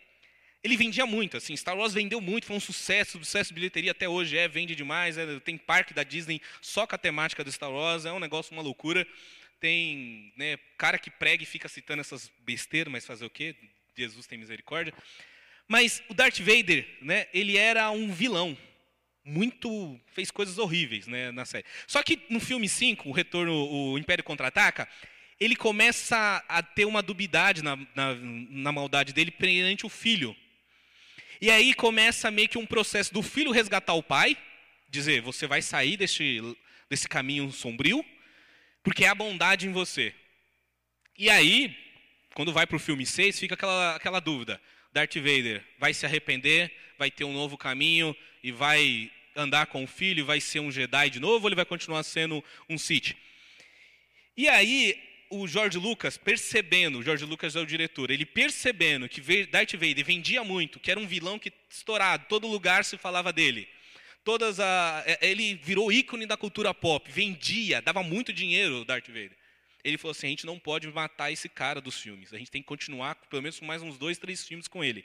ele 0.64 0.76
vendia 0.76 1.06
muito, 1.06 1.36
assim, 1.36 1.56
Star 1.56 1.78
Wars 1.78 1.94
vendeu 1.94 2.20
muito, 2.20 2.46
foi 2.46 2.56
um 2.56 2.60
sucesso, 2.60 3.18
sucesso 3.18 3.50
de 3.50 3.54
bilheteria 3.54 3.92
até 3.92 4.08
hoje 4.08 4.36
é, 4.36 4.48
vende 4.48 4.74
demais, 4.74 5.16
é, 5.16 5.38
tem 5.38 5.56
parque 5.56 5.94
da 5.94 6.02
Disney 6.02 6.42
só 6.60 6.88
com 6.88 6.96
a 6.96 6.98
temática 6.98 7.44
do 7.44 7.52
Star 7.52 7.70
Wars, 7.70 8.04
é 8.04 8.12
um 8.12 8.18
negócio, 8.18 8.52
uma 8.52 8.62
loucura. 8.62 9.06
Tem 9.60 10.32
né, 10.36 10.58
cara 10.76 10.98
que 10.98 11.08
prega 11.08 11.44
e 11.44 11.46
fica 11.46 11.68
citando 11.68 12.00
essas 12.00 12.28
besteiras, 12.40 12.90
mas 12.90 13.06
fazer 13.06 13.24
o 13.24 13.30
quê? 13.30 13.54
Jesus 13.96 14.26
tem 14.26 14.38
misericórdia. 14.38 14.92
Mas 15.68 16.02
o 16.08 16.14
Darth 16.14 16.40
Vader, 16.40 16.84
né, 17.00 17.28
ele 17.32 17.56
era 17.56 17.88
um 17.92 18.12
vilão, 18.12 18.58
muito 19.24 19.98
fez 20.12 20.30
coisas 20.30 20.58
horríveis 20.58 21.06
né, 21.06 21.32
na 21.32 21.44
série. 21.44 21.64
Só 21.86 22.02
que 22.02 22.20
no 22.28 22.38
filme 22.38 22.68
5, 22.68 23.08
o 23.08 23.12
retorno, 23.12 23.52
o 23.52 23.98
Império 23.98 24.22
contra-ataca, 24.22 24.88
ele 25.40 25.56
começa 25.56 26.44
a 26.48 26.62
ter 26.62 26.84
uma 26.84 27.02
dubidade 27.02 27.62
na, 27.62 27.76
na, 27.94 28.14
na, 28.14 28.72
maldade 28.72 29.12
dele 29.12 29.30
perante 29.30 29.86
o 29.86 29.88
filho. 29.88 30.36
E 31.40 31.50
aí 31.50 31.74
começa 31.74 32.30
meio 32.30 32.48
que 32.48 32.58
um 32.58 32.66
processo 32.66 33.12
do 33.12 33.22
filho 33.22 33.50
resgatar 33.50 33.94
o 33.94 34.02
pai, 34.02 34.36
dizer, 34.88 35.20
você 35.20 35.46
vai 35.46 35.60
sair 35.60 35.96
desse, 35.96 36.40
desse 36.88 37.08
caminho 37.08 37.50
sombrio, 37.50 38.04
porque 38.82 39.04
há 39.04 39.14
bondade 39.14 39.66
em 39.66 39.72
você. 39.72 40.14
E 41.18 41.28
aí, 41.28 41.76
quando 42.34 42.52
vai 42.52 42.66
para 42.66 42.76
o 42.76 42.80
filme 42.80 43.04
6, 43.04 43.38
fica 43.38 43.54
aquela, 43.54 43.96
aquela 43.96 44.20
dúvida. 44.20 44.60
Darth 44.92 45.16
Vader 45.16 45.64
vai 45.78 45.92
se 45.92 46.06
arrepender, 46.06 46.72
vai 46.96 47.10
ter 47.10 47.24
um 47.24 47.32
novo 47.32 47.58
caminho 47.58 48.16
e 48.42 48.52
vai 48.52 49.10
andar 49.36 49.66
com 49.66 49.84
o 49.84 49.86
filho, 49.86 50.24
vai 50.24 50.40
ser 50.40 50.60
um 50.60 50.70
Jedi 50.70 51.10
de 51.10 51.20
novo 51.20 51.44
ou 51.44 51.48
ele 51.48 51.56
vai 51.56 51.64
continuar 51.64 52.02
sendo 52.02 52.42
um 52.68 52.78
Sith? 52.78 53.16
E 54.36 54.48
aí, 54.48 55.00
o 55.30 55.46
George 55.46 55.78
Lucas, 55.78 56.16
percebendo, 56.16 56.98
o 56.98 57.02
George 57.02 57.24
Lucas 57.24 57.56
é 57.56 57.60
o 57.60 57.66
diretor, 57.66 58.10
ele 58.10 58.24
percebendo 58.24 59.08
que 59.08 59.46
Darth 59.46 59.72
Vader 59.72 60.04
vendia 60.04 60.44
muito, 60.44 60.78
que 60.78 60.90
era 60.90 61.00
um 61.00 61.06
vilão 61.06 61.38
que 61.38 61.52
estourado, 61.68 62.26
todo 62.28 62.46
lugar 62.46 62.84
se 62.84 62.96
falava 62.96 63.32
dele. 63.32 63.68
Todas 64.24 64.58
a, 64.58 65.02
é, 65.06 65.18
ele 65.20 65.54
virou 65.62 65.92
ícone 65.92 66.24
da 66.24 66.36
cultura 66.36 66.72
pop, 66.72 67.10
vendia, 67.10 67.82
dava 67.82 68.02
muito 68.02 68.32
dinheiro 68.32 68.80
o 68.80 68.84
Darth 68.84 69.08
Vader. 69.08 69.36
Ele 69.84 69.98
falou 69.98 70.12
assim: 70.12 70.28
a 70.28 70.30
gente 70.30 70.46
não 70.46 70.58
pode 70.58 70.88
matar 70.88 71.30
esse 71.30 71.48
cara 71.48 71.80
dos 71.80 72.00
filmes, 72.00 72.32
a 72.32 72.38
gente 72.38 72.50
tem 72.50 72.62
que 72.62 72.68
continuar 72.68 73.16
pelo 73.28 73.42
menos 73.42 73.60
mais 73.60 73.82
uns 73.82 73.98
dois, 73.98 74.16
três 74.16 74.46
filmes 74.46 74.66
com 74.66 74.82
ele. 74.82 75.04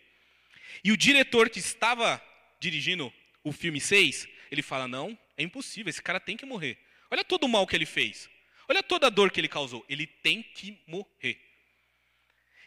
E 0.84 0.92
o 0.92 0.98
diretor 0.98 1.50
que 1.50 1.60
estava 1.60 2.22
dirigindo 2.60 3.12
o 3.44 3.52
filme 3.52 3.80
6, 3.80 4.28
ele 4.52 4.62
fala: 4.62 4.88
não, 4.88 5.18
é 5.38 5.44
impossível, 5.44 5.90
esse 5.90 6.02
cara 6.02 6.20
tem 6.20 6.38
que 6.38 6.46
morrer. 6.46 6.78
Olha 7.12 7.24
todo 7.24 7.46
o 7.46 7.50
mal 7.50 7.66
que 7.66 7.76
ele 7.76 7.86
fez. 7.86 8.30
Olha 8.68 8.84
toda 8.84 9.08
a 9.08 9.10
dor 9.10 9.32
que 9.32 9.40
ele 9.40 9.48
causou. 9.48 9.84
Ele 9.90 10.06
tem 10.06 10.44
que 10.44 10.80
morrer. 10.86 11.42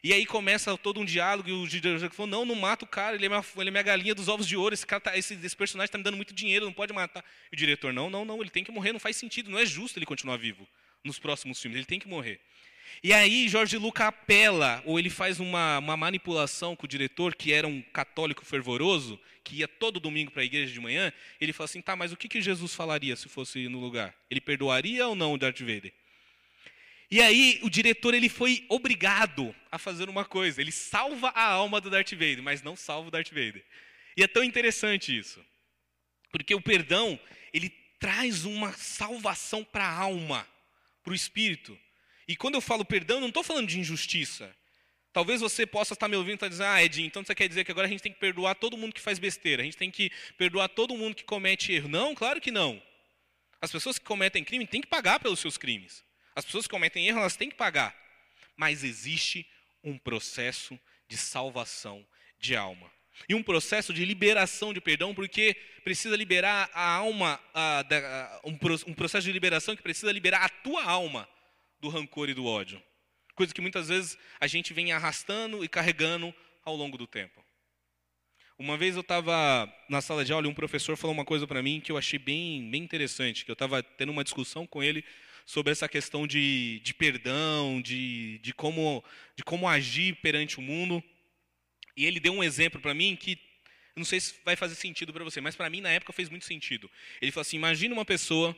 E 0.04 0.12
aí 0.12 0.26
começa 0.26 0.76
todo 0.76 0.98
um 0.98 1.04
diálogo 1.04 1.48
e 1.48 1.52
o 1.52 1.66
diretor 1.66 2.10
falou: 2.10 2.26
não, 2.26 2.44
não 2.44 2.56
mata 2.56 2.84
o 2.84 2.88
cara, 2.88 3.14
ele 3.14 3.24
é 3.24 3.28
minha, 3.28 3.44
ele 3.56 3.68
é 3.68 3.70
minha 3.70 3.82
galinha 3.82 4.14
dos 4.14 4.26
ovos 4.26 4.48
de 4.48 4.56
ouro, 4.56 4.74
esse, 4.74 4.84
cara 4.84 5.00
tá, 5.00 5.16
esse, 5.16 5.34
esse 5.34 5.56
personagem 5.56 5.86
está 5.86 5.98
me 5.98 6.02
dando 6.02 6.16
muito 6.16 6.34
dinheiro, 6.34 6.64
não 6.64 6.72
pode 6.72 6.92
matar. 6.92 7.24
E 7.52 7.54
o 7.54 7.56
diretor: 7.56 7.92
não, 7.92 8.10
não, 8.10 8.24
não, 8.24 8.40
ele 8.40 8.50
tem 8.50 8.64
que 8.64 8.72
morrer, 8.72 8.92
não 8.92 8.98
faz 8.98 9.16
sentido, 9.16 9.48
não 9.48 9.58
é 9.58 9.64
justo 9.64 9.98
ele 9.98 10.06
continuar 10.06 10.36
vivo 10.38 10.66
nos 11.04 11.20
próximos 11.20 11.60
filmes, 11.60 11.76
ele 11.76 11.86
tem 11.86 12.00
que 12.00 12.08
morrer. 12.08 12.40
E 13.03 13.12
aí 13.12 13.49
Jorge 13.49 13.76
Luca 13.76 14.07
apela, 14.07 14.82
ou 14.84 14.99
ele 14.99 15.11
faz 15.11 15.38
uma, 15.40 15.78
uma 15.78 15.97
manipulação 15.97 16.74
com 16.74 16.86
o 16.86 16.88
diretor, 16.88 17.34
que 17.34 17.53
era 17.53 17.66
um 17.66 17.82
católico 17.82 18.45
fervoroso, 18.45 19.20
que 19.45 19.57
ia 19.57 19.68
todo 19.68 20.01
domingo 20.01 20.30
para 20.30 20.43
a 20.43 20.45
igreja 20.45 20.72
de 20.72 20.80
manhã, 20.80 21.12
ele 21.40 21.53
fala 21.53 21.64
assim, 21.64 21.82
tá, 21.82 21.97
mas 21.97 22.12
o 22.12 22.16
que, 22.16 22.28
que 22.28 22.40
Jesus 22.40 22.74
falaria 22.74 23.16
se 23.16 23.28
fosse 23.28 23.68
no 23.68 23.80
lugar? 23.80 24.14
Ele 24.30 24.40
perdoaria 24.40 25.07
ou 25.07 25.14
não 25.14 25.32
o 25.32 25.38
Darth 25.38 25.61
Vader? 25.61 25.93
E 27.11 27.20
aí 27.20 27.61
o 27.62 27.68
diretor 27.68 28.14
ele 28.14 28.28
foi 28.28 28.64
obrigado 28.68 29.55
a 29.70 29.78
fazer 29.78 30.09
uma 30.09 30.24
coisa, 30.24 30.61
ele 30.61 30.72
salva 30.72 31.28
a 31.28 31.45
alma 31.45 31.80
do 31.80 31.90
Darth 31.90 32.12
Vader, 32.12 32.43
mas 32.43 32.62
não 32.62 32.74
salva 32.74 33.09
o 33.09 33.11
Darth 33.11 33.28
Vader. 33.28 33.64
E 34.16 34.22
é 34.22 34.26
tão 34.26 34.43
interessante 34.43 35.16
isso, 35.16 35.45
porque 36.30 36.55
o 36.55 36.61
perdão, 36.61 37.20
ele 37.53 37.68
traz 37.99 38.45
uma 38.45 38.72
salvação 38.72 39.62
para 39.62 39.84
a 39.84 39.95
alma, 39.95 40.49
para 41.05 41.12
o 41.12 41.14
espírito. 41.14 41.78
E 42.33 42.37
quando 42.37 42.55
eu 42.55 42.62
falo 42.62 42.83
perdão, 42.83 43.20
não 43.20 43.28
estou 43.28 43.43
falando 43.43 43.68
de 43.68 43.78
injustiça. 43.78 44.57
Talvez 45.12 45.43
você 45.43 45.66
possa 45.66 45.93
estar 45.93 46.09
me 46.09 46.16
ouvindo 46.16 46.30
e 46.30 46.35
estar 46.37 46.49
dizendo, 46.49 46.66
ah, 46.66 46.83
Edinho, 46.83 47.07
então 47.07 47.22
você 47.22 47.35
quer 47.35 47.47
dizer 47.47 47.62
que 47.62 47.70
agora 47.70 47.87
a 47.87 47.91
gente 47.91 48.03
tem 48.03 48.11
que 48.11 48.18
perdoar 48.18 48.55
todo 48.55 48.74
mundo 48.74 48.95
que 48.95 49.03
faz 49.03 49.18
besteira, 49.18 49.61
a 49.61 49.64
gente 49.66 49.76
tem 49.76 49.91
que 49.91 50.11
perdoar 50.39 50.70
todo 50.70 50.97
mundo 50.97 51.14
que 51.14 51.24
comete 51.24 51.74
erro. 51.74 51.91
Não, 51.91 52.14
claro 52.14 52.41
que 52.41 52.51
não. 52.51 52.83
As 53.61 53.70
pessoas 53.70 53.99
que 53.99 54.07
cometem 54.07 54.43
crime 54.43 54.66
têm 54.66 54.80
que 54.80 54.87
pagar 54.87 55.20
pelos 55.20 55.41
seus 55.41 55.59
crimes. 55.59 56.03
As 56.35 56.43
pessoas 56.43 56.66
que 56.66 56.70
cometem 56.70 57.07
erro, 57.07 57.18
elas 57.18 57.37
têm 57.37 57.51
que 57.51 57.55
pagar. 57.55 57.95
Mas 58.57 58.83
existe 58.83 59.47
um 59.85 59.99
processo 59.99 60.80
de 61.07 61.18
salvação 61.18 62.03
de 62.41 62.57
alma. 62.57 62.91
E 63.28 63.35
um 63.35 63.43
processo 63.43 63.93
de 63.93 64.07
liberação 64.07 64.72
de 64.72 64.80
perdão, 64.80 65.14
porque 65.14 65.55
precisa 65.85 66.16
liberar 66.16 66.70
a 66.72 66.95
alma, 66.95 67.39
a, 67.53 67.80
a, 67.80 68.41
um, 68.43 68.59
um 68.87 68.95
processo 68.95 69.26
de 69.26 69.33
liberação 69.33 69.76
que 69.76 69.83
precisa 69.83 70.11
liberar 70.11 70.47
a 70.47 70.49
tua 70.49 70.83
alma 70.83 71.28
do 71.83 71.89
rancor 71.89 72.30
e 72.30 72.35
do 72.35 72.47
ódio. 72.47 72.80
Coisa 73.35 73.53
que 73.53 73.61
muitas 73.61 73.89
vezes 73.89 74.16
a 74.41 74.47
gente 74.47 74.72
vem 74.72 74.93
arrastando 74.93 75.64
e 75.64 75.68
carregando 75.68 76.33
ao 76.64 76.76
longo 76.76 76.97
do 76.97 77.07
tempo. 77.07 77.45
Uma 78.57 78.76
vez 78.76 78.95
eu 78.95 79.01
estava 79.01 79.70
na 79.89 80.01
sala 80.01 80.24
de 80.24 80.33
aula 80.33 80.47
e 80.47 80.51
um 80.51 80.55
professor 80.55 80.97
falou 80.97 81.12
uma 81.12 81.24
coisa 81.24 81.47
para 81.47 81.62
mim 81.62 81.80
que 81.80 81.91
eu 81.91 81.99
achei 81.99 82.18
bem, 82.18 82.70
bem 82.70 82.83
interessante, 82.83 83.45
que 83.45 83.51
eu 83.51 83.55
estava 83.55 83.83
tendo 83.83 84.12
uma 84.12 84.22
discussão 84.22 84.64
com 84.64 84.80
ele 84.80 85.05
sobre 85.45 85.72
essa 85.72 85.89
questão 85.89 86.24
de, 86.24 86.80
de 86.85 86.95
perdão, 86.95 87.83
de, 87.83 88.39
de, 88.39 88.55
como, 88.55 89.03
de 89.35 89.43
como 89.43 89.68
agir 89.68 90.14
perante 90.16 90.59
o 90.59 90.62
mundo. 90.62 91.03
E 91.97 92.07
ele 92.07 92.20
deu 92.20 92.33
um 92.33 92.45
exemplo 92.45 92.80
para 92.80 92.95
mim 92.95 93.16
que 93.16 93.37
não 93.97 94.05
sei 94.05 94.20
se 94.20 94.37
vai 94.45 94.55
fazer 94.55 94.76
sentido 94.76 95.12
para 95.12 95.24
você, 95.24 95.41
mas 95.41 95.57
para 95.57 95.68
mim 95.68 95.80
na 95.80 95.91
época 95.91 96.12
fez 96.12 96.28
muito 96.28 96.45
sentido. 96.45 96.89
Ele 97.20 97.33
falou 97.33 97.43
assim: 97.43 97.57
imagina 97.57 97.93
uma 97.93 98.05
pessoa 98.05 98.57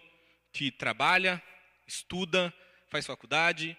que 0.52 0.70
trabalha, 0.70 1.42
estuda, 1.86 2.52
faz 2.94 3.06
faculdade, 3.06 3.76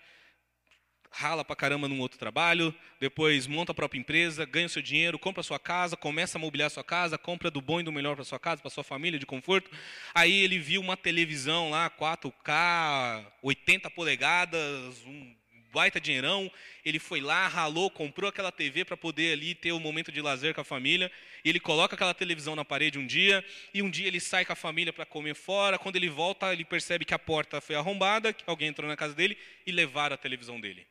rala 1.09 1.45
pra 1.45 1.55
caramba 1.55 1.88
num 1.88 2.01
outro 2.01 2.20
trabalho, 2.20 2.76
depois 2.99 3.47
monta 3.47 3.72
a 3.72 3.76
própria 3.76 3.97
empresa, 3.97 4.43
ganha 4.43 4.66
o 4.66 4.70
seu 4.70 4.82
dinheiro, 4.82 5.18
compra 5.18 5.39
a 5.39 5.43
sua 5.43 5.57
casa, 5.57 5.95
começa 5.95 6.38
a 6.38 6.41
mobiliar 6.41 6.68
a 6.68 6.70
sua 6.70 6.84
casa, 6.84 7.18
compra 7.18 7.49
do 7.49 7.61
bom 7.61 7.80
e 7.80 7.84
do 7.84 7.93
melhor 7.93 8.16
para 8.16 8.26
sua 8.26 8.38
casa, 8.38 8.61
para 8.61 8.70
sua 8.70 8.84
família, 8.84 9.18
de 9.18 9.26
conforto. 9.26 9.72
Aí 10.13 10.34
ele 10.34 10.59
viu 10.59 10.82
uma 10.82 10.97
televisão 10.97 11.70
lá, 11.70 11.89
4K, 11.89 13.26
80 13.41 13.89
polegadas, 13.91 15.01
um 15.05 15.34
baita 15.76 15.99
dinheirão. 15.99 16.49
Ele 16.86 16.99
foi 16.99 17.19
lá, 17.19 17.49
ralou, 17.49 17.91
comprou 17.91 18.30
aquela 18.30 18.49
TV 18.49 18.86
para 18.86 18.95
poder 18.95 19.34
ali 19.34 19.53
ter 19.53 19.73
o 19.73 19.76
um 19.76 19.80
momento 19.80 20.09
de 20.09 20.21
lazer 20.21 20.53
com 20.55 20.61
a 20.61 20.63
família. 20.63 21.11
Ele 21.43 21.59
coloca 21.59 21.95
aquela 21.95 22.13
televisão 22.13 22.55
na 22.55 22.63
parede 22.63 22.97
um 22.97 23.05
dia, 23.05 23.43
e 23.73 23.82
um 23.82 23.89
dia 23.89 24.07
ele 24.07 24.21
sai 24.21 24.45
com 24.45 24.53
a 24.53 24.55
família 24.55 24.93
para 24.93 25.05
comer 25.05 25.36
fora. 25.36 25.78
Quando 25.78 25.97
ele 25.97 26.09
volta, 26.09 26.53
ele 26.53 26.63
percebe 26.63 27.03
que 27.03 27.13
a 27.13 27.19
porta 27.19 27.59
foi 27.59 27.76
arrombada, 27.76 28.32
que 28.32 28.45
alguém 28.47 28.69
entrou 28.69 28.88
na 28.88 28.95
casa 28.95 29.13
dele 29.13 29.38
e 29.67 29.71
levaram 29.71 30.13
a 30.13 30.17
televisão 30.17 30.59
dele. 30.61 30.88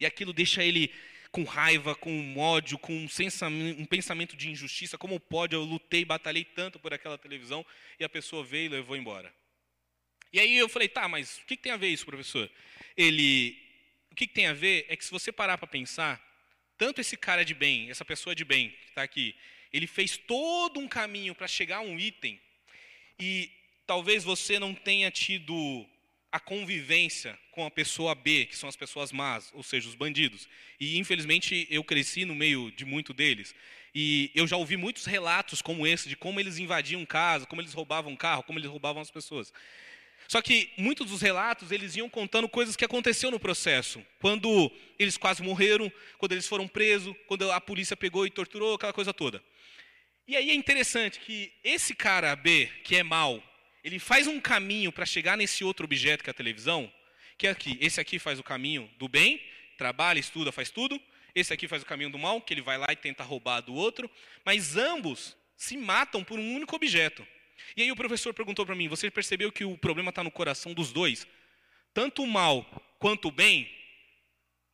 E 0.00 0.06
aquilo 0.06 0.32
deixa 0.32 0.64
ele 0.64 0.90
com 1.30 1.44
raiva, 1.44 1.94
com 1.94 2.38
ódio, 2.38 2.78
com 2.78 2.94
um, 2.94 3.86
pensamento 3.86 4.34
de 4.34 4.50
injustiça. 4.50 4.96
Como 4.96 5.20
pode? 5.20 5.54
Eu 5.54 5.62
lutei, 5.62 6.04
batalhei 6.04 6.44
tanto 6.44 6.78
por 6.78 6.94
aquela 6.94 7.18
televisão 7.18 7.64
e 8.00 8.04
a 8.04 8.08
pessoa 8.08 8.42
veio 8.42 8.66
e 8.66 8.68
levou 8.70 8.96
embora. 8.96 9.30
E 10.32 10.40
aí 10.40 10.56
eu 10.56 10.68
falei, 10.68 10.88
tá, 10.88 11.08
mas 11.08 11.38
o 11.38 11.46
que 11.46 11.56
tem 11.56 11.72
a 11.72 11.76
ver 11.76 11.88
isso, 11.88 12.04
professor? 12.04 12.50
Ele, 12.96 13.56
o 14.16 14.18
que, 14.18 14.26
que 14.26 14.32
tem 14.32 14.46
a 14.46 14.54
ver 14.54 14.86
é 14.88 14.96
que 14.96 15.04
se 15.04 15.10
você 15.10 15.30
parar 15.30 15.58
para 15.58 15.66
pensar, 15.66 16.18
tanto 16.78 17.02
esse 17.02 17.18
cara 17.18 17.44
de 17.44 17.52
bem, 17.52 17.90
essa 17.90 18.02
pessoa 18.02 18.34
de 18.34 18.46
bem 18.46 18.70
que 18.70 18.88
está 18.88 19.02
aqui, 19.02 19.36
ele 19.70 19.86
fez 19.86 20.16
todo 20.16 20.80
um 20.80 20.88
caminho 20.88 21.34
para 21.34 21.46
chegar 21.46 21.76
a 21.76 21.80
um 21.82 22.00
item 22.00 22.40
e 23.20 23.50
talvez 23.86 24.24
você 24.24 24.58
não 24.58 24.74
tenha 24.74 25.10
tido 25.10 25.86
a 26.32 26.40
convivência 26.40 27.38
com 27.50 27.66
a 27.66 27.70
pessoa 27.70 28.14
B, 28.14 28.46
que 28.46 28.56
são 28.56 28.70
as 28.70 28.74
pessoas 28.74 29.12
más, 29.12 29.50
ou 29.52 29.62
seja, 29.62 29.86
os 29.86 29.94
bandidos. 29.94 30.48
E 30.80 30.96
infelizmente 30.96 31.66
eu 31.68 31.84
cresci 31.84 32.24
no 32.24 32.34
meio 32.34 32.70
de 32.70 32.86
muito 32.86 33.12
deles. 33.12 33.54
E 33.94 34.30
eu 34.34 34.46
já 34.46 34.56
ouvi 34.56 34.78
muitos 34.78 35.04
relatos 35.04 35.60
como 35.60 35.86
esse 35.86 36.08
de 36.08 36.16
como 36.16 36.40
eles 36.40 36.56
invadiam 36.56 37.04
casa, 37.04 37.44
como 37.44 37.60
eles 37.60 37.74
roubavam 37.74 38.16
carro, 38.16 38.44
como 38.44 38.58
eles 38.58 38.70
roubavam 38.70 39.02
as 39.02 39.10
pessoas. 39.10 39.52
Só 40.28 40.42
que 40.42 40.70
muitos 40.76 41.10
dos 41.10 41.22
relatos 41.22 41.70
eles 41.70 41.94
iam 41.96 42.08
contando 42.08 42.48
coisas 42.48 42.74
que 42.74 42.84
aconteceu 42.84 43.30
no 43.30 43.38
processo. 43.38 44.04
Quando 44.20 44.70
eles 44.98 45.16
quase 45.16 45.42
morreram, 45.42 45.90
quando 46.18 46.32
eles 46.32 46.48
foram 46.48 46.66
presos, 46.66 47.14
quando 47.26 47.50
a 47.52 47.60
polícia 47.60 47.96
pegou 47.96 48.26
e 48.26 48.30
torturou, 48.30 48.74
aquela 48.74 48.92
coisa 48.92 49.14
toda. 49.14 49.42
E 50.26 50.36
aí 50.36 50.50
é 50.50 50.54
interessante 50.54 51.20
que 51.20 51.52
esse 51.62 51.94
cara 51.94 52.34
B, 52.34 52.68
que 52.82 52.96
é 52.96 53.02
mau, 53.02 53.42
ele 53.84 54.00
faz 54.00 54.26
um 54.26 54.40
caminho 54.40 54.90
para 54.90 55.06
chegar 55.06 55.36
nesse 55.36 55.62
outro 55.62 55.84
objeto 55.84 56.24
que 56.24 56.30
é 56.30 56.32
a 56.32 56.34
televisão, 56.34 56.92
que 57.38 57.46
é 57.46 57.50
aqui. 57.50 57.78
Esse 57.80 58.00
aqui 58.00 58.18
faz 58.18 58.38
o 58.40 58.42
caminho 58.42 58.90
do 58.98 59.08
bem, 59.08 59.40
trabalha, 59.78 60.18
estuda, 60.18 60.50
faz 60.50 60.70
tudo. 60.70 61.00
Esse 61.32 61.52
aqui 61.52 61.68
faz 61.68 61.82
o 61.82 61.86
caminho 61.86 62.10
do 62.10 62.18
mal, 62.18 62.40
que 62.40 62.52
ele 62.52 62.62
vai 62.62 62.78
lá 62.78 62.88
e 62.90 62.96
tenta 62.96 63.22
roubar 63.22 63.60
do 63.60 63.74
outro. 63.74 64.10
Mas 64.44 64.76
ambos 64.76 65.36
se 65.56 65.76
matam 65.76 66.24
por 66.24 66.38
um 66.38 66.54
único 66.56 66.74
objeto. 66.74 67.24
E 67.76 67.82
aí 67.82 67.92
o 67.92 67.96
professor 67.96 68.32
perguntou 68.34 68.64
para 68.64 68.74
mim: 68.74 68.88
você 68.88 69.10
percebeu 69.10 69.52
que 69.52 69.64
o 69.64 69.76
problema 69.76 70.10
está 70.10 70.22
no 70.22 70.30
coração 70.30 70.74
dos 70.74 70.92
dois? 70.92 71.26
Tanto 71.94 72.22
o 72.22 72.26
mal 72.26 72.64
quanto 72.98 73.28
o 73.28 73.30
bem 73.30 73.70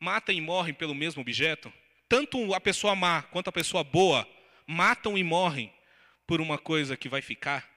matam 0.00 0.34
e 0.34 0.40
morrem 0.40 0.74
pelo 0.74 0.94
mesmo 0.94 1.22
objeto? 1.22 1.72
Tanto 2.08 2.52
a 2.54 2.60
pessoa 2.60 2.94
má 2.94 3.22
quanto 3.22 3.48
a 3.48 3.52
pessoa 3.52 3.82
boa 3.82 4.28
matam 4.66 5.16
e 5.16 5.22
morrem 5.22 5.72
por 6.26 6.40
uma 6.40 6.58
coisa 6.58 6.96
que 6.96 7.08
vai 7.08 7.22
ficar? 7.22 7.70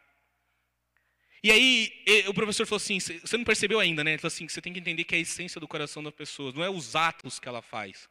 E 1.44 1.52
aí 1.52 1.94
o 2.28 2.34
professor 2.34 2.66
falou 2.66 2.78
assim, 2.78 3.00
você 3.00 3.38
não 3.38 3.44
percebeu 3.44 3.80
ainda, 3.80 4.04
né? 4.04 4.12
Ele 4.12 4.18
falou 4.18 4.34
assim, 4.34 4.48
você 4.48 4.60
tem 4.60 4.74
que 4.74 4.80
entender 4.80 5.04
que 5.04 5.14
é 5.14 5.20
a 5.20 5.22
essência 5.22 5.62
do 5.62 5.68
coração 5.68 6.04
da 6.04 6.12
pessoa, 6.12 6.52
não 6.52 6.64
é 6.64 6.70
os 6.70 6.96
atos 6.96 7.40
que 7.40 7.48
ela 7.48 7.62
faz. 7.62 8.10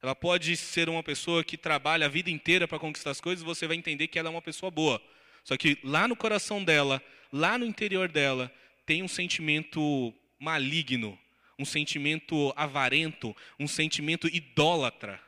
Ela 0.00 0.14
pode 0.14 0.56
ser 0.56 0.88
uma 0.88 1.02
pessoa 1.02 1.42
que 1.42 1.56
trabalha 1.58 2.06
a 2.06 2.08
vida 2.08 2.30
inteira 2.30 2.68
para 2.68 2.78
conquistar 2.78 3.10
as 3.10 3.20
coisas, 3.20 3.44
você 3.44 3.66
vai 3.66 3.76
entender 3.76 4.06
que 4.06 4.18
ela 4.20 4.28
é 4.28 4.30
uma 4.30 4.40
pessoa 4.40 4.70
boa. 4.70 5.02
Só 5.44 5.56
que 5.56 5.78
lá 5.82 6.06
no 6.06 6.16
coração 6.16 6.62
dela, 6.62 7.02
lá 7.32 7.58
no 7.58 7.64
interior 7.64 8.08
dela, 8.08 8.52
tem 8.86 9.02
um 9.02 9.08
sentimento 9.08 10.14
maligno, 10.38 11.18
um 11.58 11.64
sentimento 11.64 12.52
avarento, 12.56 13.36
um 13.58 13.68
sentimento 13.68 14.26
idólatra, 14.26 15.20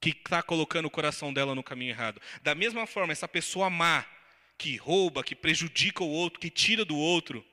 que 0.00 0.10
está 0.10 0.42
colocando 0.42 0.86
o 0.86 0.90
coração 0.90 1.32
dela 1.32 1.54
no 1.54 1.62
caminho 1.62 1.90
errado. 1.90 2.20
Da 2.42 2.54
mesma 2.54 2.86
forma, 2.86 3.12
essa 3.12 3.28
pessoa 3.28 3.70
má, 3.70 4.04
que 4.58 4.76
rouba, 4.76 5.22
que 5.22 5.34
prejudica 5.34 6.02
o 6.02 6.08
outro, 6.08 6.40
que 6.40 6.50
tira 6.50 6.84
do 6.84 6.96
outro, 6.96 7.44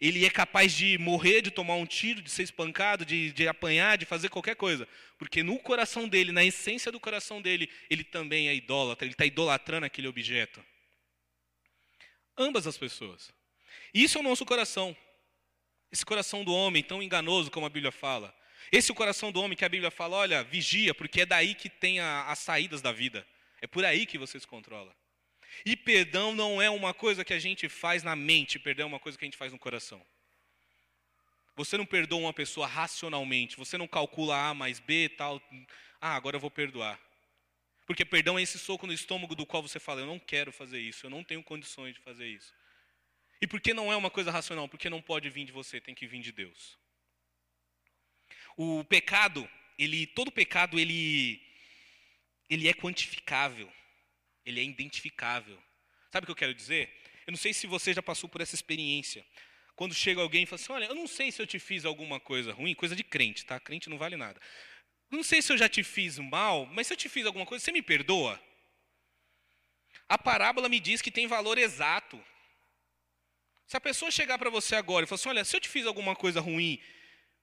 ele 0.00 0.24
é 0.24 0.30
capaz 0.30 0.72
de 0.72 0.98
morrer, 0.98 1.40
de 1.40 1.50
tomar 1.50 1.76
um 1.76 1.86
tiro, 1.86 2.20
de 2.20 2.30
ser 2.30 2.42
espancado, 2.42 3.04
de, 3.04 3.32
de 3.32 3.48
apanhar, 3.48 3.96
de 3.96 4.04
fazer 4.04 4.28
qualquer 4.28 4.54
coisa. 4.54 4.86
Porque 5.18 5.42
no 5.42 5.58
coração 5.58 6.06
dele, 6.06 6.32
na 6.32 6.44
essência 6.44 6.92
do 6.92 7.00
coração 7.00 7.40
dele, 7.40 7.70
ele 7.88 8.04
também 8.04 8.48
é 8.48 8.54
idólatra, 8.54 9.06
ele 9.06 9.14
está 9.14 9.24
idolatrando 9.24 9.86
aquele 9.86 10.08
objeto. 10.08 10.62
Ambas 12.36 12.66
as 12.66 12.76
pessoas. 12.76 13.32
Isso 13.94 14.18
é 14.18 14.20
o 14.20 14.24
nosso 14.24 14.44
coração. 14.44 14.96
Esse 15.90 16.04
coração 16.04 16.44
do 16.44 16.52
homem 16.52 16.82
tão 16.82 17.02
enganoso, 17.02 17.50
como 17.50 17.66
a 17.66 17.70
Bíblia 17.70 17.92
fala. 17.92 18.34
Esse 18.70 18.90
é 18.90 18.92
o 18.92 18.96
coração 18.96 19.30
do 19.30 19.40
homem 19.40 19.56
que 19.56 19.64
a 19.64 19.68
Bíblia 19.68 19.90
fala, 19.90 20.16
olha, 20.16 20.42
vigia, 20.42 20.94
porque 20.94 21.22
é 21.22 21.26
daí 21.26 21.54
que 21.54 21.70
tem 21.70 22.00
a, 22.00 22.26
as 22.26 22.40
saídas 22.40 22.82
da 22.82 22.92
vida. 22.92 23.26
É 23.60 23.66
por 23.66 23.84
aí 23.84 24.04
que 24.04 24.18
você 24.18 24.38
se 24.38 24.46
controla. 24.46 24.94
E 25.64 25.76
perdão 25.76 26.34
não 26.34 26.60
é 26.60 26.68
uma 26.68 26.92
coisa 26.92 27.24
que 27.24 27.32
a 27.32 27.38
gente 27.38 27.68
faz 27.68 28.02
na 28.02 28.14
mente, 28.14 28.58
perdão 28.58 28.84
é 28.84 28.88
uma 28.88 29.00
coisa 29.00 29.16
que 29.16 29.24
a 29.24 29.26
gente 29.26 29.38
faz 29.38 29.52
no 29.52 29.58
coração. 29.58 30.04
Você 31.54 31.78
não 31.78 31.86
perdoa 31.86 32.18
uma 32.18 32.34
pessoa 32.34 32.66
racionalmente, 32.66 33.56
você 33.56 33.78
não 33.78 33.88
calcula 33.88 34.50
A 34.50 34.52
mais 34.52 34.78
B 34.78 35.08
tal. 35.08 35.40
Ah, 36.00 36.14
agora 36.14 36.36
eu 36.36 36.40
vou 36.40 36.50
perdoar. 36.50 37.00
Porque 37.86 38.04
perdão 38.04 38.38
é 38.38 38.42
esse 38.42 38.58
soco 38.58 38.86
no 38.86 38.92
estômago 38.92 39.34
do 39.34 39.46
qual 39.46 39.62
você 39.62 39.78
fala, 39.78 40.00
eu 40.00 40.06
não 40.06 40.18
quero 40.18 40.52
fazer 40.52 40.80
isso, 40.80 41.06
eu 41.06 41.10
não 41.10 41.22
tenho 41.22 41.42
condições 41.42 41.94
de 41.94 42.00
fazer 42.00 42.26
isso. 42.26 42.52
E 43.40 43.46
por 43.46 43.60
que 43.60 43.72
não 43.72 43.92
é 43.92 43.96
uma 43.96 44.10
coisa 44.10 44.30
racional? 44.30 44.68
Porque 44.68 44.90
não 44.90 45.00
pode 45.00 45.30
vir 45.30 45.44
de 45.44 45.52
você, 45.52 45.80
tem 45.80 45.94
que 45.94 46.06
vir 46.06 46.20
de 46.20 46.32
Deus. 46.32 46.76
O 48.56 48.82
pecado, 48.84 49.48
ele, 49.78 50.06
todo 50.06 50.32
pecado, 50.32 50.78
ele, 50.78 51.40
ele 52.50 52.66
é 52.66 52.74
quantificável 52.74 53.70
ele 54.46 54.60
é 54.60 54.62
identificável. 54.62 55.60
Sabe 56.10 56.24
o 56.24 56.26
que 56.26 56.30
eu 56.30 56.36
quero 56.36 56.54
dizer? 56.54 56.88
Eu 57.26 57.32
não 57.32 57.36
sei 57.36 57.52
se 57.52 57.66
você 57.66 57.92
já 57.92 58.02
passou 58.02 58.30
por 58.30 58.40
essa 58.40 58.54
experiência. 58.54 59.26
Quando 59.74 59.92
chega 59.92 60.22
alguém 60.22 60.44
e 60.44 60.46
fala 60.46 60.62
assim: 60.62 60.72
Olha, 60.72 60.84
eu 60.84 60.94
não 60.94 61.08
sei 61.08 61.32
se 61.32 61.42
eu 61.42 61.46
te 61.46 61.58
fiz 61.58 61.84
alguma 61.84 62.20
coisa 62.20 62.52
ruim, 62.52 62.72
coisa 62.72 62.94
de 62.94 63.02
crente, 63.02 63.44
tá? 63.44 63.58
Crente 63.58 63.90
não 63.90 63.98
vale 63.98 64.16
nada. 64.16 64.40
Não 65.10 65.22
sei 65.22 65.40
se 65.40 65.52
eu 65.52 65.58
já 65.58 65.68
te 65.68 65.82
fiz 65.82 66.18
mal, 66.18 66.66
mas 66.66 66.86
se 66.86 66.92
eu 66.92 66.96
te 66.96 67.08
fiz 67.08 67.26
alguma 67.26 67.46
coisa, 67.46 67.64
você 67.64 67.72
me 67.72 67.82
perdoa? 67.82 68.40
A 70.08 70.18
parábola 70.18 70.68
me 70.68 70.80
diz 70.80 71.02
que 71.02 71.10
tem 71.10 71.26
valor 71.26 71.58
exato. 71.58 72.22
Se 73.66 73.76
a 73.76 73.80
pessoa 73.80 74.10
chegar 74.10 74.38
para 74.38 74.50
você 74.50 74.76
agora 74.76 75.04
e 75.04 75.08
falar 75.08 75.16
assim: 75.16 75.28
Olha, 75.28 75.44
se 75.44 75.56
eu 75.56 75.60
te 75.60 75.68
fiz 75.68 75.86
alguma 75.86 76.14
coisa 76.14 76.40
ruim, 76.40 76.80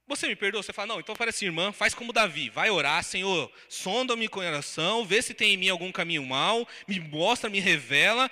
você 0.06 0.28
me 0.28 0.36
perdoa? 0.36 0.62
Você 0.62 0.74
fala, 0.74 0.88
não, 0.88 1.00
então 1.00 1.16
parece 1.16 1.46
irmã, 1.46 1.72
faz 1.72 1.94
como 1.94 2.12
Davi, 2.12 2.50
vai 2.50 2.70
orar, 2.70 3.04
Senhor, 3.04 3.52
sonda 3.70 4.16
meu 4.16 4.30
coração, 4.30 5.06
vê 5.06 5.22
se 5.22 5.34
tem 5.34 5.54
em 5.54 5.58
mim 5.58 5.70
algum 5.70 5.92
caminho 5.92 6.26
mal, 6.26 6.68
me 6.88 7.00
mostra, 7.00 7.50
me 7.50 7.60
revela. 7.60 8.30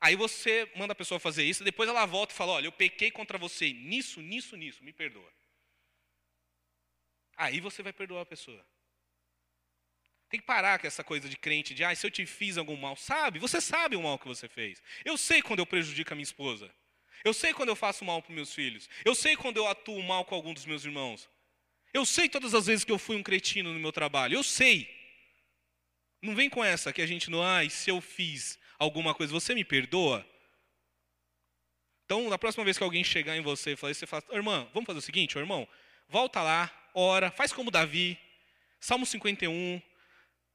Aí 0.00 0.16
você 0.16 0.70
manda 0.76 0.92
a 0.92 0.96
pessoa 0.96 1.18
fazer 1.18 1.44
isso, 1.44 1.64
depois 1.64 1.88
ela 1.88 2.04
volta 2.06 2.32
e 2.32 2.36
fala, 2.36 2.52
olha, 2.52 2.66
eu 2.66 2.72
pequei 2.72 3.10
contra 3.10 3.38
você 3.38 3.72
nisso, 3.72 4.20
nisso, 4.20 4.56
nisso, 4.56 4.82
me 4.84 4.92
perdoa. 4.92 5.35
Aí 7.36 7.60
você 7.60 7.82
vai 7.82 7.92
perdoar 7.92 8.22
a 8.22 8.26
pessoa. 8.26 8.64
Tem 10.28 10.40
que 10.40 10.46
parar 10.46 10.78
com 10.78 10.86
essa 10.86 11.04
coisa 11.04 11.28
de 11.28 11.36
crente, 11.36 11.74
de, 11.74 11.84
ah, 11.84 11.94
se 11.94 12.06
eu 12.06 12.10
te 12.10 12.26
fiz 12.26 12.58
algum 12.58 12.76
mal, 12.76 12.96
sabe? 12.96 13.38
Você 13.38 13.60
sabe 13.60 13.94
o 13.94 14.02
mal 14.02 14.18
que 14.18 14.26
você 14.26 14.48
fez. 14.48 14.82
Eu 15.04 15.16
sei 15.16 15.40
quando 15.40 15.60
eu 15.60 15.66
prejudico 15.66 16.12
a 16.12 16.16
minha 16.16 16.24
esposa. 16.24 16.72
Eu 17.24 17.32
sei 17.32 17.52
quando 17.52 17.68
eu 17.68 17.76
faço 17.76 18.04
mal 18.04 18.20
para 18.20 18.34
meus 18.34 18.52
filhos. 18.52 18.88
Eu 19.04 19.14
sei 19.14 19.36
quando 19.36 19.56
eu 19.56 19.66
atuo 19.66 20.02
mal 20.02 20.24
com 20.24 20.34
algum 20.34 20.52
dos 20.52 20.66
meus 20.66 20.84
irmãos. 20.84 21.28
Eu 21.92 22.04
sei 22.04 22.28
todas 22.28 22.54
as 22.54 22.66
vezes 22.66 22.84
que 22.84 22.92
eu 22.92 22.98
fui 22.98 23.16
um 23.16 23.22
cretino 23.22 23.72
no 23.72 23.78
meu 23.78 23.92
trabalho. 23.92 24.34
Eu 24.34 24.42
sei. 24.42 24.88
Não 26.20 26.34
vem 26.34 26.50
com 26.50 26.64
essa 26.64 26.92
que 26.92 27.02
a 27.02 27.06
gente 27.06 27.30
não, 27.30 27.42
ai, 27.42 27.70
se 27.70 27.90
eu 27.90 28.00
fiz 28.00 28.58
alguma 28.78 29.14
coisa, 29.14 29.32
você 29.32 29.54
me 29.54 29.64
perdoa? 29.64 30.26
Então, 32.04 32.28
na 32.28 32.38
próxima 32.38 32.64
vez 32.64 32.78
que 32.78 32.84
alguém 32.84 33.02
chegar 33.02 33.36
em 33.36 33.40
você 33.40 33.72
e 33.72 33.76
falar 33.76 33.92
isso, 33.92 34.00
você 34.00 34.06
fala, 34.06 34.24
irmã, 34.32 34.68
vamos 34.72 34.86
fazer 34.86 34.98
o 34.98 35.02
seguinte, 35.02 35.36
irmão, 35.36 35.68
volta 36.08 36.42
lá, 36.42 36.72
ora, 36.96 37.30
faz 37.30 37.52
como 37.52 37.70
Davi, 37.70 38.18
Salmo 38.80 39.04
51, 39.04 39.80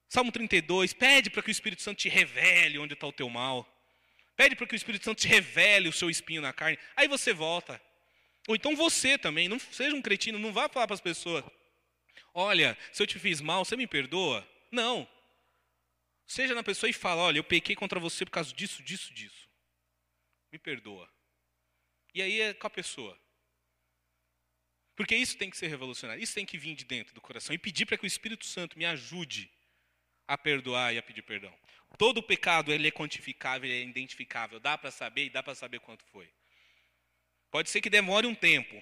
Salmo 0.10 0.32
32, 0.32 0.94
pede 0.94 1.30
para 1.30 1.44
que 1.44 1.50
o 1.50 1.52
Espírito 1.52 1.82
Santo 1.82 2.00
te 2.00 2.10
revele 2.10 2.80
onde 2.80 2.94
está 2.96 3.08
o 3.08 3.14
teu 3.14 3.30
mal. 3.30 3.68
Pede 4.36 4.56
para 4.56 4.66
que 4.66 4.74
o 4.74 4.76
Espírito 4.76 5.06
Santo 5.06 5.20
te 5.20 5.28
revele 5.28 5.88
o 5.88 5.94
seu 5.94 6.10
espinho 6.10 6.42
na 6.42 6.52
carne. 6.52 6.80
Aí 6.96 7.08
você 7.08 7.32
volta. 7.32 7.82
Ou 8.48 8.56
então 8.56 8.76
você 8.76 9.18
também, 9.18 9.48
não 9.48 9.60
seja 9.60 9.96
um 9.96 10.02
cretino, 10.02 10.40
não 10.40 10.52
vá 10.52 10.68
falar 10.68 10.88
para 10.88 10.96
as 10.96 11.02
pessoas: 11.02 11.46
Olha, 12.34 12.78
se 12.92 13.04
eu 13.04 13.08
te 13.08 13.20
fiz 13.20 13.40
mal, 13.40 13.64
você 13.64 13.78
me 13.78 13.86
perdoa? 13.86 14.48
Não. 14.72 15.08
Seja 16.26 16.56
na 16.56 16.64
pessoa 16.64 16.90
e 16.90 16.94
fala: 16.94 17.24
olha, 17.24 17.40
eu 17.40 17.44
pequei 17.44 17.76
contra 17.76 18.00
você 18.00 18.24
por 18.24 18.32
causa 18.32 18.54
disso, 18.54 18.82
disso, 18.82 19.14
disso. 19.14 19.50
Me 20.52 20.58
perdoa. 20.58 21.10
E 22.14 22.22
aí 22.22 22.42
é 22.42 22.54
com 22.54 22.68
a 22.68 22.70
pessoa. 22.70 23.20
Porque 24.96 25.16
isso 25.16 25.38
tem 25.38 25.50
que 25.50 25.58
ser 25.58 25.68
revolucionário, 25.68 26.22
isso 26.22 26.34
tem 26.34 26.46
que 26.46 26.58
vir 26.58 26.76
de 26.76 26.84
dentro 26.84 27.14
do 27.14 27.22
coração 27.22 27.54
e 27.54 27.58
pedir 27.58 27.86
para 27.86 27.98
que 27.98 28.04
o 28.04 28.08
Espírito 28.08 28.46
Santo 28.46 28.78
me 28.78 28.86
ajude 28.86 29.50
a 30.28 30.38
perdoar 30.38 30.94
e 30.94 30.98
a 30.98 31.04
pedir 31.04 31.22
perdão. 31.22 31.54
Todo 31.98 32.24
pecado 32.24 32.72
ele 32.72 32.88
é 32.88 32.92
quantificável, 32.92 33.70
ele 33.70 33.84
é 33.84 33.88
identificável, 33.88 34.60
dá 34.60 34.78
para 34.78 34.92
saber 34.92 35.26
e 35.26 35.30
dá 35.30 35.44
para 35.44 35.56
saber 35.56 35.80
quanto 35.80 36.06
foi. 36.06 36.30
Pode 37.50 37.70
ser 37.70 37.82
que 37.82 37.90
demore 37.90 38.26
um 38.28 38.36
tempo 38.36 38.82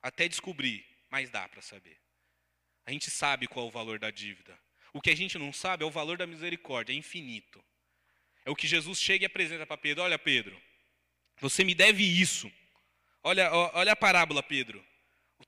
até 0.00 0.28
descobrir, 0.28 0.86
mas 1.10 1.30
dá 1.30 1.48
para 1.48 1.60
saber. 1.60 1.98
A 2.86 2.92
gente 2.92 3.10
sabe 3.10 3.46
qual 3.46 3.66
é 3.66 3.68
o 3.68 3.72
valor 3.72 3.98
da 3.98 4.10
dívida. 4.10 4.58
O 4.92 5.00
que 5.00 5.10
a 5.10 5.16
gente 5.16 5.36
não 5.36 5.52
sabe 5.52 5.82
é 5.82 5.86
o 5.86 5.90
valor 5.90 6.16
da 6.16 6.26
misericórdia, 6.26 6.92
é 6.92 6.96
infinito. 6.96 7.62
É 8.44 8.50
o 8.50 8.56
que 8.56 8.66
Jesus 8.66 9.00
chega 9.00 9.24
e 9.24 9.26
apresenta 9.26 9.66
para 9.66 9.76
Pedro: 9.76 10.04
Olha, 10.04 10.18
Pedro, 10.18 10.56
você 11.38 11.64
me 11.64 11.74
deve 11.74 12.02
isso. 12.02 12.50
Olha, 13.22 13.52
olha 13.52 13.92
a 13.92 13.96
parábola, 13.96 14.42
Pedro. 14.42 14.84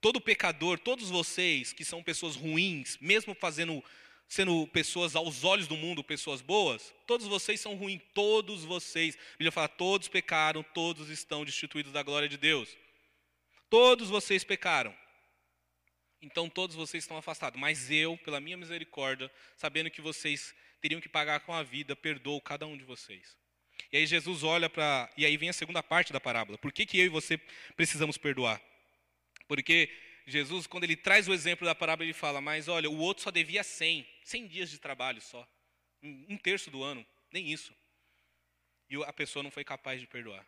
Todo 0.01 0.21
pecador, 0.21 0.79
todos 0.79 1.11
vocês 1.11 1.73
que 1.73 1.85
são 1.85 2.03
pessoas 2.03 2.37
ruins, 2.37 2.97
mesmo 3.01 3.35
fazendo, 3.35 3.83
sendo 4.29 4.67
pessoas 4.69 5.17
aos 5.17 5.43
olhos 5.45 5.67
do 5.67 5.77
mundo, 5.77 6.05
pessoas 6.05 6.41
boas, 6.41 6.95
todos 7.07 7.27
vocês 7.27 7.61
são 7.61 7.75
ruins, 7.75 8.01
todos 8.15 8.65
vocês. 8.65 9.17
A 9.17 9.33
Bíblia 9.33 9.53
fala: 9.53 9.69
todos 9.69 10.07
pecaram, 10.09 10.63
todos 10.63 11.09
estão 11.09 11.45
destituídos 11.45 11.93
da 11.93 12.03
glória 12.03 12.29
de 12.29 12.37
Deus. 12.37 12.69
Todos 13.69 14.09
vocês 14.09 14.45
pecaram. 14.45 14.95
Então 16.21 16.49
todos 16.49 16.77
vocês 16.77 17.05
estão 17.05 17.17
afastados. 17.17 17.59
Mas 17.61 17.91
eu, 17.91 18.17
pela 18.19 18.41
minha 18.41 18.57
misericórdia, 18.57 19.31
sabendo 19.57 19.91
que 19.91 20.01
vocês 20.01 20.55
teriam 20.81 21.01
que 21.01 21.09
pagar 21.09 21.41
com 21.41 21.53
a 21.53 21.63
vida, 21.63 21.97
perdoo 21.97 22.41
cada 22.41 22.67
um 22.67 22.77
de 22.77 22.85
vocês. 22.85 23.37
E 23.93 23.97
aí 23.97 24.07
Jesus 24.07 24.43
olha 24.43 24.69
para. 24.69 25.11
E 25.17 25.25
aí 25.25 25.37
vem 25.37 25.49
a 25.49 25.53
segunda 25.53 25.83
parte 25.83 26.13
da 26.13 26.21
parábola. 26.21 26.59
Por 26.59 26.73
que, 26.73 26.87
que 26.87 26.99
eu 26.99 27.07
e 27.07 27.09
você 27.09 27.39
precisamos 27.77 28.17
perdoar? 28.17 28.61
Porque 29.49 29.91
Jesus, 30.27 30.67
quando 30.67 30.85
ele 30.85 30.95
traz 30.95 31.27
o 31.27 31.33
exemplo 31.33 31.67
da 31.67 31.75
parábola, 31.75 32.05
ele 32.05 32.13
fala: 32.13 32.41
Mas 32.41 32.69
olha, 32.69 32.89
o 32.89 32.99
outro 32.99 33.25
só 33.25 33.31
devia 33.31 33.65
100, 33.65 34.07
100 34.23 34.47
dias 34.47 34.71
de 34.71 34.79
trabalho 34.79 35.21
só. 35.21 35.49
Um 36.03 36.37
terço 36.37 36.71
do 36.71 36.85
ano, 36.85 37.05
nem 37.33 37.51
isso. 37.51 37.75
E 38.89 39.03
a 39.03 39.13
pessoa 39.13 39.43
não 39.43 39.51
foi 39.51 39.65
capaz 39.65 40.01
de 40.01 40.07
perdoar. 40.07 40.47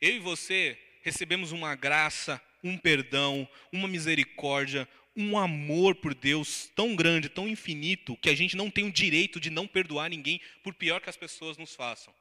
Eu 0.00 0.14
e 0.14 0.18
você 0.18 0.78
recebemos 1.02 1.52
uma 1.52 1.74
graça, 1.74 2.40
um 2.62 2.78
perdão, 2.78 3.48
uma 3.72 3.88
misericórdia, 3.88 4.88
um 5.16 5.36
amor 5.36 5.94
por 5.96 6.14
Deus 6.14 6.70
tão 6.74 6.94
grande, 6.94 7.28
tão 7.28 7.48
infinito, 7.48 8.16
que 8.18 8.30
a 8.30 8.34
gente 8.34 8.56
não 8.56 8.70
tem 8.70 8.84
o 8.84 8.92
direito 8.92 9.40
de 9.40 9.50
não 9.50 9.66
perdoar 9.66 10.08
ninguém, 10.08 10.40
por 10.62 10.74
pior 10.74 11.00
que 11.00 11.10
as 11.10 11.16
pessoas 11.16 11.56
nos 11.56 11.74
façam. 11.74 12.14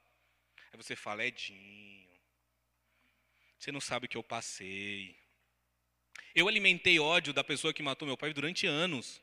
Aí 0.72 0.78
você 0.78 0.96
fala, 0.96 1.26
Edinho, 1.26 2.08
você 3.58 3.72
não 3.72 3.82
sabe 3.82 4.06
o 4.06 4.10
que 4.10 4.18
eu 4.18 4.24
passei. 4.24 5.18
Eu 6.36 6.48
alimentei 6.48 7.00
ódio 7.00 7.34
da 7.34 7.44
pessoa 7.44 7.74
que 7.74 7.82
matou 7.82 8.08
meu 8.08 8.18
pai 8.18 8.34
durante 8.34 8.68
anos. 8.68 9.22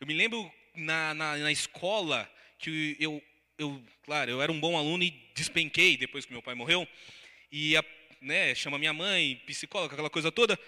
Eu 0.00 0.06
me 0.06 0.14
lembro 0.14 0.50
na, 0.74 1.14
na, 1.14 1.36
na 1.36 1.52
escola 1.52 2.30
que 2.58 2.96
eu, 3.00 3.22
eu, 3.58 3.82
claro, 4.02 4.30
eu 4.30 4.42
era 4.42 4.52
um 4.52 4.60
bom 4.60 4.76
aluno 4.76 5.02
e 5.02 5.10
despenquei 5.34 5.96
depois 5.96 6.24
que 6.24 6.32
meu 6.32 6.42
pai 6.42 6.54
morreu. 6.54 6.86
E 7.50 7.76
a, 7.76 7.84
né, 8.20 8.54
chama 8.54 8.78
minha 8.78 8.92
mãe, 8.92 9.40
psicóloga, 9.46 9.94
aquela 9.94 10.10
coisa 10.10 10.30
toda. 10.30 10.58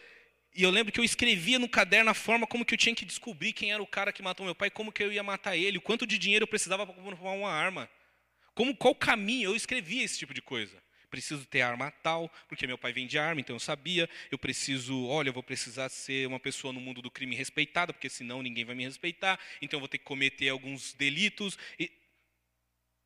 E 0.55 0.62
eu 0.62 0.70
lembro 0.70 0.92
que 0.92 1.01
eu 1.01 1.05
escrevia 1.05 1.59
no 1.59 1.68
caderno 1.68 2.11
a 2.11 2.14
forma 2.14 2.47
como 2.47 2.64
que 2.64 2.74
eu 2.74 2.78
tinha 2.78 2.95
que 2.95 3.05
descobrir 3.05 3.53
quem 3.53 3.72
era 3.72 3.82
o 3.82 3.86
cara 3.86 4.12
que 4.12 4.22
matou 4.22 4.47
meu 4.47 4.55
pai, 4.55 4.70
como 4.70 4.92
que 4.92 5.03
eu 5.03 5.12
ia 5.12 5.22
matar 5.22 5.57
ele, 5.57 5.80
quanto 5.80 6.07
de 6.07 6.16
dinheiro 6.16 6.45
eu 6.45 6.49
precisava 6.49 6.86
para 6.86 6.95
comprar 6.95 7.30
uma 7.30 7.51
arma. 7.51 7.90
Como 8.55 8.76
qual 8.76 8.95
caminho? 8.95 9.51
Eu 9.51 9.57
escrevia 9.57 10.05
esse 10.05 10.18
tipo 10.18 10.32
de 10.32 10.40
coisa. 10.40 10.80
Preciso 11.15 11.47
ter 11.47 11.61
arma 11.61 11.93
tal, 12.03 12.29
porque 12.49 12.67
meu 12.67 12.77
pai 12.77 12.93
vende 12.93 13.17
arma, 13.17 13.41
então 13.41 13.55
eu 13.55 13.61
sabia. 13.61 14.11
Eu 14.33 14.37
preciso, 14.37 15.07
olha, 15.07 15.29
eu 15.29 15.33
vou 15.33 15.45
precisar 15.45 15.89
ser 15.89 16.27
uma 16.27 16.41
pessoa 16.41 16.73
no 16.73 16.81
mundo 16.81 17.01
do 17.01 17.09
crime 17.09 17.37
respeitada, 17.37 17.93
porque 17.93 18.09
senão 18.09 18.43
ninguém 18.43 18.65
vai 18.65 18.75
me 18.75 18.83
respeitar. 18.83 19.39
Então 19.62 19.77
eu 19.77 19.81
vou 19.81 19.89
ter 19.89 19.99
que 19.99 20.05
cometer 20.05 20.49
alguns 20.49 20.93
delitos. 20.93 21.57
E... 21.79 21.89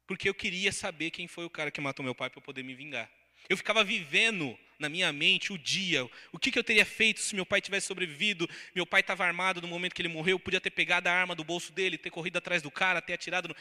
Porque 0.07 0.27
eu 0.27 0.33
queria 0.33 0.73
saber 0.73 1.11
quem 1.11 1.29
foi 1.29 1.45
o 1.45 1.51
cara 1.51 1.71
que 1.71 1.83
matou 1.83 2.03
meu 2.03 2.15
pai 2.15 2.31
para 2.31 2.39
eu 2.39 2.43
poder 2.43 2.63
me 2.63 2.75
vingar. 2.75 3.11
Eu 3.47 3.59
ficava 3.59 3.85
vivendo 3.85 4.59
na 4.79 4.89
minha 4.89 5.13
mente 5.13 5.53
o 5.53 5.59
dia, 5.59 6.09
o 6.33 6.39
que, 6.39 6.51
que 6.51 6.59
eu 6.59 6.65
teria 6.65 6.87
feito 6.87 7.21
se 7.21 7.35
meu 7.35 7.45
pai 7.45 7.61
tivesse 7.61 7.89
sobrevivido, 7.89 8.49
meu 8.75 8.87
pai 8.87 9.03
estava 9.03 9.23
armado 9.23 9.61
no 9.61 9.69
momento 9.69 9.95
que 9.95 10.01
ele 10.01 10.09
morreu, 10.09 10.37
eu 10.37 10.41
podia 10.41 10.63
ter 10.63 10.71
pegado 10.71 11.11
a 11.11 11.13
arma 11.13 11.35
do 11.35 11.45
bolso 11.45 11.75
dele, 11.75 11.99
ter 11.99 12.09
corrido 12.09 12.39
atrás 12.39 12.63
do 12.63 12.71
cara, 12.71 13.03
ter 13.03 13.13
atirado 13.13 13.49
no... 13.49 13.57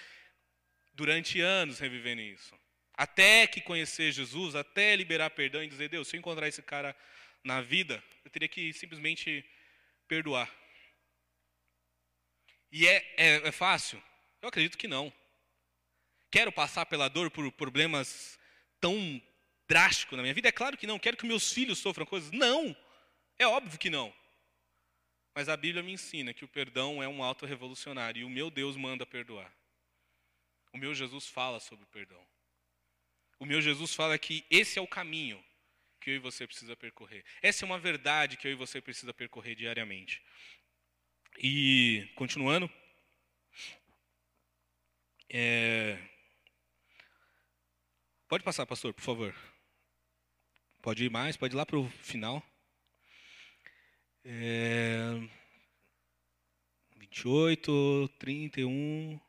durante 0.93 1.41
anos 1.41 1.79
revivendo 1.79 2.21
isso. 2.21 2.55
Até 2.97 3.45
que 3.45 3.61
conhecer 3.61 4.11
Jesus, 4.11 4.55
até 4.55 4.95
liberar 4.95 5.29
perdão 5.29 5.63
e 5.63 5.67
dizer, 5.67 5.87
Deus, 5.87 6.07
se 6.07 6.15
eu 6.15 6.19
encontrar 6.19 6.47
esse 6.47 6.63
cara 6.63 6.97
na 7.43 7.61
vida, 7.61 8.03
eu 8.25 8.31
teria 8.31 8.47
que 8.47 8.73
simplesmente 8.73 9.47
perdoar. 10.07 10.51
E 12.71 12.87
é, 12.87 13.13
é, 13.15 13.47
é 13.47 13.51
fácil? 13.51 14.03
Eu 14.41 14.49
acredito 14.49 14.77
que 14.77 14.87
não. 14.87 15.13
Quero 16.31 16.51
passar 16.51 16.87
pela 16.87 17.07
dor 17.07 17.29
por 17.29 17.49
problemas 17.51 18.39
tão 18.81 19.21
drástico 19.67 20.15
na 20.15 20.23
minha 20.23 20.33
vida? 20.33 20.49
É 20.49 20.51
claro 20.51 20.75
que 20.75 20.87
não. 20.87 20.97
Quero 20.97 21.17
que 21.17 21.25
meus 21.25 21.53
filhos 21.53 21.77
sofram 21.77 22.05
coisas? 22.05 22.31
Não. 22.31 22.75
É 23.37 23.45
óbvio 23.45 23.79
que 23.79 23.91
não. 23.91 24.13
Mas 25.35 25.47
a 25.49 25.55
Bíblia 25.55 25.83
me 25.83 25.91
ensina 25.91 26.33
que 26.33 26.43
o 26.43 26.47
perdão 26.47 27.01
é 27.01 27.07
um 27.07 27.21
auto 27.21 27.45
revolucionário 27.45 28.21
e 28.21 28.23
o 28.23 28.29
meu 28.29 28.49
Deus 28.49 28.75
manda 28.75 29.05
perdoar. 29.05 29.53
O 30.73 30.77
meu 30.79 30.95
Jesus 30.95 31.27
fala 31.27 31.59
sobre 31.59 31.85
o 31.85 31.89
perdão. 31.89 32.25
O 33.39 33.45
meu 33.45 33.61
Jesus 33.61 33.93
fala 33.93 34.17
que 34.17 34.45
esse 34.49 34.79
é 34.79 34.81
o 34.81 34.87
caminho 34.87 35.43
que 35.99 36.11
eu 36.11 36.15
e 36.15 36.19
você 36.19 36.47
precisa 36.47 36.75
percorrer. 36.75 37.23
Essa 37.41 37.63
é 37.63 37.65
uma 37.65 37.79
verdade 37.79 38.37
que 38.37 38.47
eu 38.47 38.51
e 38.51 38.55
você 38.55 38.81
precisa 38.81 39.13
percorrer 39.13 39.55
diariamente. 39.55 40.23
E 41.37 42.09
continuando, 42.15 42.71
é... 45.29 45.99
pode 48.27 48.43
passar, 48.43 48.65
pastor, 48.65 48.93
por 48.93 49.03
favor. 49.03 49.35
Pode 50.81 51.03
ir 51.03 51.11
mais, 51.11 51.35
pode 51.35 51.53
ir 51.53 51.57
lá 51.57 51.65
para 51.65 51.77
o 51.77 51.89
final. 51.89 52.41
É... 54.23 54.97
28, 56.95 58.09
31. 58.17 59.19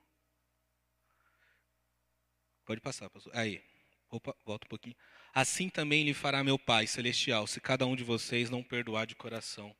Pode 2.65 2.81
passar, 2.81 3.11
pastor. 3.11 3.37
Aí, 3.37 3.63
opa, 4.11 4.35
volta 4.45 4.67
um 4.67 4.69
pouquinho. 4.69 4.97
Assim 5.35 5.69
também 5.69 6.05
lhe 6.05 6.15
fará 6.15 6.43
meu 6.43 6.59
Pai 6.59 6.87
celestial, 6.87 7.47
se 7.47 7.61
cada 7.61 7.87
um 7.87 7.95
de 7.95 8.05
vocês 8.05 8.51
não 8.51 8.63
perdoar 8.63 9.07
de 9.07 9.15
coração 9.15 9.75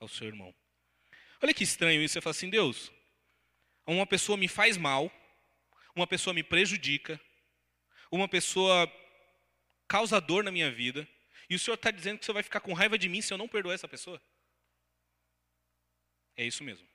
ao 0.00 0.08
seu 0.08 0.26
irmão. 0.26 0.54
Olha 1.42 1.54
que 1.54 1.64
estranho 1.64 2.02
isso. 2.02 2.14
Você 2.14 2.20
fala 2.20 2.32
assim, 2.32 2.50
Deus, 2.50 2.92
uma 3.86 4.06
pessoa 4.06 4.36
me 4.36 4.48
faz 4.48 4.76
mal, 4.76 5.10
uma 5.94 6.06
pessoa 6.06 6.34
me 6.34 6.42
prejudica, 6.42 7.20
uma 8.10 8.28
pessoa 8.28 8.90
causa 9.88 10.20
dor 10.20 10.44
na 10.44 10.52
minha 10.52 10.70
vida, 10.70 11.08
e 11.48 11.54
o 11.54 11.58
Senhor 11.58 11.74
está 11.74 11.90
dizendo 11.90 12.18
que 12.18 12.24
você 12.24 12.32
vai 12.32 12.42
ficar 12.42 12.60
com 12.60 12.72
raiva 12.72 12.96
de 12.96 13.08
mim 13.08 13.20
se 13.20 13.32
eu 13.32 13.38
não 13.38 13.48
perdoar 13.48 13.74
essa 13.74 13.88
pessoa? 13.88 14.22
É 16.36 16.44
isso 16.44 16.62
mesmo. 16.62 16.86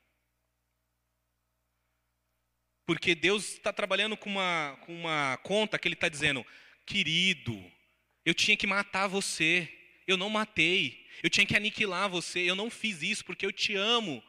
Porque 2.86 3.14
Deus 3.14 3.54
está 3.54 3.74
trabalhando 3.74 4.16
com 4.16 4.30
uma, 4.30 4.78
com 4.86 4.96
uma 4.96 5.38
conta 5.44 5.78
que 5.78 5.88
Ele 5.88 5.96
está 5.96 6.08
dizendo, 6.08 6.46
querido, 6.86 7.54
eu 8.24 8.34
tinha 8.34 8.56
que 8.56 8.68
matar 8.68 9.08
você, 9.08 9.68
eu 10.08 10.18
não 10.18 10.30
matei, 10.30 11.08
eu 11.24 11.30
tinha 11.30 11.46
que 11.46 11.56
aniquilar 11.56 12.10
você, 12.10 12.40
eu 12.40 12.56
não 12.56 12.70
fiz 12.70 13.02
isso 13.02 13.26
porque 13.26 13.46
eu 13.46 13.52
te 13.52 13.76
amo. 13.76 14.24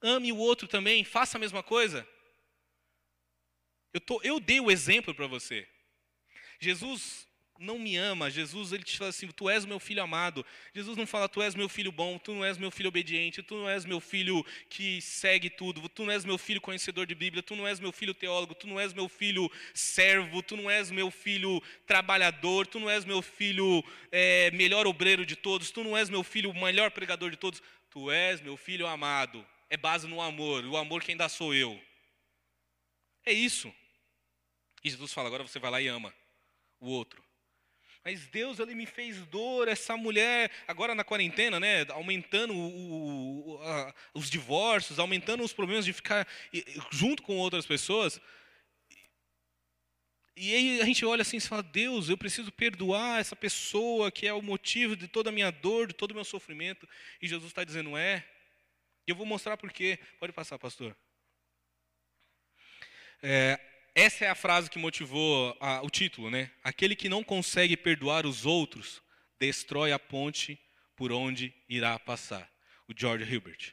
Ame 0.00 0.32
o 0.32 0.36
outro 0.36 0.68
também, 0.68 1.04
faça 1.04 1.38
a 1.38 1.40
mesma 1.40 1.62
coisa. 1.62 2.06
Eu, 3.92 4.00
tô, 4.00 4.20
eu 4.22 4.40
dei 4.40 4.60
o 4.60 4.70
exemplo 4.70 5.14
para 5.14 5.26
você. 5.26 5.68
Jesus 6.60 7.26
não 7.58 7.78
me 7.78 7.96
ama, 7.96 8.30
Jesus 8.30 8.72
ele 8.72 8.82
te 8.82 8.98
fala 8.98 9.10
assim: 9.10 9.28
Tu 9.28 9.48
és 9.48 9.64
meu 9.64 9.78
filho 9.78 10.02
amado. 10.02 10.44
Jesus 10.74 10.96
não 10.96 11.06
fala: 11.06 11.28
Tu 11.28 11.40
és 11.40 11.54
meu 11.54 11.68
filho 11.68 11.92
bom, 11.92 12.18
tu 12.18 12.32
não 12.32 12.44
és 12.44 12.58
meu 12.58 12.70
filho 12.70 12.88
obediente, 12.88 13.42
tu 13.42 13.54
não 13.54 13.68
és 13.68 13.84
meu 13.84 14.00
filho 14.00 14.44
que 14.68 15.00
segue 15.00 15.48
tudo, 15.48 15.88
tu 15.88 16.04
não 16.04 16.12
és 16.12 16.24
meu 16.24 16.36
filho 16.36 16.60
conhecedor 16.60 17.06
de 17.06 17.14
Bíblia, 17.14 17.42
tu 17.42 17.54
não 17.54 17.66
és 17.66 17.78
meu 17.78 17.92
filho 17.92 18.12
teólogo, 18.12 18.54
tu 18.54 18.66
não 18.66 18.80
és 18.80 18.92
meu 18.92 19.08
filho 19.08 19.50
servo, 19.72 20.42
tu 20.42 20.56
não 20.56 20.70
és 20.70 20.90
meu 20.90 21.10
filho 21.10 21.62
trabalhador, 21.86 22.66
tu 22.66 22.80
não 22.80 22.90
és 22.90 23.04
meu 23.04 23.22
filho 23.22 23.84
é, 24.10 24.50
melhor 24.50 24.86
obreiro 24.86 25.24
de 25.24 25.36
todos, 25.36 25.70
tu 25.70 25.84
não 25.84 25.96
és 25.96 26.10
meu 26.10 26.24
filho 26.24 26.52
melhor 26.52 26.90
pregador 26.90 27.30
de 27.30 27.36
todos. 27.36 27.62
Tu 27.90 28.10
és 28.10 28.40
meu 28.40 28.56
filho 28.56 28.86
amado. 28.86 29.46
É 29.70 29.76
base 29.76 30.06
no 30.08 30.20
amor, 30.20 30.64
o 30.64 30.76
amor 30.76 31.02
quem 31.02 31.16
dá 31.16 31.28
sou 31.28 31.54
eu. 31.54 31.80
É 33.24 33.32
isso. 33.32 33.72
E 34.82 34.90
Jesus 34.90 35.12
fala: 35.12 35.28
agora 35.28 35.46
você 35.46 35.58
vai 35.58 35.70
lá 35.70 35.80
e 35.80 35.86
ama 35.86 36.12
o 36.80 36.88
outro. 36.88 37.24
Mas 38.04 38.26
Deus, 38.26 38.58
ele 38.58 38.74
me 38.74 38.84
fez 38.84 39.16
dor, 39.28 39.66
essa 39.66 39.96
mulher, 39.96 40.50
agora 40.68 40.94
na 40.94 41.02
quarentena, 41.02 41.58
né, 41.58 41.86
aumentando 41.88 42.52
o, 42.52 43.54
o, 43.56 43.62
ah, 43.62 43.94
os 44.12 44.28
divórcios, 44.28 44.98
aumentando 44.98 45.42
os 45.42 45.54
problemas 45.54 45.86
de 45.86 45.92
ficar 45.94 46.28
junto 46.90 47.22
com 47.22 47.38
outras 47.38 47.64
pessoas. 47.64 48.20
E 50.36 50.54
aí 50.54 50.80
a 50.82 50.84
gente 50.84 51.04
olha 51.06 51.22
assim 51.22 51.38
e 51.38 51.40
fala: 51.40 51.62
Deus, 51.62 52.08
eu 52.10 52.18
preciso 52.18 52.52
perdoar 52.52 53.20
essa 53.20 53.34
pessoa 53.34 54.12
que 54.12 54.26
é 54.26 54.34
o 54.34 54.42
motivo 54.42 54.96
de 54.96 55.08
toda 55.08 55.30
a 55.30 55.32
minha 55.32 55.50
dor, 55.50 55.86
de 55.86 55.94
todo 55.94 56.10
o 56.10 56.14
meu 56.14 56.24
sofrimento. 56.24 56.86
E 57.22 57.28
Jesus 57.28 57.50
está 57.50 57.64
dizendo: 57.64 57.96
É. 57.96 58.26
E 59.06 59.10
eu 59.10 59.16
vou 59.16 59.24
mostrar 59.24 59.56
por 59.56 59.72
quê. 59.72 59.98
Pode 60.18 60.32
passar, 60.32 60.58
pastor. 60.58 60.96
É, 63.22 63.58
essa 63.94 64.24
é 64.24 64.28
a 64.28 64.34
frase 64.34 64.70
que 64.70 64.78
motivou 64.78 65.56
a- 65.60 65.80
o 65.82 65.90
título, 65.90 66.30
né? 66.30 66.50
Aquele 66.62 66.96
que 66.96 67.08
não 67.08 67.22
consegue 67.22 67.76
perdoar 67.76 68.26
os 68.26 68.44
outros 68.44 69.02
destrói 69.38 69.92
a 69.92 69.98
ponte 69.98 70.58
por 70.96 71.12
onde 71.12 71.52
irá 71.68 71.98
passar. 71.98 72.50
O 72.88 72.92
George 72.96 73.24
Hilbert. 73.30 73.72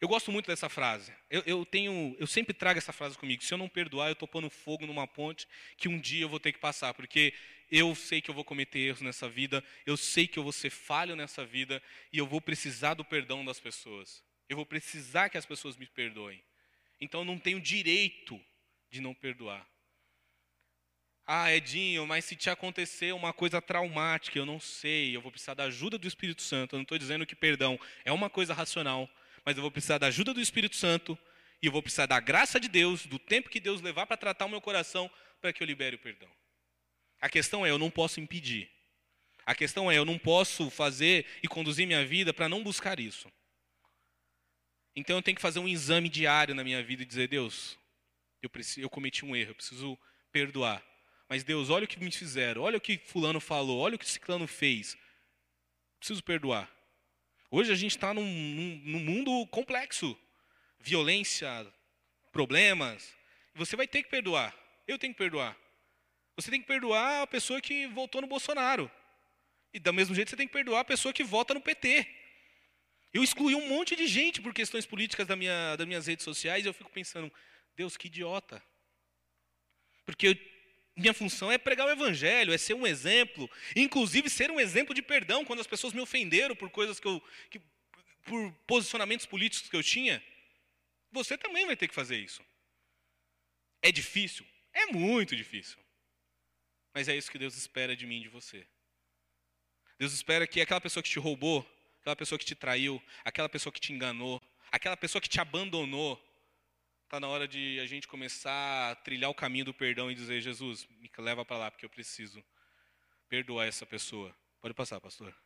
Eu 0.00 0.08
gosto 0.08 0.32
muito 0.32 0.46
dessa 0.48 0.68
frase. 0.68 1.12
Eu, 1.30 1.42
eu 1.46 1.64
tenho, 1.64 2.16
eu 2.18 2.26
sempre 2.26 2.52
trago 2.52 2.76
essa 2.76 2.92
frase 2.92 3.16
comigo. 3.16 3.44
Se 3.44 3.54
eu 3.54 3.58
não 3.58 3.68
perdoar, 3.68 4.08
eu 4.08 4.14
estou 4.14 4.26
pondo 4.26 4.50
fogo 4.50 4.84
numa 4.84 5.06
ponte 5.06 5.46
que 5.76 5.88
um 5.88 5.96
dia 6.00 6.22
eu 6.24 6.28
vou 6.28 6.40
ter 6.40 6.52
que 6.52 6.58
passar, 6.58 6.92
porque 6.92 7.32
eu 7.70 7.94
sei 7.94 8.20
que 8.20 8.28
eu 8.28 8.34
vou 8.34 8.44
cometer 8.44 8.80
erros 8.80 9.00
nessa 9.00 9.28
vida, 9.28 9.62
eu 9.86 9.96
sei 9.96 10.26
que 10.26 10.38
eu 10.38 10.42
vou 10.42 10.50
ser 10.52 10.70
falho 10.70 11.14
nessa 11.14 11.44
vida 11.44 11.80
e 12.12 12.18
eu 12.18 12.26
vou 12.26 12.40
precisar 12.40 12.94
do 12.94 13.04
perdão 13.04 13.44
das 13.44 13.60
pessoas. 13.60 14.24
Eu 14.48 14.56
vou 14.56 14.66
precisar 14.66 15.28
que 15.28 15.38
as 15.38 15.46
pessoas 15.46 15.76
me 15.76 15.86
perdoem. 15.86 16.42
Então 17.00 17.20
eu 17.20 17.24
não 17.24 17.38
tenho 17.38 17.60
direito 17.60 18.40
de 18.92 19.00
não 19.00 19.14
perdoar. 19.14 19.66
Ah, 21.26 21.50
Edinho, 21.50 22.06
mas 22.06 22.26
se 22.26 22.36
te 22.36 22.50
acontecer 22.50 23.14
uma 23.14 23.32
coisa 23.32 23.60
traumática, 23.62 24.38
eu 24.38 24.44
não 24.44 24.60
sei, 24.60 25.16
eu 25.16 25.20
vou 25.22 25.32
precisar 25.32 25.54
da 25.54 25.64
ajuda 25.64 25.96
do 25.96 26.06
Espírito 26.06 26.42
Santo. 26.42 26.74
Eu 26.74 26.78
não 26.78 26.82
estou 26.82 26.98
dizendo 26.98 27.24
que 27.24 27.34
perdão 27.34 27.80
é 28.04 28.12
uma 28.12 28.28
coisa 28.28 28.52
racional, 28.52 29.08
mas 29.44 29.56
eu 29.56 29.62
vou 29.62 29.70
precisar 29.70 29.96
da 29.96 30.08
ajuda 30.08 30.34
do 30.34 30.40
Espírito 30.40 30.76
Santo 30.76 31.18
e 31.62 31.66
eu 31.66 31.72
vou 31.72 31.82
precisar 31.82 32.06
da 32.06 32.20
graça 32.20 32.60
de 32.60 32.68
Deus, 32.68 33.06
do 33.06 33.18
tempo 33.18 33.48
que 33.48 33.60
Deus 33.60 33.80
levar 33.80 34.06
para 34.06 34.16
tratar 34.16 34.44
o 34.44 34.48
meu 34.50 34.60
coração, 34.60 35.10
para 35.40 35.52
que 35.52 35.62
eu 35.62 35.66
libere 35.66 35.96
o 35.96 35.98
perdão. 35.98 36.28
A 37.18 37.30
questão 37.30 37.64
é, 37.64 37.70
eu 37.70 37.78
não 37.78 37.90
posso 37.90 38.20
impedir. 38.20 38.70
A 39.46 39.54
questão 39.54 39.90
é, 39.90 39.96
eu 39.96 40.04
não 40.04 40.18
posso 40.18 40.68
fazer 40.68 41.24
e 41.42 41.48
conduzir 41.48 41.86
minha 41.86 42.04
vida 42.04 42.34
para 42.34 42.48
não 42.48 42.62
buscar 42.62 43.00
isso. 43.00 43.32
Então 44.94 45.16
eu 45.16 45.22
tenho 45.22 45.36
que 45.36 45.42
fazer 45.42 45.60
um 45.60 45.68
exame 45.68 46.10
diário 46.10 46.54
na 46.54 46.62
minha 46.62 46.82
vida 46.82 47.02
e 47.02 47.06
dizer, 47.06 47.28
Deus, 47.28 47.78
eu, 48.42 48.50
preciso, 48.50 48.80
eu 48.80 48.90
cometi 48.90 49.24
um 49.24 49.34
erro, 49.34 49.52
eu 49.52 49.54
preciso 49.54 49.98
perdoar. 50.30 50.84
Mas 51.28 51.44
Deus, 51.44 51.70
olha 51.70 51.84
o 51.84 51.88
que 51.88 51.98
me 51.98 52.10
fizeram, 52.10 52.62
olha 52.62 52.76
o 52.76 52.80
que 52.80 52.98
fulano 52.98 53.40
falou, 53.40 53.78
olha 53.78 53.94
o 53.94 53.98
que 53.98 54.08
ciclano 54.08 54.46
fez. 54.46 54.98
Preciso 55.98 56.22
perdoar. 56.22 56.70
Hoje 57.50 57.70
a 57.70 57.74
gente 57.74 57.92
está 57.92 58.12
num, 58.12 58.24
num, 58.24 58.82
num 58.84 58.98
mundo 58.98 59.46
complexo. 59.46 60.18
Violência, 60.80 61.66
problemas. 62.32 63.14
Você 63.54 63.76
vai 63.76 63.86
ter 63.86 64.02
que 64.02 64.10
perdoar. 64.10 64.54
Eu 64.86 64.98
tenho 64.98 65.14
que 65.14 65.18
perdoar. 65.18 65.56
Você 66.34 66.50
tem 66.50 66.60
que 66.60 66.66
perdoar 66.66 67.22
a 67.22 67.26
pessoa 67.26 67.60
que 67.60 67.86
votou 67.86 68.20
no 68.20 68.26
Bolsonaro. 68.26 68.90
E 69.72 69.78
do 69.78 69.92
mesmo 69.92 70.14
jeito 70.14 70.30
você 70.30 70.36
tem 70.36 70.46
que 70.46 70.52
perdoar 70.52 70.80
a 70.80 70.84
pessoa 70.84 71.12
que 71.12 71.22
vota 71.22 71.54
no 71.54 71.60
PT. 71.60 72.06
Eu 73.12 73.22
excluí 73.22 73.54
um 73.54 73.68
monte 73.68 73.94
de 73.94 74.06
gente 74.06 74.40
por 74.40 74.52
questões 74.54 74.86
políticas 74.86 75.26
da 75.26 75.36
minha, 75.36 75.76
das 75.76 75.86
minhas 75.86 76.06
redes 76.06 76.24
sociais 76.24 76.64
e 76.64 76.68
eu 76.68 76.74
fico 76.74 76.90
pensando, 76.90 77.30
Deus, 77.76 77.96
que 77.96 78.06
idiota. 78.06 78.62
Porque 80.04 80.28
eu, 80.28 80.36
minha 80.96 81.14
função 81.14 81.50
é 81.50 81.56
pregar 81.56 81.86
o 81.86 81.90
evangelho, 81.90 82.52
é 82.52 82.58
ser 82.58 82.74
um 82.74 82.86
exemplo, 82.86 83.50
inclusive 83.74 84.28
ser 84.28 84.50
um 84.50 84.60
exemplo 84.60 84.94
de 84.94 85.02
perdão 85.02 85.44
quando 85.44 85.60
as 85.60 85.66
pessoas 85.66 85.92
me 85.92 86.00
ofenderam 86.00 86.54
por 86.54 86.70
coisas 86.70 87.00
que 87.00 87.06
eu 87.06 87.22
que, 87.50 87.60
por 88.24 88.52
posicionamentos 88.66 89.26
políticos 89.26 89.68
que 89.68 89.76
eu 89.76 89.82
tinha. 89.82 90.22
Você 91.10 91.36
também 91.36 91.66
vai 91.66 91.76
ter 91.76 91.88
que 91.88 91.94
fazer 91.94 92.18
isso. 92.18 92.42
É 93.80 93.90
difícil? 93.90 94.46
É 94.72 94.86
muito 94.86 95.34
difícil. 95.36 95.78
Mas 96.94 97.08
é 97.08 97.16
isso 97.16 97.30
que 97.30 97.38
Deus 97.38 97.56
espera 97.56 97.96
de 97.96 98.06
mim 98.06 98.18
e 98.18 98.22
de 98.22 98.28
você. 98.28 98.66
Deus 99.98 100.12
espera 100.12 100.46
que 100.46 100.60
aquela 100.60 100.80
pessoa 100.80 101.02
que 101.02 101.10
te 101.10 101.18
roubou, 101.18 101.66
aquela 102.00 102.16
pessoa 102.16 102.38
que 102.38 102.44
te 102.44 102.54
traiu, 102.54 103.02
aquela 103.24 103.48
pessoa 103.48 103.72
que 103.72 103.80
te 103.80 103.92
enganou, 103.92 104.42
aquela 104.70 104.96
pessoa 104.96 105.20
que 105.20 105.28
te 105.28 105.40
abandonou, 105.40 106.22
está 107.12 107.20
na 107.20 107.28
hora 107.28 107.46
de 107.46 107.78
a 107.78 107.84
gente 107.84 108.08
começar 108.08 108.90
a 108.90 108.94
trilhar 108.94 109.28
o 109.28 109.34
caminho 109.34 109.66
do 109.66 109.74
perdão 109.74 110.10
e 110.10 110.14
dizer: 110.14 110.40
Jesus, 110.40 110.88
me 110.98 111.10
leva 111.18 111.44
para 111.44 111.58
lá, 111.58 111.70
porque 111.70 111.84
eu 111.84 111.90
preciso 111.90 112.42
perdoar 113.28 113.66
essa 113.66 113.84
pessoa. 113.84 114.34
Pode 114.62 114.72
passar, 114.72 114.98
pastor. 114.98 115.36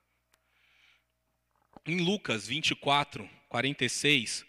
Em 1.85 1.97
Lucas 2.01 2.47
24, 2.47 3.29
46, 3.49 4.47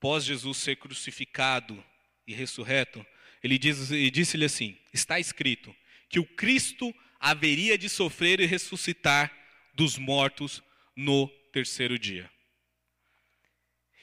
pós 0.00 0.24
Jesus 0.24 0.58
ser 0.58 0.74
crucificado 0.74 1.80
e 2.26 2.34
ressurreto, 2.34 3.06
ele 3.40 3.56
diz, 3.56 3.90
disse-lhe 4.12 4.44
assim: 4.44 4.76
Está 4.92 5.20
escrito 5.20 5.72
que 6.08 6.18
o 6.18 6.26
Cristo 6.26 6.92
haveria 7.20 7.78
de 7.78 7.88
sofrer 7.88 8.40
e 8.40 8.46
ressuscitar 8.46 9.32
dos 9.72 9.96
mortos 9.96 10.60
no 10.96 11.28
terceiro 11.52 11.96
dia. 11.96 12.28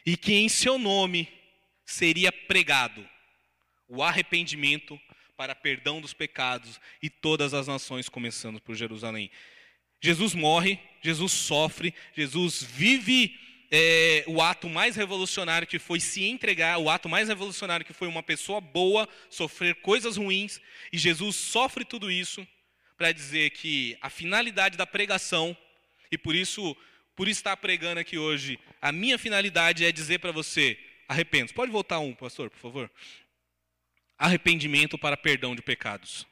E 0.06 0.16
que 0.16 0.36
em 0.36 0.48
seu 0.48 0.80
nome 0.80 1.35
seria 1.86 2.32
pregado 2.32 3.08
o 3.88 4.02
arrependimento 4.02 5.00
para 5.38 5.54
perdão 5.54 6.02
dos 6.02 6.14
pecados 6.14 6.80
e 7.02 7.10
todas 7.10 7.54
as 7.54 7.68
nações, 7.68 8.10
começando 8.10 8.60
por 8.60 8.76
Jerusalém. 8.76 9.30
Jesus 10.02 10.34
morre, 10.34 10.80
Jesus 11.02 11.32
sofre, 11.32 11.94
Jesus 12.14 12.64
vive 12.64 13.38
é, 13.72 14.24
o 14.28 14.42
ato 14.42 14.70
mais 14.70 14.96
revolucionário 14.96 15.68
que 15.68 15.80
foi 15.80 16.00
se 16.00 16.24
entregar, 16.24 16.78
o 16.78 16.90
ato 16.90 17.10
mais 17.10 17.28
revolucionário 17.28 17.86
que 17.86 17.94
foi 17.94 18.08
uma 18.08 18.24
pessoa 18.24 18.62
boa 18.62 19.08
sofrer 19.30 19.76
coisas 19.76 20.18
ruins, 20.18 20.62
e 20.92 20.98
Jesus 20.98 21.36
sofre 21.36 21.84
tudo 21.84 22.12
isso 22.12 22.48
para 22.98 23.12
dizer 23.12 23.50
que 23.52 23.98
a 24.02 24.10
finalidade 24.10 24.78
da 24.78 24.86
pregação, 24.86 25.56
e 26.12 26.18
por 26.18 26.36
isso, 26.36 26.76
por 27.16 27.28
estar 27.28 27.58
pregando 27.58 28.00
aqui 28.00 28.18
hoje, 28.18 28.60
a 28.82 28.92
minha 28.92 29.18
finalidade 29.18 29.84
é 29.84 29.92
dizer 29.92 30.20
para 30.20 30.32
você: 30.32 30.78
arrependa. 31.08 31.54
Pode 31.54 31.72
voltar 31.72 32.00
um, 32.00 32.14
pastor, 32.14 32.50
por 32.50 32.60
favor? 32.60 32.92
Arrependimento 34.18 34.98
para 34.98 35.18
perdão 35.18 35.56
de 35.56 35.62
pecados. 35.62 36.26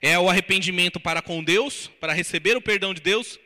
É 0.00 0.18
o 0.18 0.30
arrependimento 0.30 0.98
para 0.98 1.20
com 1.20 1.42
Deus, 1.44 1.88
para 2.00 2.12
receber 2.12 2.56
o 2.56 2.62
perdão 2.62 2.94
de 2.94 3.00
Deus, 3.00 3.38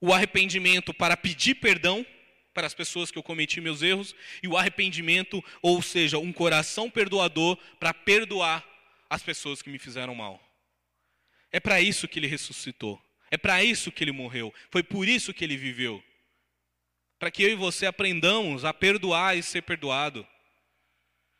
o 0.00 0.12
arrependimento 0.12 0.92
para 0.92 1.16
pedir 1.16 1.54
perdão 1.54 2.04
para 2.52 2.66
as 2.66 2.74
pessoas 2.74 3.10
que 3.10 3.18
eu 3.18 3.22
cometi 3.22 3.60
meus 3.60 3.80
erros, 3.80 4.14
e 4.42 4.48
o 4.48 4.56
arrependimento, 4.56 5.42
ou 5.62 5.80
seja, 5.80 6.18
um 6.18 6.32
coração 6.32 6.90
perdoador 6.90 7.56
para 7.80 7.94
perdoar 7.94 8.62
as 9.08 9.22
pessoas 9.22 9.62
que 9.62 9.70
me 9.70 9.78
fizeram 9.78 10.14
mal. 10.14 10.40
É 11.50 11.60
para 11.60 11.80
isso 11.80 12.08
que 12.08 12.18
ele 12.18 12.26
ressuscitou. 12.26 13.00
É 13.30 13.38
para 13.38 13.64
isso 13.64 13.90
que 13.90 14.04
ele 14.04 14.12
morreu. 14.12 14.52
Foi 14.70 14.82
por 14.82 15.08
isso 15.08 15.32
que 15.32 15.44
ele 15.44 15.56
viveu. 15.56 16.02
Para 17.22 17.30
que 17.30 17.44
eu 17.44 17.50
e 17.50 17.54
você 17.54 17.86
aprendamos 17.86 18.64
a 18.64 18.74
perdoar 18.74 19.38
e 19.38 19.44
ser 19.44 19.62
perdoado. 19.62 20.26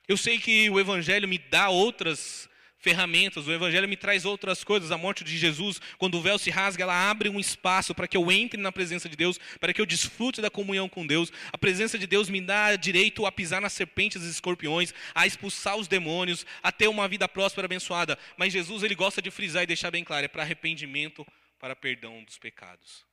Eu 0.06 0.16
sei 0.16 0.38
que 0.38 0.70
o 0.70 0.78
Evangelho 0.78 1.26
me 1.26 1.38
dá 1.38 1.70
outras 1.70 2.48
ferramentas, 2.78 3.48
o 3.48 3.52
Evangelho 3.52 3.88
me 3.88 3.96
traz 3.96 4.24
outras 4.24 4.62
coisas. 4.62 4.92
A 4.92 4.96
morte 4.96 5.24
de 5.24 5.36
Jesus, 5.36 5.80
quando 5.98 6.16
o 6.16 6.22
véu 6.22 6.38
se 6.38 6.50
rasga, 6.50 6.84
ela 6.84 7.10
abre 7.10 7.28
um 7.28 7.40
espaço 7.40 7.96
para 7.96 8.06
que 8.06 8.16
eu 8.16 8.30
entre 8.30 8.60
na 8.60 8.70
presença 8.70 9.08
de 9.08 9.16
Deus, 9.16 9.40
para 9.58 9.72
que 9.72 9.80
eu 9.80 9.84
desfrute 9.84 10.40
da 10.40 10.48
comunhão 10.48 10.88
com 10.88 11.04
Deus. 11.04 11.32
A 11.52 11.58
presença 11.58 11.98
de 11.98 12.06
Deus 12.06 12.30
me 12.30 12.40
dá 12.40 12.76
direito 12.76 13.26
a 13.26 13.32
pisar 13.32 13.60
nas 13.60 13.72
serpentes 13.72 14.22
e 14.22 14.30
escorpiões, 14.30 14.94
a 15.12 15.26
expulsar 15.26 15.76
os 15.76 15.88
demônios, 15.88 16.46
a 16.62 16.70
ter 16.70 16.86
uma 16.86 17.08
vida 17.08 17.26
próspera, 17.26 17.64
abençoada. 17.64 18.16
Mas 18.36 18.52
Jesus, 18.52 18.84
ele 18.84 18.94
gosta 18.94 19.20
de 19.20 19.32
frisar 19.32 19.64
e 19.64 19.66
deixar 19.66 19.90
bem 19.90 20.04
claro: 20.04 20.26
é 20.26 20.28
para 20.28 20.44
arrependimento, 20.44 21.26
para 21.58 21.74
perdão 21.74 22.22
dos 22.22 22.38
pecados. 22.38 23.04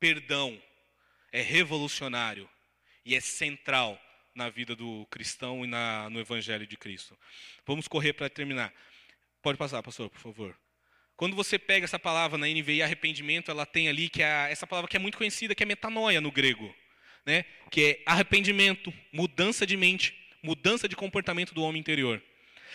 Perdão 0.00 0.58
é 1.34 1.42
revolucionário 1.42 2.48
e 3.04 3.16
é 3.16 3.20
central 3.20 4.00
na 4.36 4.48
vida 4.48 4.76
do 4.76 5.04
cristão 5.10 5.64
e 5.64 5.66
na, 5.66 6.08
no 6.08 6.20
Evangelho 6.20 6.64
de 6.64 6.76
Cristo. 6.76 7.18
Vamos 7.66 7.88
correr 7.88 8.12
para 8.12 8.30
terminar. 8.30 8.72
Pode 9.42 9.58
passar, 9.58 9.82
pastor, 9.82 10.08
por 10.08 10.20
favor. 10.20 10.56
Quando 11.16 11.34
você 11.34 11.58
pega 11.58 11.86
essa 11.86 11.98
palavra 11.98 12.38
na 12.38 12.46
NVI, 12.46 12.82
arrependimento, 12.82 13.50
ela 13.50 13.66
tem 13.66 13.88
ali 13.88 14.08
que 14.08 14.22
é 14.22 14.48
essa 14.48 14.64
palavra 14.64 14.88
que 14.88 14.96
é 14.96 15.00
muito 15.00 15.18
conhecida, 15.18 15.56
que 15.56 15.64
é 15.64 15.66
metanoia 15.66 16.20
no 16.20 16.30
grego, 16.30 16.72
né? 17.26 17.44
Que 17.68 17.84
é 17.84 18.02
arrependimento, 18.06 18.94
mudança 19.12 19.66
de 19.66 19.76
mente, 19.76 20.16
mudança 20.40 20.88
de 20.88 20.94
comportamento 20.94 21.52
do 21.52 21.64
homem 21.64 21.80
interior. 21.80 22.22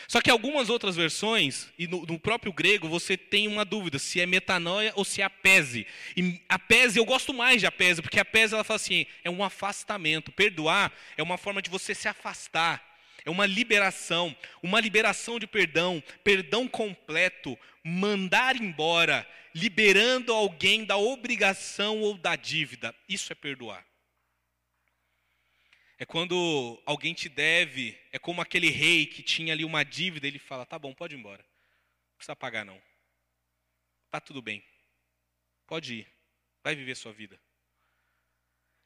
Só 0.08 0.22
que 0.22 0.30
algumas 0.30 0.70
outras 0.70 0.96
versões, 0.96 1.68
e 1.78 1.88
no, 1.88 2.06
no, 2.06 2.20
próprio 2.20 2.54
grego, 2.54 2.88
você 2.88 3.18
tem 3.18 3.48
uma 3.48 3.66
dúvida 3.66 4.00
se 4.00 4.20
é 4.20 4.26
metanoia 4.26 4.92
ou 4.96 5.04
se 5.04 5.22
é 5.22 5.26
apese. 5.26 5.86
E 6.16 6.42
apese, 6.48 7.00
eu 7.00 7.06
gosto 7.06 7.34
mais 7.34 7.60
de 7.60 7.68
apese, 7.68 8.02
porque 8.02 8.20
apese 8.20 8.54
ela 8.54 8.64
fala 8.64 8.78
assim, 8.78 9.06
é 9.24 9.30
um 9.30 9.44
afastamento. 9.44 10.32
Perdoar 10.32 10.92
é 11.18 11.24
uma 11.24 11.38
forma 11.38 11.62
de 11.62 11.70
você 11.70 11.94
se 11.94 12.08
afastar. 12.08 12.88
É 13.26 13.30
uma 13.30 13.46
liberação, 13.46 14.36
uma 14.64 14.80
liberação 14.80 15.40
de 15.40 15.46
perdão, 15.46 16.02
perdão 16.24 16.68
completo, 16.68 17.58
mandar 17.84 18.56
embora, 18.56 19.28
liberando 19.54 20.34
alguém 20.34 20.86
da 20.86 20.98
obrigação 20.98 22.00
ou 22.00 22.18
da 22.18 22.36
dívida. 22.36 22.96
Isso 23.08 23.32
é 23.32 23.36
perdoar. 23.36 23.89
É 26.02 26.06
quando 26.06 26.82
alguém 26.86 27.14
te 27.14 27.28
deve, 27.28 28.00
é 28.10 28.18
como 28.18 28.42
aquele 28.42 28.70
rei 28.70 29.06
que 29.06 29.22
tinha 29.22 29.52
ali 29.52 29.66
uma 29.66 29.84
dívida, 29.84 30.26
ele 30.26 30.40
fala: 30.40 30.66
"Tá 30.66 30.80
bom, 30.80 30.94
pode 30.94 31.14
ir 31.14 31.20
embora. 31.20 31.44
Não 31.44 32.16
precisa 32.16 32.38
pagar 32.38 32.64
não. 32.64 32.82
Tá 34.10 34.22
tudo 34.22 34.42
bem. 34.42 34.64
Pode 35.68 35.96
ir. 35.96 36.08
Vai 36.64 36.74
viver 36.74 36.96
sua 36.96 37.12
vida." 37.12 37.38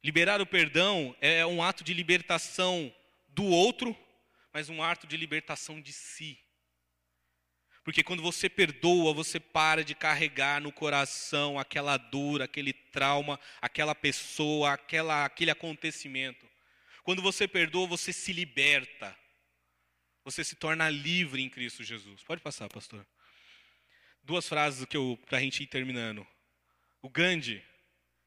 Liberar 0.03 0.41
o 0.41 0.45
perdão 0.45 1.15
é 1.21 1.45
um 1.45 1.61
ato 1.61 1.83
de 1.83 1.93
libertação 1.93 2.93
do 3.29 3.45
outro, 3.45 3.95
mas 4.51 4.67
um 4.67 4.81
ato 4.81 5.05
de 5.05 5.15
libertação 5.15 5.79
de 5.79 5.93
si. 5.93 6.37
Porque 7.83 8.03
quando 8.03 8.23
você 8.23 8.49
perdoa, 8.49 9.13
você 9.13 9.39
para 9.39 9.83
de 9.83 9.93
carregar 9.93 10.59
no 10.59 10.71
coração 10.71 11.59
aquela 11.59 11.95
dor, 11.95 12.41
aquele 12.41 12.73
trauma, 12.73 13.39
aquela 13.61 13.93
pessoa, 13.93 14.73
aquela, 14.73 15.25
aquele 15.25 15.51
acontecimento. 15.51 16.52
Quando 17.03 17.21
você 17.21 17.47
perdoa, 17.47 17.85
você 17.85 18.11
se 18.11 18.33
liberta. 18.33 19.15
Você 20.23 20.43
se 20.43 20.55
torna 20.55 20.89
livre 20.89 21.41
em 21.41 21.49
Cristo 21.49 21.83
Jesus. 21.83 22.23
Pode 22.23 22.41
passar, 22.41 22.69
pastor. 22.69 23.05
Duas 24.23 24.47
frases 24.47 24.85
que 24.85 24.95
eu 24.95 25.19
para 25.25 25.37
a 25.37 25.41
gente 25.41 25.61
ir 25.61 25.67
terminando. 25.67 26.25
O 27.01 27.09
Gandhi 27.09 27.61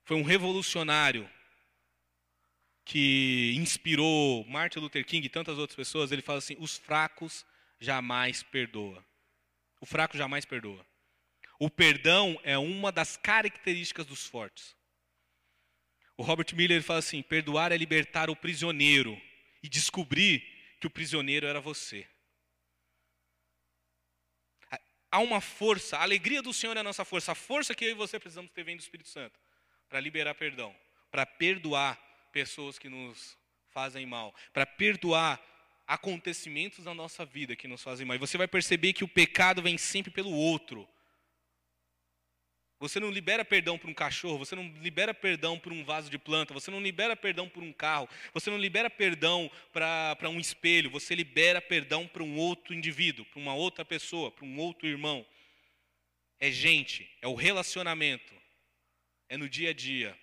foi 0.04 0.16
um 0.16 0.22
revolucionário 0.22 1.28
que 2.84 3.54
inspirou 3.56 4.44
Martin 4.44 4.78
Luther 4.78 5.04
King 5.06 5.26
e 5.26 5.30
tantas 5.30 5.58
outras 5.58 5.74
pessoas. 5.74 6.12
Ele 6.12 6.20
fala 6.20 6.38
assim: 6.38 6.56
os 6.58 6.76
fracos 6.76 7.46
jamais 7.80 8.42
perdoa. 8.42 9.04
O 9.80 9.86
fraco 9.86 10.16
jamais 10.16 10.44
perdoa. 10.44 10.86
O 11.58 11.70
perdão 11.70 12.38
é 12.42 12.58
uma 12.58 12.92
das 12.92 13.16
características 13.16 14.04
dos 14.06 14.26
fortes. 14.26 14.75
O 16.16 16.22
Robert 16.22 16.54
Miller 16.54 16.82
fala 16.82 17.00
assim: 17.00 17.22
perdoar 17.22 17.72
é 17.72 17.76
libertar 17.76 18.30
o 18.30 18.36
prisioneiro 18.36 19.20
e 19.62 19.68
descobrir 19.68 20.40
que 20.80 20.86
o 20.86 20.90
prisioneiro 20.90 21.46
era 21.46 21.60
você. 21.60 22.06
Há 25.10 25.20
uma 25.20 25.40
força, 25.40 25.96
a 25.96 26.02
alegria 26.02 26.42
do 26.42 26.52
Senhor 26.52 26.76
é 26.76 26.80
a 26.80 26.84
nossa 26.84 27.04
força, 27.04 27.32
a 27.32 27.34
força 27.34 27.74
que 27.74 27.84
eu 27.84 27.90
e 27.90 27.94
você 27.94 28.18
precisamos 28.18 28.50
ter 28.50 28.64
vem 28.64 28.76
do 28.76 28.80
Espírito 28.80 29.08
Santo 29.08 29.38
para 29.88 30.00
liberar 30.00 30.34
perdão, 30.34 30.74
para 31.10 31.24
perdoar 31.24 31.96
pessoas 32.32 32.78
que 32.78 32.88
nos 32.88 33.36
fazem 33.68 34.04
mal, 34.04 34.34
para 34.52 34.66
perdoar 34.66 35.40
acontecimentos 35.86 36.84
na 36.84 36.92
nossa 36.92 37.24
vida 37.24 37.54
que 37.54 37.68
nos 37.68 37.82
fazem 37.82 38.04
mal. 38.04 38.16
E 38.16 38.18
você 38.18 38.36
vai 38.36 38.48
perceber 38.48 38.92
que 38.92 39.04
o 39.04 39.08
pecado 39.08 39.62
vem 39.62 39.78
sempre 39.78 40.10
pelo 40.10 40.32
outro. 40.32 40.88
Você 42.78 43.00
não 43.00 43.10
libera 43.10 43.42
perdão 43.42 43.78
para 43.78 43.90
um 43.90 43.94
cachorro, 43.94 44.38
você 44.38 44.54
não 44.54 44.68
libera 44.82 45.14
perdão 45.14 45.58
por 45.58 45.72
um 45.72 45.82
vaso 45.82 46.10
de 46.10 46.18
planta, 46.18 46.52
você 46.52 46.70
não 46.70 46.80
libera 46.80 47.16
perdão 47.16 47.48
por 47.48 47.62
um 47.62 47.72
carro, 47.72 48.06
você 48.34 48.50
não 48.50 48.58
libera 48.58 48.90
perdão 48.90 49.50
para 49.72 50.28
um 50.28 50.38
espelho, 50.38 50.90
você 50.90 51.14
libera 51.14 51.62
perdão 51.62 52.06
para 52.06 52.22
um 52.22 52.36
outro 52.36 52.74
indivíduo, 52.74 53.24
para 53.24 53.40
uma 53.40 53.54
outra 53.54 53.82
pessoa, 53.82 54.30
para 54.30 54.44
um 54.44 54.58
outro 54.58 54.86
irmão. 54.86 55.24
É 56.38 56.50
gente, 56.50 57.10
é 57.22 57.26
o 57.26 57.34
relacionamento, 57.34 58.34
é 59.30 59.38
no 59.38 59.48
dia 59.48 59.70
a 59.70 59.72
dia. 59.72 60.16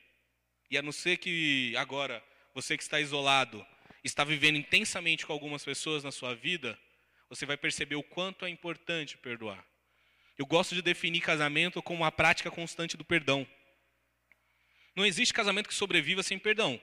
E 0.69 0.77
a 0.77 0.81
não 0.83 0.91
ser 0.91 1.17
que 1.17 1.75
agora 1.75 2.23
você 2.53 2.77
que 2.77 2.83
está 2.83 2.99
isolado, 2.99 3.65
está 4.03 4.23
vivendo 4.23 4.57
intensamente 4.57 5.25
com 5.25 5.33
algumas 5.33 5.65
pessoas 5.65 6.03
na 6.03 6.11
sua 6.11 6.35
vida, 6.35 6.77
você 7.27 7.47
vai 7.47 7.57
perceber 7.57 7.95
o 7.95 8.03
quanto 8.03 8.45
é 8.45 8.49
importante 8.49 9.17
perdoar. 9.17 9.65
Eu 10.43 10.47
gosto 10.47 10.75
de 10.75 10.81
definir 10.81 11.21
casamento 11.21 11.81
como 11.81 12.01
uma 12.01 12.11
prática 12.11 12.51
constante 12.51 12.97
do 12.97 13.05
perdão. 13.05 13.47
Não 14.93 15.05
existe 15.05 15.33
casamento 15.33 15.69
que 15.69 15.73
sobreviva 15.73 16.21
sem 16.21 16.37
perdão. 16.37 16.77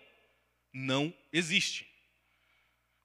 Não 0.73 1.13
existe. 1.31 1.87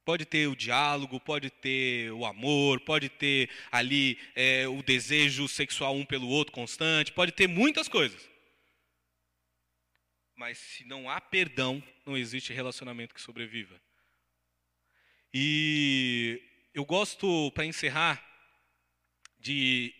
Pode 0.06 0.24
ter 0.24 0.48
o 0.48 0.56
diálogo, 0.56 1.20
pode 1.20 1.50
ter 1.50 2.10
o 2.14 2.26
amor, 2.26 2.80
pode 2.80 3.10
ter 3.10 3.50
ali 3.70 4.18
é, 4.34 4.66
o 4.66 4.82
desejo 4.82 5.46
sexual 5.50 5.94
um 5.94 6.06
pelo 6.06 6.30
outro 6.30 6.54
constante, 6.54 7.12
pode 7.12 7.34
ter 7.34 7.48
muitas 7.48 7.90
coisas. 7.90 8.26
Mas 10.38 10.58
se 10.58 10.86
não 10.86 11.10
há 11.10 11.20
perdão, 11.20 11.84
não 12.06 12.16
existe 12.16 12.54
relacionamento 12.54 13.14
que 13.14 13.20
sobreviva. 13.20 13.78
E 15.34 16.42
eu 16.74 16.86
gosto, 16.86 17.52
para 17.52 17.66
encerrar, 17.66 18.26
de 19.38 19.94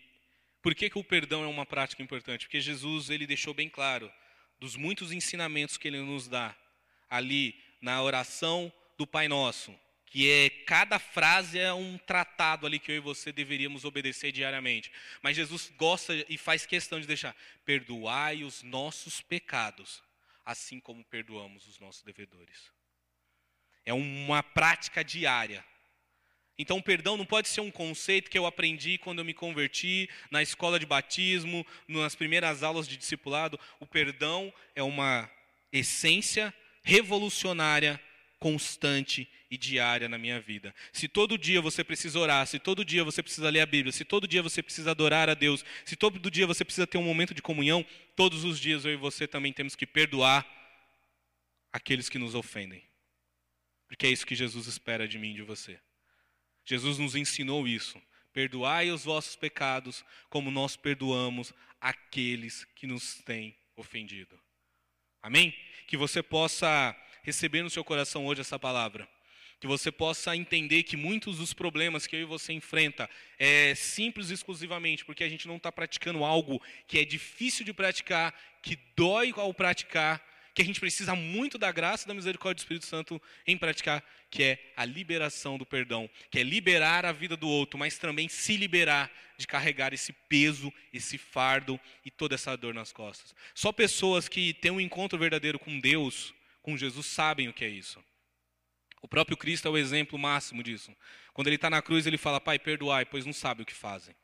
por 0.66 0.74
que, 0.74 0.90
que 0.90 0.98
o 0.98 1.04
perdão 1.04 1.44
é 1.44 1.46
uma 1.46 1.64
prática 1.64 2.02
importante? 2.02 2.44
Porque 2.44 2.60
Jesus 2.60 3.08
ele 3.08 3.24
deixou 3.24 3.54
bem 3.54 3.68
claro 3.68 4.12
dos 4.58 4.74
muitos 4.74 5.12
ensinamentos 5.12 5.76
que 5.76 5.86
ele 5.86 6.00
nos 6.00 6.26
dá 6.26 6.56
ali 7.08 7.54
na 7.80 8.02
oração 8.02 8.72
do 8.98 9.06
Pai 9.06 9.28
Nosso, 9.28 9.72
que 10.06 10.28
é 10.28 10.50
cada 10.50 10.98
frase 10.98 11.56
é 11.56 11.72
um 11.72 11.96
tratado 11.98 12.66
ali 12.66 12.80
que 12.80 12.90
eu 12.90 12.96
e 12.96 12.98
você 12.98 13.30
deveríamos 13.30 13.84
obedecer 13.84 14.32
diariamente. 14.32 14.90
Mas 15.22 15.36
Jesus 15.36 15.72
gosta 15.76 16.12
e 16.28 16.36
faz 16.36 16.66
questão 16.66 16.98
de 16.98 17.06
deixar: 17.06 17.36
perdoai 17.64 18.42
os 18.42 18.64
nossos 18.64 19.20
pecados, 19.20 20.02
assim 20.44 20.80
como 20.80 21.04
perdoamos 21.04 21.68
os 21.68 21.78
nossos 21.78 22.02
devedores. 22.02 22.72
É 23.84 23.94
uma 23.94 24.42
prática 24.42 25.04
diária. 25.04 25.64
Então, 26.58 26.80
perdão 26.80 27.16
não 27.16 27.26
pode 27.26 27.48
ser 27.48 27.60
um 27.60 27.70
conceito 27.70 28.30
que 28.30 28.38
eu 28.38 28.46
aprendi 28.46 28.96
quando 28.98 29.18
eu 29.18 29.24
me 29.24 29.34
converti, 29.34 30.08
na 30.30 30.42
escola 30.42 30.78
de 30.78 30.86
batismo, 30.86 31.66
nas 31.86 32.14
primeiras 32.14 32.62
aulas 32.62 32.88
de 32.88 32.96
discipulado. 32.96 33.60
O 33.78 33.86
perdão 33.86 34.52
é 34.74 34.82
uma 34.82 35.30
essência 35.70 36.54
revolucionária, 36.82 38.00
constante 38.38 39.28
e 39.50 39.56
diária 39.56 40.08
na 40.08 40.18
minha 40.18 40.40
vida. 40.40 40.74
Se 40.92 41.08
todo 41.08 41.38
dia 41.38 41.60
você 41.60 41.84
precisa 41.84 42.18
orar, 42.18 42.46
se 42.46 42.58
todo 42.58 42.84
dia 42.84 43.04
você 43.04 43.22
precisa 43.22 43.50
ler 43.50 43.60
a 43.60 43.66
Bíblia, 43.66 43.92
se 43.92 44.04
todo 44.04 44.26
dia 44.26 44.42
você 44.42 44.62
precisa 44.62 44.90
adorar 44.90 45.28
a 45.28 45.34
Deus, 45.34 45.64
se 45.84 45.96
todo 45.96 46.30
dia 46.30 46.46
você 46.46 46.64
precisa 46.64 46.86
ter 46.86 46.98
um 46.98 47.02
momento 47.02 47.34
de 47.34 47.42
comunhão, 47.42 47.84
todos 48.14 48.44
os 48.44 48.58
dias 48.58 48.84
eu 48.84 48.92
e 48.92 48.96
você 48.96 49.26
também 49.26 49.52
temos 49.52 49.76
que 49.76 49.86
perdoar 49.86 50.46
aqueles 51.72 52.08
que 52.08 52.18
nos 52.18 52.34
ofendem. 52.34 52.82
Porque 53.88 54.06
é 54.06 54.10
isso 54.10 54.26
que 54.26 54.34
Jesus 54.34 54.66
espera 54.66 55.06
de 55.06 55.18
mim 55.18 55.30
e 55.30 55.34
de 55.34 55.42
você. 55.42 55.78
Jesus 56.66 56.98
nos 56.98 57.14
ensinou 57.14 57.66
isso. 57.66 58.00
Perdoai 58.32 58.90
os 58.90 59.04
vossos 59.04 59.36
pecados, 59.36 60.04
como 60.28 60.50
nós 60.50 60.76
perdoamos 60.76 61.54
aqueles 61.80 62.64
que 62.74 62.86
nos 62.86 63.14
têm 63.22 63.56
ofendido. 63.76 64.38
Amém? 65.22 65.56
Que 65.86 65.96
você 65.96 66.22
possa 66.22 66.94
receber 67.22 67.62
no 67.62 67.70
seu 67.70 67.82
coração 67.82 68.26
hoje 68.26 68.40
essa 68.40 68.58
palavra. 68.58 69.08
Que 69.58 69.66
você 69.66 69.90
possa 69.90 70.36
entender 70.36 70.82
que 70.82 70.96
muitos 70.96 71.38
dos 71.38 71.54
problemas 71.54 72.06
que 72.06 72.14
eu 72.14 72.20
e 72.20 72.24
você 72.24 72.52
enfrenta 72.52 73.08
é 73.38 73.74
simples 73.74 74.30
exclusivamente 74.30 75.04
porque 75.04 75.24
a 75.24 75.28
gente 75.28 75.48
não 75.48 75.56
está 75.56 75.72
praticando 75.72 76.24
algo 76.24 76.60
que 76.86 76.98
é 76.98 77.04
difícil 77.04 77.64
de 77.64 77.72
praticar, 77.72 78.34
que 78.60 78.76
dói 78.94 79.32
ao 79.34 79.54
praticar, 79.54 80.22
que 80.56 80.62
a 80.62 80.64
gente 80.64 80.80
precisa 80.80 81.14
muito 81.14 81.58
da 81.58 81.70
graça 81.70 82.04
e 82.04 82.08
da 82.08 82.14
misericórdia 82.14 82.54
do 82.54 82.60
Espírito 82.60 82.86
Santo 82.86 83.20
em 83.46 83.58
praticar, 83.58 84.02
que 84.30 84.42
é 84.42 84.72
a 84.74 84.86
liberação 84.86 85.58
do 85.58 85.66
perdão, 85.66 86.08
que 86.30 86.38
é 86.38 86.42
liberar 86.42 87.04
a 87.04 87.12
vida 87.12 87.36
do 87.36 87.46
outro, 87.46 87.78
mas 87.78 87.98
também 87.98 88.26
se 88.26 88.56
liberar 88.56 89.12
de 89.36 89.46
carregar 89.46 89.92
esse 89.92 90.14
peso, 90.14 90.72
esse 90.94 91.18
fardo 91.18 91.78
e 92.06 92.10
toda 92.10 92.36
essa 92.36 92.56
dor 92.56 92.72
nas 92.72 92.90
costas. 92.90 93.34
Só 93.54 93.70
pessoas 93.70 94.28
que 94.28 94.54
têm 94.54 94.70
um 94.70 94.80
encontro 94.80 95.18
verdadeiro 95.18 95.58
com 95.58 95.78
Deus, 95.78 96.32
com 96.62 96.74
Jesus, 96.74 97.04
sabem 97.04 97.48
o 97.48 97.52
que 97.52 97.62
é 97.62 97.68
isso. 97.68 98.02
O 99.02 99.08
próprio 99.08 99.36
Cristo 99.36 99.68
é 99.68 99.70
o 99.70 99.76
exemplo 99.76 100.18
máximo 100.18 100.62
disso. 100.62 100.90
Quando 101.34 101.48
ele 101.48 101.56
está 101.56 101.68
na 101.68 101.82
cruz, 101.82 102.06
ele 102.06 102.16
fala: 102.16 102.40
Pai, 102.40 102.58
perdoai, 102.58 103.04
pois 103.04 103.26
não 103.26 103.32
sabem 103.34 103.62
o 103.62 103.66
que 103.66 103.74
fazem. 103.74 104.16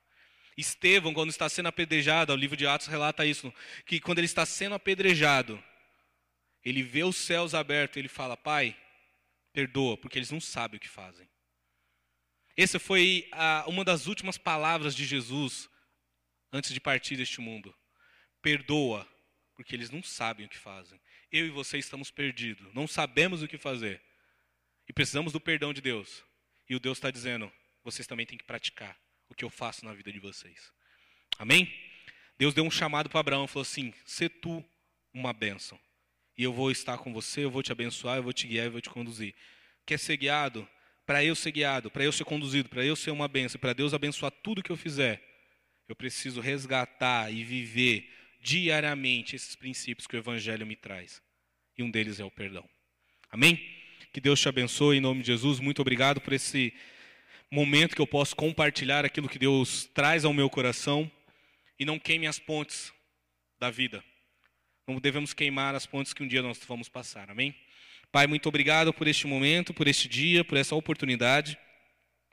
Estevão, 0.56 1.12
quando 1.12 1.28
está 1.28 1.46
sendo 1.46 1.68
apedrejado, 1.68 2.32
o 2.32 2.36
livro 2.36 2.56
de 2.56 2.66
Atos 2.66 2.86
relata 2.86 3.26
isso, 3.26 3.52
que 3.84 4.00
quando 4.00 4.18
ele 4.18 4.24
está 4.24 4.46
sendo 4.46 4.74
apedrejado, 4.74 5.62
ele 6.64 6.82
vê 6.82 7.02
os 7.02 7.16
céus 7.16 7.54
abertos 7.54 7.96
ele 7.96 8.08
fala: 8.08 8.36
Pai, 8.36 8.76
perdoa, 9.52 9.96
porque 9.96 10.18
eles 10.18 10.30
não 10.30 10.40
sabem 10.40 10.76
o 10.78 10.80
que 10.80 10.88
fazem. 10.88 11.28
Essa 12.56 12.78
foi 12.78 13.28
a, 13.32 13.64
uma 13.66 13.84
das 13.84 14.06
últimas 14.06 14.38
palavras 14.38 14.94
de 14.94 15.04
Jesus 15.04 15.68
antes 16.52 16.72
de 16.72 16.80
partir 16.80 17.16
deste 17.16 17.40
mundo. 17.40 17.74
Perdoa, 18.40 19.08
porque 19.54 19.74
eles 19.74 19.90
não 19.90 20.02
sabem 20.02 20.46
o 20.46 20.48
que 20.48 20.58
fazem. 20.58 21.00
Eu 21.30 21.46
e 21.46 21.50
você 21.50 21.78
estamos 21.78 22.10
perdidos, 22.10 22.72
não 22.74 22.86
sabemos 22.86 23.42
o 23.42 23.48
que 23.48 23.56
fazer. 23.56 24.00
E 24.88 24.92
precisamos 24.92 25.32
do 25.32 25.40
perdão 25.40 25.72
de 25.72 25.80
Deus. 25.80 26.22
E 26.68 26.76
o 26.76 26.80
Deus 26.80 26.98
está 26.98 27.10
dizendo: 27.10 27.50
vocês 27.82 28.06
também 28.06 28.26
têm 28.26 28.38
que 28.38 28.44
praticar 28.44 28.96
o 29.28 29.34
que 29.34 29.44
eu 29.44 29.50
faço 29.50 29.84
na 29.84 29.94
vida 29.94 30.12
de 30.12 30.20
vocês. 30.20 30.72
Amém? 31.38 31.72
Deus 32.38 32.54
deu 32.54 32.64
um 32.64 32.70
chamado 32.70 33.08
para 33.08 33.20
Abraão 33.20 33.46
e 33.46 33.48
falou 33.48 33.62
assim: 33.62 33.94
"Se 34.04 34.28
tu 34.28 34.64
uma 35.14 35.32
bênção 35.32 35.80
e 36.36 36.42
eu 36.42 36.52
vou 36.52 36.70
estar 36.70 36.98
com 36.98 37.12
você, 37.12 37.44
eu 37.44 37.50
vou 37.50 37.62
te 37.62 37.72
abençoar, 37.72 38.16
eu 38.16 38.22
vou 38.22 38.32
te 38.32 38.46
guiar, 38.46 38.66
eu 38.66 38.72
vou 38.72 38.80
te 38.80 38.90
conduzir. 38.90 39.34
Quer 39.84 39.98
ser 39.98 40.16
guiado? 40.16 40.66
Para 41.04 41.24
eu 41.24 41.34
ser 41.34 41.50
guiado, 41.50 41.90
para 41.90 42.04
eu 42.04 42.12
ser 42.12 42.24
conduzido, 42.24 42.68
para 42.68 42.84
eu 42.84 42.94
ser 42.94 43.10
uma 43.10 43.28
bênção, 43.28 43.60
para 43.60 43.72
Deus 43.72 43.92
abençoar 43.92 44.30
tudo 44.30 44.62
que 44.62 44.70
eu 44.70 44.76
fizer, 44.76 45.22
eu 45.88 45.96
preciso 45.96 46.40
resgatar 46.40 47.32
e 47.32 47.42
viver 47.42 48.08
diariamente 48.40 49.36
esses 49.36 49.54
princípios 49.54 50.06
que 50.06 50.16
o 50.16 50.18
Evangelho 50.18 50.66
me 50.66 50.76
traz. 50.76 51.20
E 51.76 51.82
um 51.82 51.90
deles 51.90 52.20
é 52.20 52.24
o 52.24 52.30
perdão. 52.30 52.68
Amém? 53.30 53.60
Que 54.12 54.20
Deus 54.20 54.40
te 54.40 54.48
abençoe 54.48 54.98
em 54.98 55.00
nome 55.00 55.20
de 55.20 55.28
Jesus. 55.28 55.58
Muito 55.58 55.80
obrigado 55.80 56.20
por 56.20 56.32
esse 56.32 56.72
momento 57.50 57.94
que 57.94 58.00
eu 58.00 58.06
posso 58.06 58.34
compartilhar 58.36 59.04
aquilo 59.04 59.28
que 59.28 59.38
Deus 59.38 59.84
traz 59.92 60.24
ao 60.24 60.32
meu 60.32 60.48
coração 60.48 61.10
e 61.78 61.84
não 61.84 61.98
queime 61.98 62.26
as 62.26 62.38
pontes 62.38 62.92
da 63.58 63.70
vida. 63.70 64.04
Não 64.86 64.98
devemos 64.98 65.32
queimar 65.32 65.76
as 65.76 65.86
pontes 65.86 66.12
que 66.12 66.24
um 66.24 66.26
dia 66.26 66.42
nós 66.42 66.58
vamos 66.66 66.88
passar. 66.88 67.30
Amém? 67.30 67.54
Pai, 68.10 68.26
muito 68.26 68.48
obrigado 68.48 68.92
por 68.92 69.06
este 69.06 69.28
momento, 69.28 69.72
por 69.72 69.86
este 69.86 70.08
dia, 70.08 70.44
por 70.44 70.58
essa 70.58 70.74
oportunidade. 70.74 71.56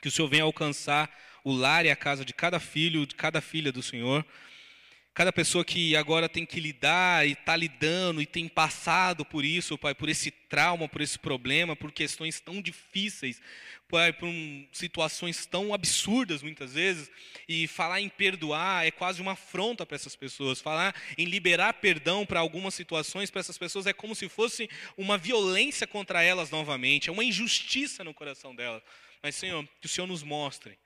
Que 0.02 0.08
o 0.08 0.12
Senhor 0.12 0.28
venha 0.28 0.44
alcançar 0.44 1.16
o 1.44 1.54
lar 1.54 1.86
e 1.86 1.92
a 1.92 1.96
casa 1.96 2.26
de 2.26 2.34
cada 2.34 2.60
filho, 2.60 3.06
de 3.06 3.14
cada 3.14 3.40
filha 3.40 3.72
do 3.72 3.84
Senhor. 3.84 4.26
Cada 5.20 5.34
pessoa 5.34 5.66
que 5.66 5.98
agora 5.98 6.30
tem 6.30 6.46
que 6.46 6.62
lidar 6.62 7.28
e 7.28 7.34
está 7.34 7.54
lidando 7.54 8.22
e 8.22 8.26
tem 8.26 8.48
passado 8.48 9.26
por 9.26 9.44
isso, 9.44 9.78
Pai, 9.78 9.94
por 9.94 10.08
esse 10.08 10.32
trauma, 10.32 10.88
por 10.88 11.02
esse 11.02 11.20
problema, 11.20 11.76
por 11.76 11.92
questões 11.92 12.40
tão 12.40 12.62
difíceis, 12.62 13.42
Pai, 13.90 14.14
por 14.14 14.30
um, 14.30 14.66
situações 14.72 15.46
tão 15.46 15.74
absurdas 15.74 16.42
muitas 16.42 16.74
vezes. 16.74 17.12
E 17.50 17.68
falar 17.68 18.00
em 18.00 18.08
perdoar 18.08 18.88
é 18.88 18.92
quase 18.92 19.22
uma 19.22 19.34
afronta 19.34 19.86
para 19.86 19.98
essas 19.98 20.16
pessoas. 20.16 20.62
Falar 20.62 20.96
em 21.18 21.26
liberar 21.26 21.74
perdão 21.74 22.26
para 22.26 22.40
algumas 22.40 22.74
situações 22.74 23.30
para 23.30 23.42
essas 23.42 23.58
pessoas 23.58 23.88
é 23.88 23.92
como 23.92 24.16
se 24.16 24.30
fosse 24.30 24.70
uma 24.98 25.18
violência 25.18 25.86
contra 25.86 26.24
elas 26.24 26.50
novamente, 26.50 27.10
é 27.10 27.12
uma 27.12 27.26
injustiça 27.26 28.06
no 28.06 28.14
coração 28.14 28.56
delas. 28.56 28.82
Mas, 29.22 29.36
Senhor, 29.36 29.68
que 29.82 29.86
o 29.86 29.90
Senhor 29.90 30.08
nos 30.08 30.24
mostre 30.24 30.78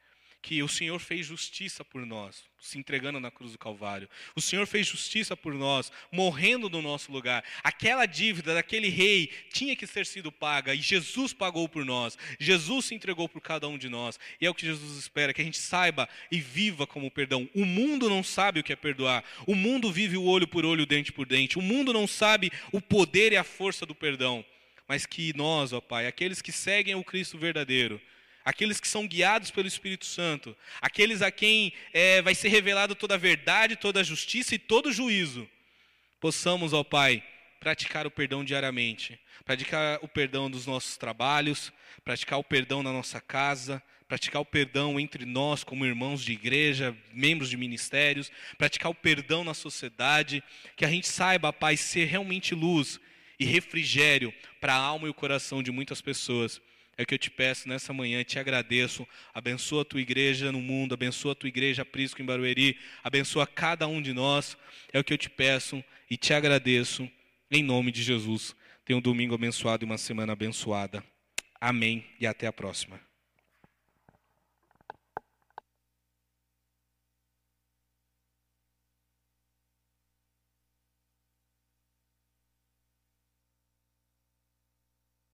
que 0.43 0.61
o 0.61 0.67
Senhor 0.67 0.99
fez 0.99 1.25
justiça 1.25 1.85
por 1.85 2.05
nós, 2.05 2.43
se 2.59 2.77
entregando 2.77 3.17
na 3.17 3.31
cruz 3.31 3.53
do 3.53 3.57
Calvário. 3.57 4.09
O 4.35 4.41
Senhor 4.41 4.67
fez 4.67 4.85
justiça 4.85 5.37
por 5.37 5.53
nós, 5.53 5.89
morrendo 6.11 6.69
no 6.69 6.81
nosso 6.81 7.13
lugar. 7.13 7.45
Aquela 7.63 8.05
dívida 8.05 8.53
daquele 8.53 8.89
rei 8.89 9.31
tinha 9.53 9.73
que 9.73 9.87
ter 9.87 10.05
sido 10.05 10.33
paga 10.33 10.75
e 10.75 10.81
Jesus 10.81 11.31
pagou 11.31 11.69
por 11.69 11.85
nós. 11.85 12.17
Jesus 12.37 12.85
se 12.85 12.93
entregou 12.93 13.29
por 13.29 13.39
cada 13.39 13.69
um 13.69 13.77
de 13.77 13.87
nós. 13.87 14.19
E 14.39 14.45
é 14.45 14.49
o 14.49 14.53
que 14.53 14.65
Jesus 14.65 14.97
espera, 14.97 15.33
que 15.33 15.41
a 15.41 15.45
gente 15.45 15.57
saiba 15.57 16.09
e 16.29 16.41
viva 16.41 16.85
como 16.85 17.09
perdão. 17.09 17.49
O 17.55 17.63
mundo 17.65 18.09
não 18.09 18.21
sabe 18.21 18.59
o 18.59 18.63
que 18.63 18.73
é 18.73 18.75
perdoar. 18.75 19.23
O 19.47 19.55
mundo 19.55 19.93
vive 19.93 20.17
o 20.17 20.25
olho 20.25 20.47
por 20.47 20.65
olho, 20.65 20.85
dente 20.85 21.13
por 21.13 21.25
dente. 21.25 21.57
O 21.57 21.61
mundo 21.61 21.93
não 21.93 22.05
sabe 22.05 22.51
o 22.73 22.81
poder 22.81 23.31
e 23.31 23.37
a 23.37 23.45
força 23.45 23.85
do 23.85 23.95
perdão. 23.95 24.43
Mas 24.89 25.05
que 25.05 25.31
nós, 25.37 25.71
ó 25.71 25.79
Pai, 25.79 26.05
aqueles 26.05 26.41
que 26.41 26.51
seguem 26.51 26.95
o 26.95 27.03
Cristo 27.03 27.37
verdadeiro, 27.37 28.01
aqueles 28.43 28.79
que 28.79 28.87
são 28.87 29.07
guiados 29.07 29.51
pelo 29.51 29.67
Espírito 29.67 30.05
Santo, 30.05 30.55
aqueles 30.81 31.21
a 31.21 31.31
quem 31.31 31.73
é, 31.93 32.21
vai 32.21 32.35
ser 32.35 32.49
revelado 32.49 32.95
toda 32.95 33.15
a 33.15 33.17
verdade, 33.17 33.75
toda 33.75 33.99
a 33.99 34.03
justiça 34.03 34.55
e 34.55 34.59
todo 34.59 34.87
o 34.87 34.93
juízo, 34.93 35.49
possamos, 36.19 36.73
ó 36.73 36.83
Pai, 36.83 37.23
praticar 37.59 38.05
o 38.05 38.11
perdão 38.11 38.43
diariamente, 38.43 39.19
praticar 39.45 39.99
o 40.01 40.07
perdão 40.07 40.49
dos 40.49 40.65
nossos 40.65 40.97
trabalhos, 40.97 41.71
praticar 42.03 42.39
o 42.39 42.43
perdão 42.43 42.83
na 42.83 42.91
nossa 42.91 43.21
casa, 43.21 43.81
praticar 44.07 44.41
o 44.41 44.45
perdão 44.45 44.99
entre 44.99 45.25
nós 45.25 45.63
como 45.63 45.85
irmãos 45.85 46.23
de 46.23 46.33
igreja, 46.33 46.95
membros 47.11 47.49
de 47.49 47.57
ministérios, 47.57 48.31
praticar 48.57 48.91
o 48.91 48.95
perdão 48.95 49.43
na 49.43 49.53
sociedade, 49.53 50.43
que 50.75 50.85
a 50.85 50.89
gente 50.89 51.07
saiba, 51.07 51.53
Pai, 51.53 51.77
ser 51.77 52.05
realmente 52.05 52.53
luz 52.53 52.99
e 53.39 53.45
refrigério 53.45 54.33
para 54.61 54.73
a 54.73 54.77
alma 54.77 55.07
e 55.07 55.09
o 55.09 55.13
coração 55.13 55.63
de 55.63 55.71
muitas 55.71 56.01
pessoas. 56.01 56.61
É 56.97 57.03
o 57.03 57.05
que 57.05 57.13
eu 57.13 57.19
te 57.19 57.31
peço 57.31 57.67
nessa 57.67 57.91
manhã, 57.91 58.23
te 58.23 58.37
agradeço. 58.37 59.07
Abençoa 59.33 59.81
a 59.81 59.85
tua 59.85 60.01
igreja 60.01 60.51
no 60.51 60.61
mundo, 60.61 60.93
abençoa 60.93 61.31
a 61.31 61.35
tua 61.35 61.49
igreja 61.49 61.83
Prisco 61.83 62.21
em 62.21 62.25
Barueri, 62.25 62.77
abençoa 63.03 63.47
cada 63.47 63.87
um 63.87 64.01
de 64.01 64.13
nós. 64.13 64.57
É 64.91 64.99
o 64.99 65.03
que 65.03 65.13
eu 65.13 65.17
te 65.17 65.29
peço 65.29 65.83
e 66.09 66.17
te 66.17 66.33
agradeço 66.33 67.09
em 67.49 67.63
nome 67.63 67.91
de 67.91 68.03
Jesus. 68.03 68.55
Tenha 68.85 68.97
um 68.97 69.01
domingo 69.01 69.33
abençoado 69.33 69.83
e 69.83 69.87
uma 69.87 69.97
semana 69.97 70.33
abençoada. 70.33 71.03
Amém 71.59 72.05
e 72.19 72.27
até 72.27 72.45
a 72.45 72.53
próxima. 72.53 73.12